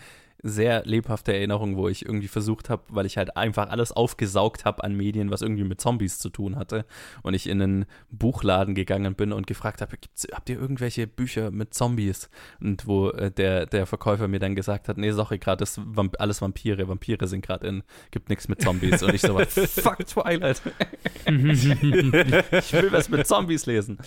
sehr 0.44 0.84
lebhafte 0.84 1.32
Erinnerung, 1.32 1.76
wo 1.76 1.88
ich 1.88 2.04
irgendwie 2.04 2.28
versucht 2.28 2.68
habe, 2.68 2.82
weil 2.88 3.06
ich 3.06 3.16
halt 3.16 3.36
einfach 3.36 3.70
alles 3.70 3.92
aufgesaugt 3.92 4.66
habe 4.66 4.84
an 4.84 4.94
Medien, 4.94 5.30
was 5.30 5.40
irgendwie 5.40 5.64
mit 5.64 5.80
Zombies 5.80 6.18
zu 6.18 6.28
tun 6.28 6.56
hatte. 6.56 6.84
Und 7.22 7.32
ich 7.32 7.48
in 7.48 7.62
einen 7.62 7.86
Buchladen 8.10 8.74
gegangen 8.74 9.14
bin 9.14 9.32
und 9.32 9.46
gefragt 9.46 9.80
habe, 9.80 9.96
habt 10.32 10.50
ihr 10.50 10.60
irgendwelche 10.60 11.06
Bücher 11.06 11.50
mit 11.50 11.72
Zombies? 11.72 12.28
Und 12.60 12.86
wo 12.86 13.08
äh, 13.08 13.30
der, 13.30 13.64
der 13.64 13.86
Verkäufer 13.86 14.28
mir 14.28 14.38
dann 14.38 14.54
gesagt 14.54 14.88
hat, 14.88 14.98
nee, 14.98 15.10
sorry, 15.12 15.38
gerade 15.38 15.62
ist 15.62 15.80
Vamp 15.82 16.16
alles 16.18 16.42
Vampire. 16.42 16.86
Vampire 16.86 17.26
sind 17.26 17.44
gerade 17.44 17.66
in, 17.66 17.82
gibt 18.10 18.28
nichts 18.28 18.46
mit 18.46 18.60
Zombies. 18.60 19.02
Und 19.02 19.14
ich 19.14 19.22
so, 19.22 19.38
fuck 19.48 20.06
Twilight. 20.06 20.60
ich 21.26 22.72
will 22.72 22.92
was 22.92 23.08
mit 23.08 23.26
Zombies 23.26 23.64
lesen. 23.64 23.98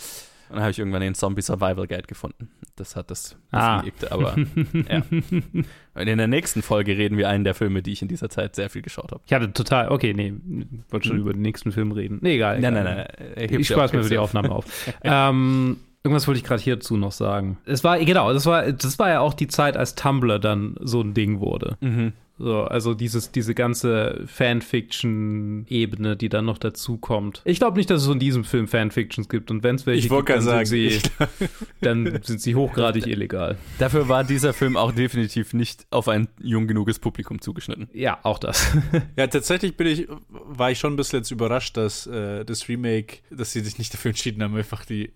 Und 0.50 0.56
dann 0.56 0.62
habe 0.62 0.72
ich 0.72 0.80
irgendwann 0.80 1.02
den 1.02 1.14
Zombie 1.16 1.42
Survival 1.42 1.88
Guide 1.88 2.04
gefunden. 2.08 2.50
Das 2.76 2.96
hat 2.96 3.10
das 3.12 3.36
Ah. 3.52 3.78
befriedigt, 3.78 4.12
aber 4.12 4.36
ja. 4.90 5.02
Und 5.94 6.08
in 6.08 6.18
der 6.18 6.28
nächsten 6.28 6.62
Folge 6.62 6.98
reden 6.98 7.18
wir 7.18 7.28
einen 7.30 7.44
der 7.44 7.54
Filme, 7.56 7.82
die 7.82 7.92
ich 7.92 8.02
in 8.02 8.08
dieser 8.08 8.30
Zeit 8.30 8.56
sehr 8.56 8.70
viel 8.70 8.82
geschaut 8.82 9.12
habe. 9.12 9.22
Ich 9.26 9.34
hatte 9.34 9.52
total, 9.52 9.90
okay, 9.90 10.14
nee, 10.14 10.34
wollte 10.90 11.08
schon 11.08 11.18
Hm. 11.18 11.22
über 11.24 11.34
den 11.34 11.42
nächsten 11.42 11.72
Film 11.72 11.92
reden. 11.92 12.20
Nee, 12.22 12.36
egal. 12.36 12.60
Nein, 12.60 12.74
nein, 12.74 12.84
nein. 12.84 13.08
nein. 13.36 13.60
Ich 13.60 13.76
auf, 13.76 13.92
mir 13.94 14.04
für 14.04 14.10
die 14.10 14.18
Aufnahme 14.18 14.52
auf. 14.52 14.66
ähm, 15.04 15.78
irgendwas 16.04 16.28
wollte 16.28 16.38
ich 16.40 16.44
gerade 16.46 16.62
hierzu 16.62 16.98
noch 16.98 17.12
sagen. 17.12 17.58
Es 17.66 17.84
war, 17.84 17.98
genau, 18.00 18.32
das 18.32 18.46
war, 18.46 18.72
das 18.72 19.00
war 19.00 19.10
ja 19.10 19.20
auch 19.20 19.34
die 19.34 19.48
Zeit, 19.48 19.76
als 19.76 19.96
Tumblr 19.96 20.40
dann 20.40 20.76
so 20.82 21.02
ein 21.02 21.14
Ding 21.14 21.40
wurde. 21.40 21.78
Mhm. 21.82 22.14
So, 22.40 22.64
also 22.64 22.94
dieses, 22.94 23.32
diese 23.32 23.56
ganze 23.56 24.24
Fanfiction-Ebene, 24.28 26.16
die 26.16 26.30
dann 26.30 26.46
noch 26.46 26.60
dazu 26.60 26.98
kommt. 26.98 27.42
Ich 27.46 27.58
glaube 27.58 27.78
nicht, 27.78 27.90
dass 27.90 28.04
es 28.04 28.08
in 28.08 28.20
diesem 28.20 28.44
Film 28.44 28.68
Fanfictions 28.68 29.28
gibt 29.28 29.50
und 29.50 29.64
wenn 29.64 29.76
es 29.76 29.86
welche 29.88 30.06
Ich 30.06 30.10
gibt, 30.10 30.30
dann, 30.30 30.42
sagen, 30.42 30.66
sind 30.66 30.80
ich, 30.80 31.02
sie, 31.02 31.48
dann 31.82 32.20
sind 32.22 32.42
sie 32.42 32.56
hochgradig 32.56 33.08
illegal. 33.08 33.58
Dafür 33.80 34.08
war 34.08 34.24
dieser 34.24 34.54
Film 34.54 34.78
auch 34.78 34.92
definitiv 34.92 35.54
nicht 35.54 35.88
auf 35.90 36.08
ein 36.08 36.28
jung 36.40 36.68
genuges 36.68 37.00
Publikum 37.00 37.42
zugeschnitten. 37.42 37.90
Ja, 37.94 38.20
auch 38.22 38.38
das. 38.38 38.72
ja, 39.18 39.26
tatsächlich 39.28 39.76
bin 39.76 39.88
ich, 39.88 40.08
war 40.30 40.70
ich 40.70 40.80
schon 40.80 40.94
ein 40.94 40.98
bisschen 40.98 41.20
jetzt 41.20 41.32
überrascht, 41.32 41.76
dass 41.76 42.06
äh, 42.06 42.46
das 42.46 42.70
Remake, 42.70 43.18
dass 43.32 43.52
sie 43.52 43.62
sich 43.62 43.80
nicht 43.80 43.94
dafür 43.94 44.10
entschieden 44.10 44.44
haben, 44.44 44.56
einfach 44.56 44.86
die, 44.86 45.12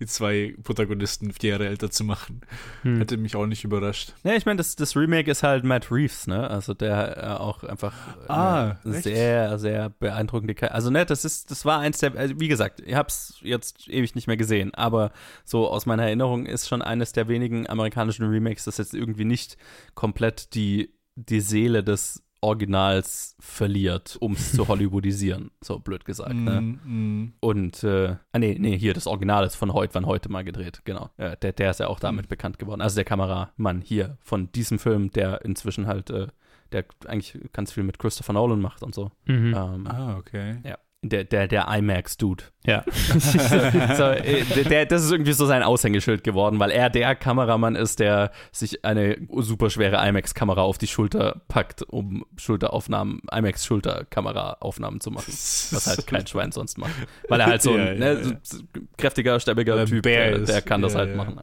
die 0.00 0.06
zwei 0.06 0.54
Protagonisten 0.62 1.32
vier 1.32 1.50
Jahre 1.50 1.66
älter 1.66 1.90
zu 1.90 2.04
machen. 2.04 2.40
Hm. 2.82 2.98
Hätte 2.98 3.16
mich 3.16 3.36
auch 3.36 3.46
nicht 3.46 3.64
überrascht. 3.64 4.12
Ja, 4.24 4.34
ich 4.34 4.46
meine, 4.46 4.58
das, 4.58 4.76
das 4.76 4.96
Remake 4.96 5.30
ist 5.30 5.42
halt 5.42 5.64
Matt 5.64 5.90
Reeves, 5.90 6.26
ne? 6.26 6.48
Also 6.48 6.74
der 6.74 7.16
äh, 7.16 7.26
auch 7.40 7.62
einfach 7.64 7.92
äh, 8.28 8.32
Ah, 8.32 8.78
sehr, 8.84 9.58
sehr 9.58 9.90
beeindruckende 9.90 10.54
Karriere. 10.54 10.74
Also 10.74 10.90
ne, 10.90 11.06
das 11.06 11.24
ist, 11.24 11.50
das 11.50 11.64
war 11.64 11.80
eins 11.80 11.98
der, 11.98 12.16
also 12.16 12.38
wie 12.38 12.48
gesagt, 12.48 12.80
ich 12.80 12.94
hab's 12.94 13.38
jetzt 13.42 13.88
ewig 13.88 14.14
nicht 14.14 14.26
mehr 14.26 14.36
gesehen, 14.36 14.74
aber 14.74 15.12
so 15.44 15.68
aus 15.68 15.86
meiner 15.86 16.04
Erinnerung 16.04 16.46
ist 16.46 16.68
schon 16.68 16.82
eines 16.82 17.12
der 17.12 17.28
wenigen 17.28 17.68
amerikanischen 17.68 18.26
Remakes, 18.26 18.64
das 18.64 18.78
jetzt 18.78 18.94
irgendwie 18.94 19.24
nicht 19.24 19.56
komplett 19.94 20.54
die, 20.54 20.94
die 21.14 21.40
Seele 21.40 21.82
des 21.82 22.25
Originals 22.46 23.36
verliert, 23.40 24.16
um 24.20 24.32
es 24.32 24.52
zu 24.52 24.66
Hollywoodisieren, 24.68 25.50
so 25.60 25.80
blöd 25.80 26.04
gesagt. 26.04 26.34
Ne? 26.34 26.60
Mm, 26.60 27.22
mm. 27.22 27.32
Und, 27.40 27.82
äh, 27.82 28.16
ah, 28.32 28.38
nee, 28.38 28.56
nee, 28.58 28.78
hier, 28.78 28.94
das 28.94 29.06
Original 29.06 29.44
ist 29.44 29.56
von 29.56 29.72
heute, 29.72 29.94
wann 29.94 30.06
heute 30.06 30.30
mal 30.30 30.44
gedreht, 30.44 30.82
genau. 30.84 31.10
Äh, 31.16 31.36
der, 31.38 31.52
der 31.52 31.70
ist 31.72 31.80
ja 31.80 31.88
auch 31.88 31.98
damit 32.00 32.28
bekannt 32.28 32.58
geworden. 32.58 32.80
Also 32.80 32.94
der 32.94 33.04
Kameramann 33.04 33.80
hier 33.80 34.16
von 34.20 34.50
diesem 34.52 34.78
Film, 34.78 35.10
der 35.10 35.44
inzwischen 35.44 35.86
halt, 35.88 36.10
äh, 36.10 36.28
der 36.72 36.84
eigentlich 37.06 37.38
ganz 37.52 37.72
viel 37.72 37.82
mit 37.82 37.98
Christopher 37.98 38.32
Nolan 38.32 38.60
macht 38.60 38.82
und 38.82 38.94
so. 38.94 39.10
Mhm. 39.26 39.54
Ähm, 39.56 39.86
Ah, 39.86 40.16
okay. 40.16 40.58
ja, 40.64 40.78
der, 41.02 41.24
der, 41.24 41.46
der 41.46 41.68
IMAX-Dude. 41.68 42.44
Ja. 42.64 42.84
so, 43.96 44.04
äh, 44.10 44.44
der, 44.64 44.86
das 44.86 45.04
ist 45.04 45.12
irgendwie 45.12 45.32
so 45.34 45.46
sein 45.46 45.62
Aushängeschild 45.62 46.24
geworden, 46.24 46.58
weil 46.58 46.70
er 46.72 46.90
der 46.90 47.14
Kameramann 47.14 47.76
ist, 47.76 48.00
der 48.00 48.32
sich 48.50 48.84
eine 48.84 49.16
superschwere 49.30 49.96
IMAX-Kamera 50.08 50.62
auf 50.62 50.78
die 50.78 50.88
Schulter 50.88 51.42
packt, 51.48 51.82
um 51.82 52.24
Schulteraufnahmen, 52.36 53.20
IMAX-Schulterkamera-Aufnahmen 53.30 55.00
zu 55.00 55.10
machen. 55.10 55.30
Was 55.32 55.86
halt 55.86 56.06
kein 56.06 56.26
Schwein 56.26 56.52
sonst 56.52 56.78
macht. 56.78 56.92
Weil 57.28 57.40
er 57.40 57.46
halt 57.46 57.62
so 57.62 57.72
ein 57.72 57.78
Ja, 57.78 57.92
ja, 57.92 57.98
ne, 58.14 58.40
so 58.42 58.58
kräftiger, 58.96 59.38
stämmiger 59.40 59.76
er 59.76 59.86
Typ, 59.86 60.02
Bär 60.02 60.32
der, 60.32 60.40
der 60.40 60.62
kann 60.62 60.82
das 60.82 60.94
halt 60.94 61.16
machen. 61.16 61.40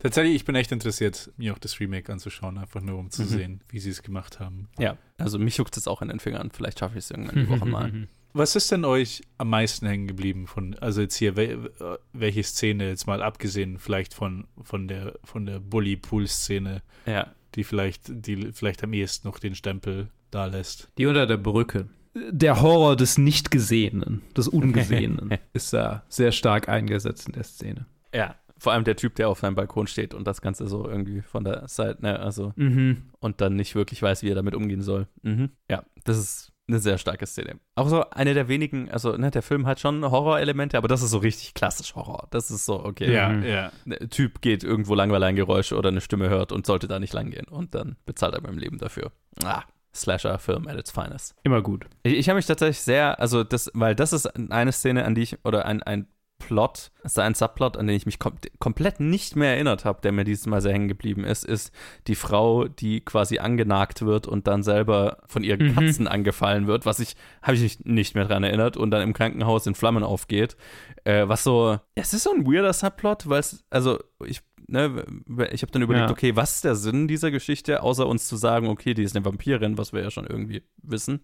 Tatsächlich, 0.00 0.36
ich 0.36 0.44
bin 0.44 0.54
echt 0.54 0.72
interessiert, 0.72 1.30
mir 1.36 1.52
auch 1.52 1.58
das 1.58 1.78
Remake 1.80 2.10
anzuschauen, 2.12 2.58
einfach 2.58 2.80
nur 2.80 2.98
um 2.98 3.10
zu 3.10 3.22
Mhm. 3.22 3.26
sehen, 3.26 3.60
wie 3.68 3.78
sie 3.78 3.90
es 3.90 4.02
gemacht 4.02 4.40
haben. 4.40 4.68
ja, 4.78 4.96
also 5.18 5.38
mich 5.38 5.56
juckt 5.56 5.76
es 5.76 5.86
auch 5.86 6.02
in 6.02 6.08
den 6.08 6.18
Fingern. 6.18 6.50
Vielleicht 6.52 6.78
schaffe 6.80 6.98
ich 6.98 7.04
es 7.04 7.10
irgendwann 7.10 7.36
die 7.36 7.48
Woche 7.48 7.64
mal. 7.66 7.92
Was 8.34 8.56
ist 8.56 8.70
denn 8.72 8.84
euch 8.84 9.22
am 9.38 9.50
meisten 9.50 9.86
hängen 9.86 10.06
geblieben 10.06 10.46
von, 10.46 10.74
also 10.78 11.00
jetzt 11.02 11.16
hier, 11.16 11.36
wel, 11.36 11.66
äh, 11.80 11.96
welche 12.12 12.42
Szene 12.42 12.88
jetzt 12.88 13.06
mal 13.06 13.22
abgesehen 13.22 13.78
vielleicht 13.78 14.14
von, 14.14 14.46
von 14.62 14.88
der, 14.88 15.18
von 15.24 15.44
der 15.46 15.60
Bully-Pool-Szene, 15.60 16.82
Ja. 17.06 17.32
die 17.54 17.64
vielleicht, 17.64 18.04
die 18.08 18.52
vielleicht 18.52 18.82
am 18.84 18.92
ehesten 18.92 19.28
noch 19.28 19.38
den 19.38 19.54
Stempel 19.54 20.08
da 20.30 20.46
lässt? 20.46 20.88
Die 20.98 21.06
unter 21.06 21.26
der 21.26 21.36
Brücke. 21.36 21.88
Der 22.14 22.60
Horror 22.60 22.94
des 22.96 23.16
Nicht-Gesehenen, 23.18 24.22
des 24.36 24.48
Ungesehenen, 24.48 25.30
ist 25.54 25.72
da 25.72 26.04
sehr 26.08 26.32
stark 26.32 26.68
eingesetzt 26.68 27.26
in 27.26 27.32
der 27.32 27.44
Szene. 27.44 27.86
Ja, 28.14 28.34
vor 28.58 28.72
allem 28.72 28.84
der 28.84 28.96
Typ, 28.96 29.14
der 29.16 29.28
auf 29.28 29.40
seinem 29.40 29.54
Balkon 29.54 29.86
steht 29.86 30.12
und 30.14 30.26
das 30.26 30.40
Ganze 30.42 30.68
so 30.68 30.86
irgendwie 30.88 31.22
von 31.22 31.42
der 31.44 31.66
Seite, 31.68 32.02
ne, 32.02 32.20
also 32.20 32.52
Mhm. 32.56 33.02
und 33.18 33.40
dann 33.40 33.56
nicht 33.56 33.74
wirklich 33.74 34.00
weiß, 34.02 34.22
wie 34.22 34.28
er 34.30 34.34
damit 34.34 34.54
umgehen 34.54 34.82
soll. 34.82 35.08
Mhm. 35.22 35.50
Ja, 35.70 35.84
das 36.04 36.18
ist 36.18 36.51
eine 36.68 36.78
sehr 36.78 36.98
starke 36.98 37.26
Szene. 37.26 37.58
Auch 37.74 37.88
so 37.88 38.08
eine 38.10 38.34
der 38.34 38.48
wenigen, 38.48 38.90
also 38.90 39.16
ne, 39.16 39.30
der 39.30 39.42
Film 39.42 39.66
hat 39.66 39.80
schon 39.80 40.08
Horrorelemente, 40.10 40.78
aber 40.78 40.88
das 40.88 41.02
ist 41.02 41.10
so 41.10 41.18
richtig 41.18 41.54
klassisch 41.54 41.94
Horror. 41.94 42.28
Das 42.30 42.50
ist 42.50 42.64
so, 42.64 42.84
okay. 42.84 43.08
Mhm. 43.08 43.42
ja. 43.42 43.72
Der 43.84 44.08
Typ 44.08 44.40
geht 44.40 44.64
irgendwo 44.64 44.94
lang, 44.94 45.10
weil 45.10 45.22
er 45.22 45.28
ein 45.28 45.36
Geräusch 45.36 45.72
oder 45.72 45.88
eine 45.88 46.00
Stimme 46.00 46.28
hört 46.28 46.52
und 46.52 46.66
sollte 46.66 46.88
da 46.88 46.98
nicht 46.98 47.12
lang 47.12 47.30
gehen 47.30 47.46
und 47.48 47.74
dann 47.74 47.96
bezahlt 48.06 48.34
er 48.34 48.40
beim 48.40 48.58
Leben 48.58 48.78
dafür. 48.78 49.12
Ah, 49.44 49.62
Slasher-Film 49.94 50.68
at 50.68 50.78
its 50.78 50.90
finest. 50.90 51.34
Immer 51.42 51.62
gut. 51.62 51.86
Ich, 52.02 52.14
ich 52.14 52.28
habe 52.28 52.36
mich 52.36 52.46
tatsächlich 52.46 52.80
sehr, 52.80 53.20
also 53.20 53.44
das, 53.44 53.70
weil 53.74 53.94
das 53.94 54.12
ist 54.12 54.26
eine 54.26 54.72
Szene, 54.72 55.04
an 55.04 55.14
die 55.14 55.22
ich, 55.22 55.44
oder 55.44 55.66
ein, 55.66 55.82
ein 55.82 56.06
Plot, 56.52 56.90
ist 57.02 57.16
da 57.16 57.22
ein 57.22 57.34
Subplot, 57.34 57.76
an 57.78 57.86
den 57.86 57.96
ich 57.96 58.04
mich 58.04 58.18
kom 58.18 58.34
komplett 58.58 59.00
nicht 59.00 59.36
mehr 59.36 59.54
erinnert 59.54 59.84
habe, 59.86 60.00
der 60.02 60.12
mir 60.12 60.24
dieses 60.24 60.46
Mal 60.46 60.60
sehr 60.60 60.72
hängen 60.72 60.88
geblieben 60.88 61.24
ist, 61.24 61.44
ist 61.44 61.72
die 62.08 62.14
Frau, 62.14 62.68
die 62.68 63.00
quasi 63.00 63.38
angenagt 63.38 64.02
wird 64.02 64.26
und 64.26 64.46
dann 64.46 64.62
selber 64.62 65.18
von 65.26 65.44
ihren 65.44 65.68
Mhm. 65.68 65.74
Katzen 65.74 66.06
angefallen 66.08 66.66
wird, 66.66 66.84
was 66.84 67.00
ich, 67.00 67.16
habe 67.42 67.54
ich 67.56 67.62
mich 67.62 67.80
nicht 67.84 68.14
mehr 68.14 68.26
dran 68.26 68.44
erinnert 68.44 68.76
und 68.76 68.90
dann 68.90 69.00
im 69.02 69.14
Krankenhaus 69.14 69.66
in 69.66 69.74
Flammen 69.74 70.02
aufgeht. 70.04 70.56
Äh, 71.04 71.26
was 71.26 71.42
so, 71.42 71.78
es 71.94 72.12
ist 72.12 72.24
so 72.24 72.32
ein 72.32 72.44
weirder 72.46 72.72
Subplot, 72.72 73.28
weil 73.28 73.40
es, 73.40 73.64
also 73.70 73.98
ich, 74.24 74.42
ne, 74.68 75.04
ich 75.52 75.62
habe 75.62 75.72
dann 75.72 75.82
überlegt, 75.82 76.06
Ja. 76.08 76.12
okay, 76.12 76.36
was 76.36 76.56
ist 76.56 76.64
der 76.64 76.74
Sinn 76.74 77.08
dieser 77.08 77.30
Geschichte, 77.30 77.82
außer 77.82 78.06
uns 78.06 78.28
zu 78.28 78.36
sagen, 78.36 78.68
okay, 78.68 78.92
die 78.94 79.02
ist 79.02 79.16
eine 79.16 79.24
Vampirin, 79.24 79.78
was 79.78 79.92
wir 79.94 80.02
ja 80.02 80.10
schon 80.10 80.26
irgendwie 80.26 80.62
wissen. 80.82 81.20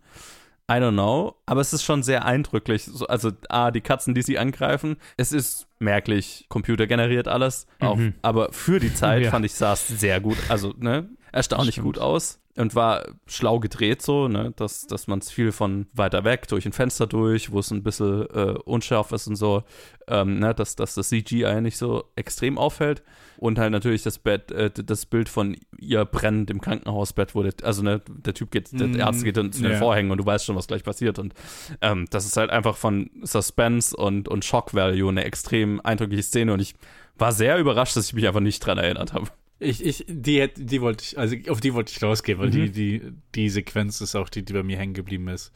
I 0.71 0.75
don't 0.75 0.93
know, 0.93 1.35
aber 1.47 1.61
es 1.63 1.73
ist 1.73 1.83
schon 1.83 2.03
sehr 2.03 2.25
eindrücklich. 2.27 2.85
So, 2.85 3.07
also, 3.07 3.33
A, 3.49 3.71
die 3.71 3.81
Katzen, 3.81 4.15
die 4.15 4.21
sie 4.23 4.39
angreifen. 4.39 4.97
Es 5.17 5.33
ist 5.33 5.67
merklich 5.79 6.45
computergeneriert 6.51 7.27
alles. 7.27 7.67
Auch, 7.81 7.97
Mhm. 7.97 8.15
aber 8.23 8.53
für 8.53 8.79
die 8.79 8.93
Zeit 8.93 9.23
Ja. 9.25 9.31
fand 9.31 9.47
ich, 9.47 9.55
sah 9.55 9.73
es 9.73 9.89
sehr 9.89 10.21
gut, 10.21 10.37
also, 10.51 10.75
ne, 10.79 11.09
erstaunlich 11.33 11.81
gut 11.81 11.99
aus. 11.99 12.41
Und 12.59 12.75
war 12.75 13.07
schlau 13.27 13.61
gedreht 13.61 14.03
so, 14.03 14.27
ne, 14.27 14.53
dass, 14.57 14.87
dass 14.87 15.07
man 15.07 15.21
es 15.21 15.31
viel 15.31 15.53
von 15.53 15.87
weiter 15.93 16.25
weg, 16.25 16.49
durch 16.49 16.67
ein 16.67 16.73
Fenster 16.73 17.07
durch, 17.07 17.53
wo 17.53 17.61
es 17.61 17.71
ein 17.71 17.85
bisschen 17.85 18.29
äh, 18.31 18.59
unscharf 18.65 19.13
ist 19.13 19.29
und 19.29 19.37
so, 19.37 19.63
ähm, 20.09 20.41
ne, 20.41 20.55
dass, 20.55 20.75
dass 20.75 20.95
das 20.95 21.09
CGI 21.09 21.61
nicht 21.61 21.77
so 21.77 22.05
extrem 22.17 22.59
auffällt. 22.59 23.03
Und 23.37 23.61
halt 23.61 23.71
natürlich 23.71 24.03
das 24.03 24.19
Bett, 24.19 24.51
äh, 24.51 24.71
das 24.71 25.07
Bild 25.07 25.29
von 25.29 25.57
ihr 25.79 26.05
brennend 26.05 26.51
im 26.51 26.61
Krankenhausbett, 26.61 27.37
wo 27.37 27.45
der, 27.45 27.55
also 27.63 27.83
ne, 27.83 28.03
der 28.09 28.35
Typ 28.35 28.51
geht, 28.51 28.73
der 28.73 28.89
Mm, 28.89 29.01
Arzt 29.01 29.23
geht 29.23 29.37
dann 29.37 29.53
zu 29.53 29.63
den 29.63 29.73
ja. 29.73 29.79
Vorhängen 29.79 30.11
und 30.11 30.19
du 30.19 30.27
weißt 30.27 30.45
schon, 30.45 30.57
was 30.57 30.67
gleich 30.67 30.83
passiert. 30.83 31.19
Und 31.19 31.35
ähm, 31.81 32.07
das 32.11 32.27
ist 32.27 32.37
halt 32.37 32.51
einfach 32.51 32.77
von 32.77 33.11
Suspense 33.23 33.97
und, 33.97 34.29
und 34.29 34.45
Shock 34.45 34.75
Value 34.75 35.09
eine 35.09 35.25
extrem 35.25 35.81
eindrückliche 35.83 36.25
Szene. 36.25 36.53
Und 36.53 36.61
ich 36.61 36.75
war 37.17 37.33
sehr 37.33 37.59
überrascht, 37.59 37.97
dass 37.97 38.07
ich 38.07 38.15
mich 38.15 38.27
einfach 38.27 38.41
nicht 38.41 38.61
dran 38.61 38.79
erinnert 38.79 39.13
habe. 39.13 39.29
Ich, 39.61 39.85
ich, 39.85 40.05
die, 40.09 40.41
hätt- 40.41 40.55
die 40.57 40.81
wollte 40.81 41.03
ich, 41.05 41.19
also 41.19 41.35
auf 41.49 41.61
die 41.61 41.75
wollte 41.75 41.93
ich 41.95 42.03
rausgehen, 42.03 42.39
weil 42.39 42.49
Mhm. 42.49 42.53
die, 42.53 42.71
die, 42.71 43.03
die 43.35 43.49
Sequenz 43.51 44.01
ist 44.01 44.15
auch 44.15 44.29
die, 44.29 44.45
die 44.45 44.53
bei 44.53 44.63
mir 44.63 44.77
hängen 44.79 44.95
geblieben 44.95 45.29
ist. 45.29 45.53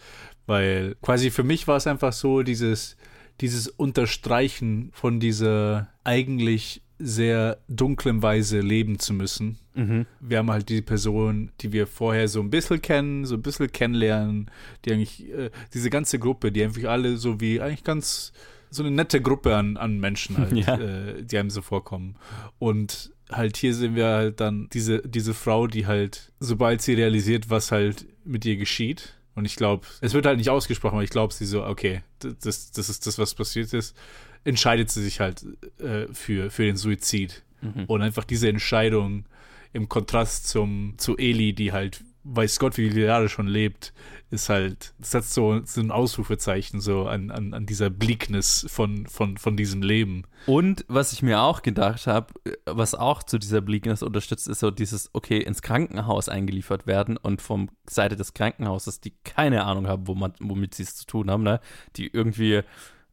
Weil 0.47 0.97
quasi 1.03 1.31
für 1.31 1.45
mich 1.45 1.69
war 1.69 1.77
es 1.77 1.87
einfach 1.87 2.13
so, 2.13 2.43
dieses, 2.43 2.97
dieses 3.41 3.69
Unterstreichen 3.69 4.91
von 4.93 5.21
dieser 5.21 5.89
eigentlich 6.05 6.83
sehr 6.99 7.59
dunklen 7.69 8.23
Weise 8.23 8.61
leben 8.61 8.99
zu 8.99 9.13
müssen. 9.15 9.59
Mhm. 9.75 10.07
Wir 10.21 10.39
haben 10.39 10.51
halt 10.51 10.69
die 10.69 10.83
Person, 10.83 11.51
die 11.61 11.73
wir 11.73 11.87
vorher 11.87 12.29
so 12.29 12.41
ein 12.41 12.51
bisschen 12.51 12.83
kennen, 12.83 13.25
so 13.25 13.35
ein 13.37 13.43
bisschen 13.43 13.71
kennenlernen, 13.73 14.51
die 14.85 14.93
eigentlich, 14.93 15.29
äh, 15.33 15.51
diese 15.75 15.91
ganze 15.91 16.19
Gruppe, 16.19 16.53
die 16.53 16.63
einfach 16.63 16.85
alle 16.85 17.17
so 17.17 17.41
wie 17.41 17.61
eigentlich 17.61 17.83
ganz, 17.85 18.33
so 18.71 18.83
eine 18.83 18.91
nette 18.93 19.21
Gruppe 19.21 19.57
an, 19.57 19.77
an 19.77 19.99
Menschen 19.99 20.39
halt, 20.39 20.53
Ja. 20.57 20.77
äh, 20.79 21.23
die 21.25 21.39
einem 21.39 21.51
so 21.51 21.63
vorkommen. 21.63 22.17
Und 22.59 23.13
halt 23.33 23.57
hier 23.57 23.75
sehen 23.75 23.95
wir 23.95 24.07
halt 24.07 24.41
dann 24.41 24.69
diese, 24.73 25.03
diese 25.03 25.35
Frau, 25.35 25.67
die 25.67 25.87
halt, 25.87 26.33
sobald 26.41 26.83
sie 26.83 26.95
realisiert, 26.95 27.51
was 27.51 27.73
halt 27.73 28.07
mit 28.25 28.45
ihr 28.45 28.57
geschieht, 28.57 29.15
und 29.35 29.45
ich 29.45 29.57
glaube, 29.57 29.87
es 30.01 30.13
wird 30.13 30.27
halt 30.27 30.39
nicht 30.39 30.51
ausgesprochen, 30.51 30.95
aber 30.95 31.05
ich 31.05 31.11
glaube, 31.11 31.33
sie 31.33 31.47
so, 31.47 31.65
okay, 31.65 32.03
das, 32.19 32.71
das 32.71 32.89
ist 32.89 33.07
das, 33.07 33.19
was 33.19 33.35
passiert 33.35 33.73
ist, 33.73 33.97
entscheidet 34.45 34.91
sie 34.91 35.03
sich 35.03 35.21
halt 35.21 35.45
äh, 35.79 36.07
für, 36.13 36.51
für 36.51 36.65
den 36.65 36.77
Suizid. 36.77 37.43
Mhm. 37.63 37.85
Und 37.87 38.03
einfach 38.03 38.25
diese 38.25 38.49
Entscheidung 38.49 39.25
im 39.73 39.89
Kontrast 39.89 40.49
zum, 40.49 40.95
zu 40.99 41.17
Eli, 41.17 41.55
die 41.55 41.73
halt, 41.73 42.05
weiß 42.25 42.59
Gott, 42.59 42.79
wie 42.79 42.91
viele 42.91 43.07
Jahre 43.07 43.29
schon 43.29 43.47
lebt, 43.47 43.93
ist 44.31 44.49
halt, 44.49 44.95
setzt 45.01 45.35
so, 45.35 45.61
so 45.65 45.81
ein 45.81 45.91
Ausrufezeichen 45.91 46.81
so 46.81 47.07
an, 47.07 47.31
an, 47.31 47.53
an 47.53 47.67
dieser 47.67 47.91
Bleakness 47.91 48.67
von, 48.69 49.07
von, 49.07 49.37
von 49.37 49.57
diesem 49.57 49.83
Leben. 49.83 50.25
Und 50.47 50.85
was 50.89 51.13
ich 51.13 51.23
mir 51.23 51.43
auch 51.43 51.63
gedacht 51.63 52.07
habe, 52.07 52.33
was 52.65 52.95
auch 52.95 53.23
zu 53.23 53.39
dieser 53.39 53.61
Bleakness 53.61 54.03
unterstützt, 54.03 54.49
ist 54.49 54.61
so 54.61 54.71
dieses, 54.71 55.11
okay, 55.13 55.39
ins 55.39 55.63
Krankenhaus 55.63 56.29
eingeliefert 56.29 56.87
werden 56.87 57.17
und 57.17 57.43
vom 57.43 57.69
Seite 57.89 58.17
des 58.17 58.35
Krankenhauses, 58.35 59.01
die 59.01 59.13
keine 59.25 59.65
Ahnung 59.65 59.87
haben, 59.87 60.07
wo 60.07 60.15
man, 60.15 60.33
womit 60.41 60.75
sie 60.75 60.85
es 60.85 60.97
zu 60.97 61.07
tun 61.07 61.31
haben, 61.31 61.43
ne? 61.43 61.61
Die 61.97 62.07
irgendwie, 62.07 62.63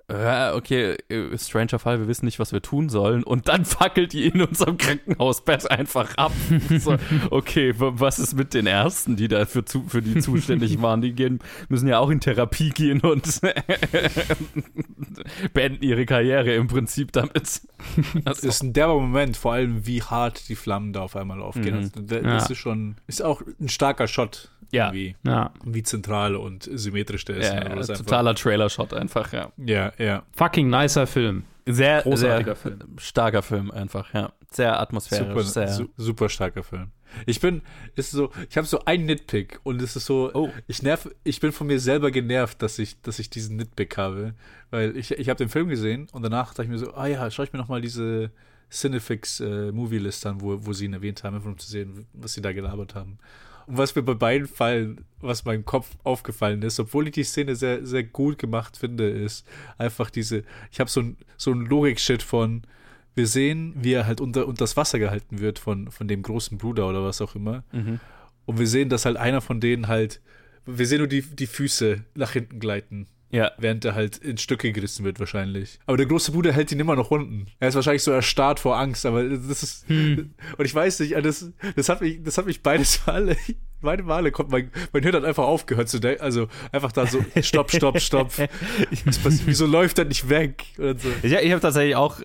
okay, 0.10 0.96
äh, 1.10 1.38
stranger 1.38 1.80
Fall, 1.80 2.00
wir 2.00 2.08
wissen 2.08 2.26
nicht, 2.26 2.40
was 2.40 2.52
wir 2.52 2.62
tun 2.62 2.90
sollen. 2.90 3.24
Und 3.24 3.48
dann 3.48 3.66
fackelt 3.66 4.14
die 4.14 4.26
in 4.28 4.42
unserem 4.42 4.78
Krankenhausbett 4.78 5.70
einfach 5.70 6.16
ab. 6.18 6.32
so, 6.80 6.96
okay, 7.30 7.74
was 7.78 8.20
ist 8.20 8.36
mit 8.36 8.54
den 8.54 8.66
Ärzten, 8.66 9.16
die 9.16 9.28
dafür 9.28 9.66
zu, 9.66 9.84
für 9.88 10.02
die 10.02 10.20
zuständig 10.20 10.82
waren? 10.82 11.02
Die 11.02 11.14
gehen, 11.14 11.40
müssen 11.70 11.88
ja 11.88 12.00
auch 12.00 12.10
in 12.10 12.20
Therapie 12.20 12.70
gehen 12.72 13.02
und 13.02 13.40
beenden 15.54 15.84
ihre 15.84 16.06
Karriere 16.06 16.54
im 16.54 16.68
Prinzip 16.68 17.12
damit. 17.12 17.36
Das 17.44 17.62
Also, 18.26 18.48
ist 18.48 18.64
ein 18.64 18.74
derber 18.74 19.00
Moment, 19.00 19.38
vor 19.38 19.54
allem 19.54 19.86
wie 19.86 20.02
hart 20.02 20.50
die 20.50 20.56
Flammen 20.56 20.94
da 20.94 21.02
auf 21.02 21.16
einmal 21.16 21.42
aufgehen. 21.42 21.76
Mhm. 21.76 21.92
Also, 21.96 22.02
das 22.02 22.24
Ja. 22.24 22.54
ist 22.54 22.58
schon, 22.58 22.96
ist 23.08 23.22
auch 23.24 23.42
ein 23.60 23.70
starker 23.70 24.08
Shot. 24.08 24.50
Ja. 24.72 24.94
Wie, 24.94 25.16
Ja. 25.26 25.52
wie 25.64 25.84
zentral 25.84 26.36
und 26.36 26.70
symmetrisch 26.72 27.26
der 27.26 27.38
ist. 27.38 27.52
ja, 27.54 27.64
ne? 27.70 27.82
ja, 27.82 27.96
totaler 27.96 28.36
Trailer-Shot 28.36 28.94
einfach, 28.94 29.34
ja. 29.34 29.52
Ja, 29.58 29.92
ja. 29.98 30.24
Fucking 30.36 30.70
nicer 30.70 31.08
Film. 31.08 31.44
Sehr, 31.66 32.02
Großartiger 32.02 32.56
sehr 32.56 32.56
Film. 32.78 32.80
starker 32.98 33.42
Film 33.42 33.72
einfach, 33.72 34.14
ja. 34.14 34.32
Sehr 34.52 34.80
atmosphärisch, 34.80 35.28
Super, 35.28 35.44
sehr. 35.44 35.68
su 35.68 35.88
super 35.98 36.30
starker 36.30 36.64
Film. 36.64 36.90
Ich 37.26 37.40
bin, 37.40 37.62
ist 37.96 38.12
so, 38.12 38.32
ich 38.50 38.58
habe 38.58 38.66
so 38.68 38.86
einen 38.86 39.06
Nitpick 39.06 39.60
und 39.64 39.82
es 39.82 39.96
ist 39.96 40.06
so, 40.06 40.32
Oh. 40.34 40.50
ich 40.68 40.82
nerv, 40.84 41.10
ich 41.24 41.40
bin 41.40 41.52
von 41.52 41.68
mir 41.68 41.80
selber 41.80 42.12
genervt, 42.12 42.62
dass 42.62 42.78
ich, 42.80 43.02
dass 43.02 43.18
ich 43.20 43.30
diesen 43.32 43.58
Nitpick 43.58 43.98
habe, 43.98 44.34
weil 44.72 44.96
ich, 44.98 45.12
ich 45.12 45.30
habe 45.30 45.38
den 45.38 45.50
Film 45.50 45.70
gesehen 45.70 46.08
und 46.12 46.22
danach 46.24 46.50
dachte 46.50 46.64
ich 46.64 46.70
mir 46.70 46.78
so, 46.78 46.94
ah 46.94 47.08
ja, 47.08 47.30
schau 47.32 47.44
ich 47.44 47.54
mir 47.54 47.60
noch 47.60 47.68
mal 47.68 47.82
diese 47.82 48.32
Cinefix 48.72 49.40
äh, 49.40 49.72
Movie 49.72 49.98
List 49.98 50.26
an, 50.28 50.42
wo, 50.42 50.64
wo 50.66 50.74
sie 50.74 50.86
ihn 50.86 50.94
erwähnt 50.94 51.24
haben, 51.24 51.36
einfach 51.36 51.50
um 51.50 51.58
zu 51.58 51.68
sehen, 51.70 52.06
was 52.14 52.34
sie 52.34 52.42
da 52.42 52.52
gelabert 52.54 52.94
haben. 52.96 53.18
Und 53.70 53.78
was 53.78 53.96
mir 53.96 54.02
bei 54.02 54.16
beiden 54.16 54.48
Fallen, 54.48 55.06
was 55.22 55.46
meinem 55.46 55.64
Kopf 55.64 55.92
aufgefallen 56.04 56.64
ist, 56.64 56.80
obwohl 56.80 57.08
ich 57.08 57.14
die 57.14 57.24
Szene 57.24 57.56
sehr, 57.56 57.86
sehr 57.86 58.04
gut 58.04 58.40
gemacht 58.40 58.78
finde, 58.78 59.08
ist 59.08 59.46
einfach 59.78 60.10
diese, 60.10 60.44
ich 60.72 60.80
habe 60.80 60.90
so 60.90 61.02
ein, 61.02 61.18
so 61.38 61.52
ein 61.52 61.68
Logik-Shit 61.68 62.24
von, 62.24 62.64
wir 63.14 63.28
sehen, 63.28 63.76
wie 63.76 63.94
er 63.94 64.08
halt 64.08 64.22
unter, 64.22 64.48
unter 64.48 64.64
das 64.64 64.76
Wasser 64.76 64.98
gehalten 64.98 65.40
wird 65.40 65.60
von, 65.60 65.92
von 65.92 66.08
dem 66.08 66.24
großen 66.24 66.58
Bruder 66.58 66.90
oder 66.90 67.04
was 67.04 67.22
auch 67.22 67.36
immer. 67.36 67.64
Mhm. 67.72 68.00
Und 68.48 68.58
wir 68.58 68.66
sehen, 68.66 68.90
dass 68.90 69.06
halt 69.06 69.18
einer 69.18 69.40
von 69.40 69.60
denen 69.60 69.88
halt, 69.88 70.20
wir 70.66 70.88
sehen 70.88 70.98
nur 70.98 71.08
die, 71.08 71.22
die 71.22 71.46
Füße 71.46 72.04
nach 72.16 72.32
hinten 72.32 72.60
gleiten, 72.60 73.06
Ja, 73.32 73.52
während 73.58 73.86
er 73.86 73.94
halt 73.94 74.18
in 74.18 74.38
Stücke 74.38 74.72
gerissen 74.72 75.06
wird 75.06 75.20
wahrscheinlich. 75.20 75.80
Aber 75.86 75.98
der 75.98 76.08
große 76.08 76.32
Bruder 76.32 76.52
hält 76.52 76.72
ihn 76.72 76.80
immer 76.80 76.96
noch 76.96 77.12
unten. 77.12 77.46
Er 77.60 77.70
ist 77.70 77.76
wahrscheinlich 77.76 78.04
so 78.04 78.12
erstarrt 78.12 78.60
vor 78.60 78.78
Angst, 78.78 79.06
aber 79.06 79.24
das 79.24 79.62
ist, 79.62 79.90
und 79.90 80.66
ich 80.66 80.74
weiß 80.74 81.00
nicht, 81.02 81.14
das, 81.24 81.52
das 81.76 81.90
hat 81.90 82.02
mich, 82.02 82.24
das 82.24 82.38
hat 82.38 82.48
mich 82.48 82.64
beides 82.64 83.00
Mal 83.06 83.36
meine 83.82 84.04
Male 84.04 84.32
kommt, 84.32 84.52
mein, 84.52 84.72
mein 84.94 85.04
Hirn 85.04 85.16
hat 85.16 85.24
einfach 85.26 85.44
aufgehört 85.46 85.90
zu 85.90 86.00
denken, 86.00 86.22
also 86.22 86.48
einfach 86.72 86.92
da 86.92 87.06
so, 87.08 87.24
stopp, 87.42 87.72
stopp, 87.72 88.00
stopp. 88.00 88.32
Was 89.06 89.20
passiert, 89.20 89.48
wieso 89.48 89.66
läuft 89.66 90.00
er 90.00 90.06
nicht 90.06 90.30
weg? 90.30 90.66
So. 90.78 90.94
Ich, 91.24 91.32
ich 91.34 91.52
habe 91.52 91.62
tatsächlich 91.62 91.96
auch, 91.96 92.20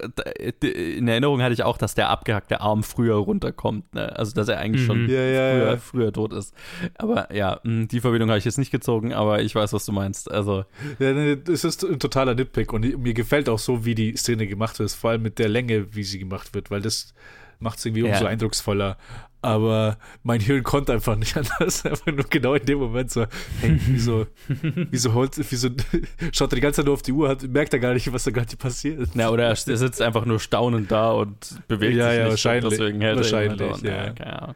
in 0.62 1.09
Erinnerung 1.09 1.42
hatte 1.42 1.52
ich 1.55 1.62
auch, 1.62 1.78
dass 1.78 1.94
der 1.94 2.09
abgehackte 2.11 2.61
Arm 2.61 2.82
früher 2.82 3.16
runterkommt. 3.16 3.94
Ne? 3.94 4.16
Also, 4.16 4.34
dass 4.34 4.48
er 4.48 4.59
eigentlich 4.59 4.84
schon 4.86 5.05
Mhm. 5.05 5.11
Ja, 5.11 5.20
ja, 5.22 5.50
früher, 5.52 5.66
ja. 5.70 5.76
früher 5.76 6.12
tot 6.12 6.32
ist. 6.32 6.55
Aber 6.96 7.34
ja, 7.34 7.61
mh, 7.64 7.86
die 7.86 8.00
Verbindung 8.00 8.28
habe 8.30 8.38
ich 8.38 8.44
jetzt 8.44 8.59
nicht 8.59 8.70
gezogen, 8.70 9.12
aber 9.12 9.42
ich 9.42 9.55
weiß, 9.55 9.72
was 9.72 9.84
du 9.84 9.92
meinst. 9.92 10.30
Also, 10.30 10.64
Ja, 10.98 11.12
nee, 11.12 11.36
das 11.36 11.64
ist 11.64 11.84
ein 11.84 11.98
totaler 11.98 12.34
Nitpick 12.34 12.72
und 12.72 12.98
mir 13.02 13.14
gefällt 13.14 13.48
auch 13.48 13.59
so, 13.59 13.84
wie 13.84 13.94
die 13.94 14.16
Szene 14.16 14.46
gemacht 14.46 14.78
wird, 14.78 14.90
vor 14.92 15.11
allem 15.11 15.22
mit 15.22 15.38
der 15.38 15.48
Länge, 15.48 15.94
wie 15.94 16.05
sie 16.05 16.18
gemacht 16.18 16.55
wird, 16.55 16.70
weil 16.70 16.80
das 16.80 17.14
macht 17.59 17.78
es 17.78 17.84
irgendwie 17.86 18.02
umso 18.05 18.24
Ja. 18.24 18.30
eindrucksvoller. 18.30 18.96
Aber 19.45 19.99
mein 20.22 20.40
Hirn 20.40 20.62
konnte 20.62 20.95
einfach 20.95 21.16
nicht 21.16 21.36
anders. 21.59 21.84
Einfach 21.84 22.07
nur 22.07 22.24
genau 22.30 22.55
in 22.55 22.64
dem 22.64 22.78
Moment 22.78 23.11
so, 23.11 23.26
hey, 23.61 23.78
wieso, 23.86 24.26
wieso 24.90 25.12
holt, 25.12 25.32
wieso 25.36 25.68
schaut 26.32 26.51
er 26.53 26.57
die 26.57 26.62
ganze 26.62 26.76
Zeit 26.78 26.86
nur 26.86 26.95
auf 26.95 27.03
die 27.03 27.12
Uhr, 27.12 27.28
hat, 27.28 27.42
merkt 27.42 27.74
er 27.74 27.78
gar 27.78 27.92
nicht, 27.92 28.11
was 28.11 28.24
da 28.24 28.30
gerade 28.30 28.57
passiert. 28.57 29.11
na, 29.12 29.28
oder 29.28 29.45
er 29.45 29.55
sitzt 29.57 30.01
einfach 30.01 30.24
nur 30.24 30.40
staunend 30.40 30.90
da 30.90 31.11
und 31.11 31.36
bewegt 31.68 31.95
Ja, 31.97 32.09
sich 32.09 32.16
ja, 32.16 32.22
nicht. 32.22 32.30
wahrscheinlich. 32.30 32.70
Deswegen 32.70 33.01
hält 33.03 33.16
Wahrscheinlich, 33.18 33.61
er 33.61 33.66
immer 33.66 33.84
ja. 33.86 34.05
ja. 34.07 34.12
keine 34.12 34.42
Ahnung. 34.42 34.55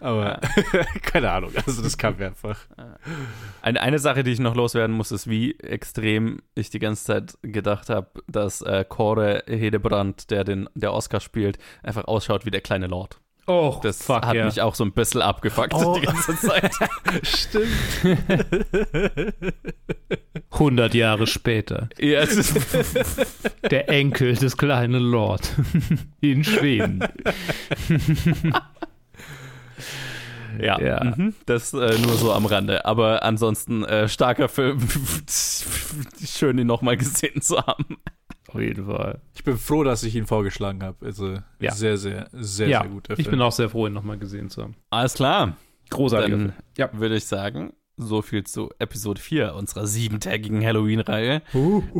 Aber 0.00 0.40
keine 1.02 1.30
Ahnung, 1.30 1.50
also 1.66 1.82
das 1.82 1.96
kam 1.98 2.16
mir 2.16 2.26
einfach. 2.26 2.58
Eine, 3.62 3.80
eine 3.80 3.98
Sache, 3.98 4.22
die 4.22 4.32
ich 4.32 4.40
noch 4.40 4.54
loswerden 4.54 4.94
muss, 4.96 5.12
ist, 5.12 5.28
wie 5.28 5.58
extrem 5.60 6.40
ich 6.54 6.70
die 6.70 6.78
ganze 6.78 7.04
Zeit 7.04 7.38
gedacht 7.42 7.90
habe, 7.90 8.08
dass 8.26 8.60
äh, 8.62 8.84
Kore 8.88 9.44
Hedebrand, 9.46 10.30
der 10.30 10.44
den 10.44 10.68
der 10.74 10.92
Oscar 10.94 11.20
spielt, 11.20 11.58
einfach 11.82 12.04
ausschaut 12.04 12.44
wie 12.46 12.50
der 12.50 12.60
kleine 12.62 12.86
Lord. 12.86 13.18
Oh, 13.46 13.78
Das 13.82 14.02
fuck, 14.02 14.24
hat 14.24 14.34
ja. 14.34 14.46
mich 14.46 14.60
auch 14.62 14.74
so 14.74 14.84
ein 14.84 14.92
bisschen 14.92 15.20
abgefuckt 15.20 15.74
Oh. 15.74 15.98
die 15.98 16.06
ganze 16.06 16.34
Zeit. 16.36 16.72
Stimmt. 17.22 17.68
100 20.50 20.94
Jahre 20.94 21.26
später. 21.26 21.88
ja, 21.98 22.20
es 22.20 22.36
ist, 22.36 23.26
Der 23.70 23.88
Enkel 23.90 24.34
des 24.34 24.56
kleinen 24.56 25.02
Lord. 25.02 25.50
In 26.20 26.44
Schweden. 26.44 27.04
ja, 30.60 30.80
Ja. 30.80 31.04
Mhm, 31.16 31.34
das 31.46 31.72
äh, 31.74 31.98
nur 31.98 32.14
so 32.16 32.32
am 32.32 32.46
Rande. 32.46 32.84
Aber 32.86 33.22
ansonsten 33.24 33.84
äh, 33.84 34.08
starker 34.08 34.48
Film. 34.48 34.78
Schön, 36.24 36.58
ihn 36.58 36.66
nochmal 36.66 36.96
gesehen 36.96 37.42
zu 37.42 37.58
haben. 37.58 37.98
Auf 38.54 38.60
jeden 38.60 38.86
Fall. 38.86 39.20
Ich 39.34 39.42
bin 39.44 39.56
froh, 39.58 39.82
dass 39.84 40.02
ich 40.04 40.14
ihn 40.14 40.26
vorgeschlagen 40.26 40.82
habe. 40.82 41.04
Also 41.04 41.38
Ja. 41.60 41.72
sehr, 41.72 41.96
sehr, 41.98 42.28
sehr, 42.32 42.68
ja, 42.68 42.80
sehr 42.82 42.88
gut. 42.90 43.08
ich 43.16 43.28
bin 43.28 43.40
auch 43.42 43.52
sehr 43.52 43.68
froh, 43.68 43.86
ihn 43.86 43.92
nochmal 43.92 44.16
gesehen 44.18 44.48
zu 44.48 44.62
haben. 44.62 44.74
Alles 44.90 45.14
klar. 45.14 45.56
Großartiger 45.90 46.36
Dann 46.36 46.46
Film. 46.52 46.62
Ja. 46.78 46.90
würde 46.92 47.16
ich 47.16 47.24
sagen, 47.26 47.72
so 47.96 48.22
viel 48.22 48.44
zu 48.44 48.70
Episode 48.78 49.20
4 49.20 49.54
unserer 49.54 49.86
siebentägigen 49.86 50.64
Halloween-Reihe. 50.64 51.42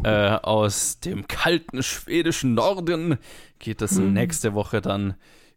Äh, 0.04 0.08
aus 0.42 1.00
dem 1.00 1.28
kalten 1.28 1.82
schwedischen 1.82 2.54
Norden 2.54 3.18
geht 3.58 3.82
es 3.82 3.98
nächste 3.98 4.54
Woche 4.54 4.80
dann 4.80 5.14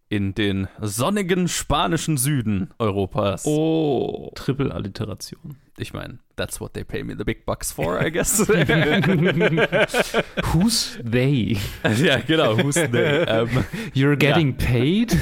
in 0.10 0.34
den 0.34 0.68
sonnigen 0.80 1.48
spanischen 1.48 2.18
Süden 2.18 2.72
Europas. 2.80 3.46
Oh. 3.46 4.32
Triple-Alliteration. 4.36 5.58
Ich 5.78 5.94
meine, 5.94 6.18
that's 6.36 6.60
what 6.60 6.74
they 6.74 6.84
pay 6.84 7.04
me 7.04 7.16
the 7.16 7.24
big 7.24 7.46
bucks 7.46 7.72
for, 7.72 8.02
I 8.02 8.10
guess. 8.10 8.40
Who's 10.54 10.98
they? 11.04 11.58
ja, 11.84 12.18
genau. 12.26 12.58
Who's 12.58 12.76
they? 12.76 13.24
Ähm, 13.28 13.64
You're 13.94 14.16
getting 14.16 14.56
paid? 14.56 15.14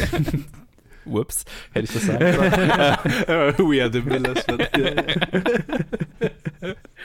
whoops, 1.06 1.46
hätte 1.74 1.86
ich 1.86 1.94
das 1.94 2.06
sagen 2.06 2.34
sollen. 2.34 2.52
We 3.70 3.82
are 3.82 3.92
the 3.92 4.02
Millers. 4.02 4.46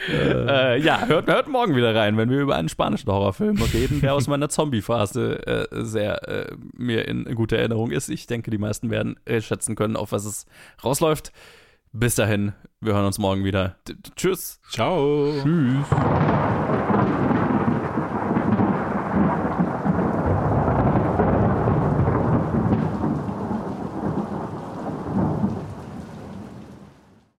Äh, 0.08 0.80
ja, 0.80 1.06
hört, 1.06 1.26
hört 1.26 1.48
morgen 1.48 1.76
wieder 1.76 1.94
rein, 1.94 2.16
wenn 2.16 2.30
wir 2.30 2.40
über 2.40 2.56
einen 2.56 2.68
spanischen 2.68 3.10
Horrorfilm 3.10 3.60
reden, 3.72 4.00
der 4.00 4.14
aus 4.14 4.28
meiner 4.28 4.48
Zombie-Phase 4.48 5.46
äh, 5.46 5.84
sehr 5.84 6.28
äh, 6.28 6.56
mir 6.74 7.06
in 7.06 7.24
guter 7.34 7.58
Erinnerung 7.58 7.90
ist. 7.90 8.08
Ich 8.08 8.26
denke, 8.26 8.50
die 8.50 8.58
meisten 8.58 8.90
werden 8.90 9.18
äh, 9.24 9.40
schätzen 9.40 9.76
können, 9.76 9.96
auf 9.96 10.12
was 10.12 10.24
es 10.24 10.46
rausläuft. 10.84 11.32
Bis 11.92 12.14
dahin, 12.14 12.52
wir 12.80 12.94
hören 12.94 13.06
uns 13.06 13.18
morgen 13.18 13.44
wieder. 13.44 13.76
D 13.88 13.94
tschüss. 14.14 14.60
Ciao. 14.70 15.32
Tschüss. 15.42 16.69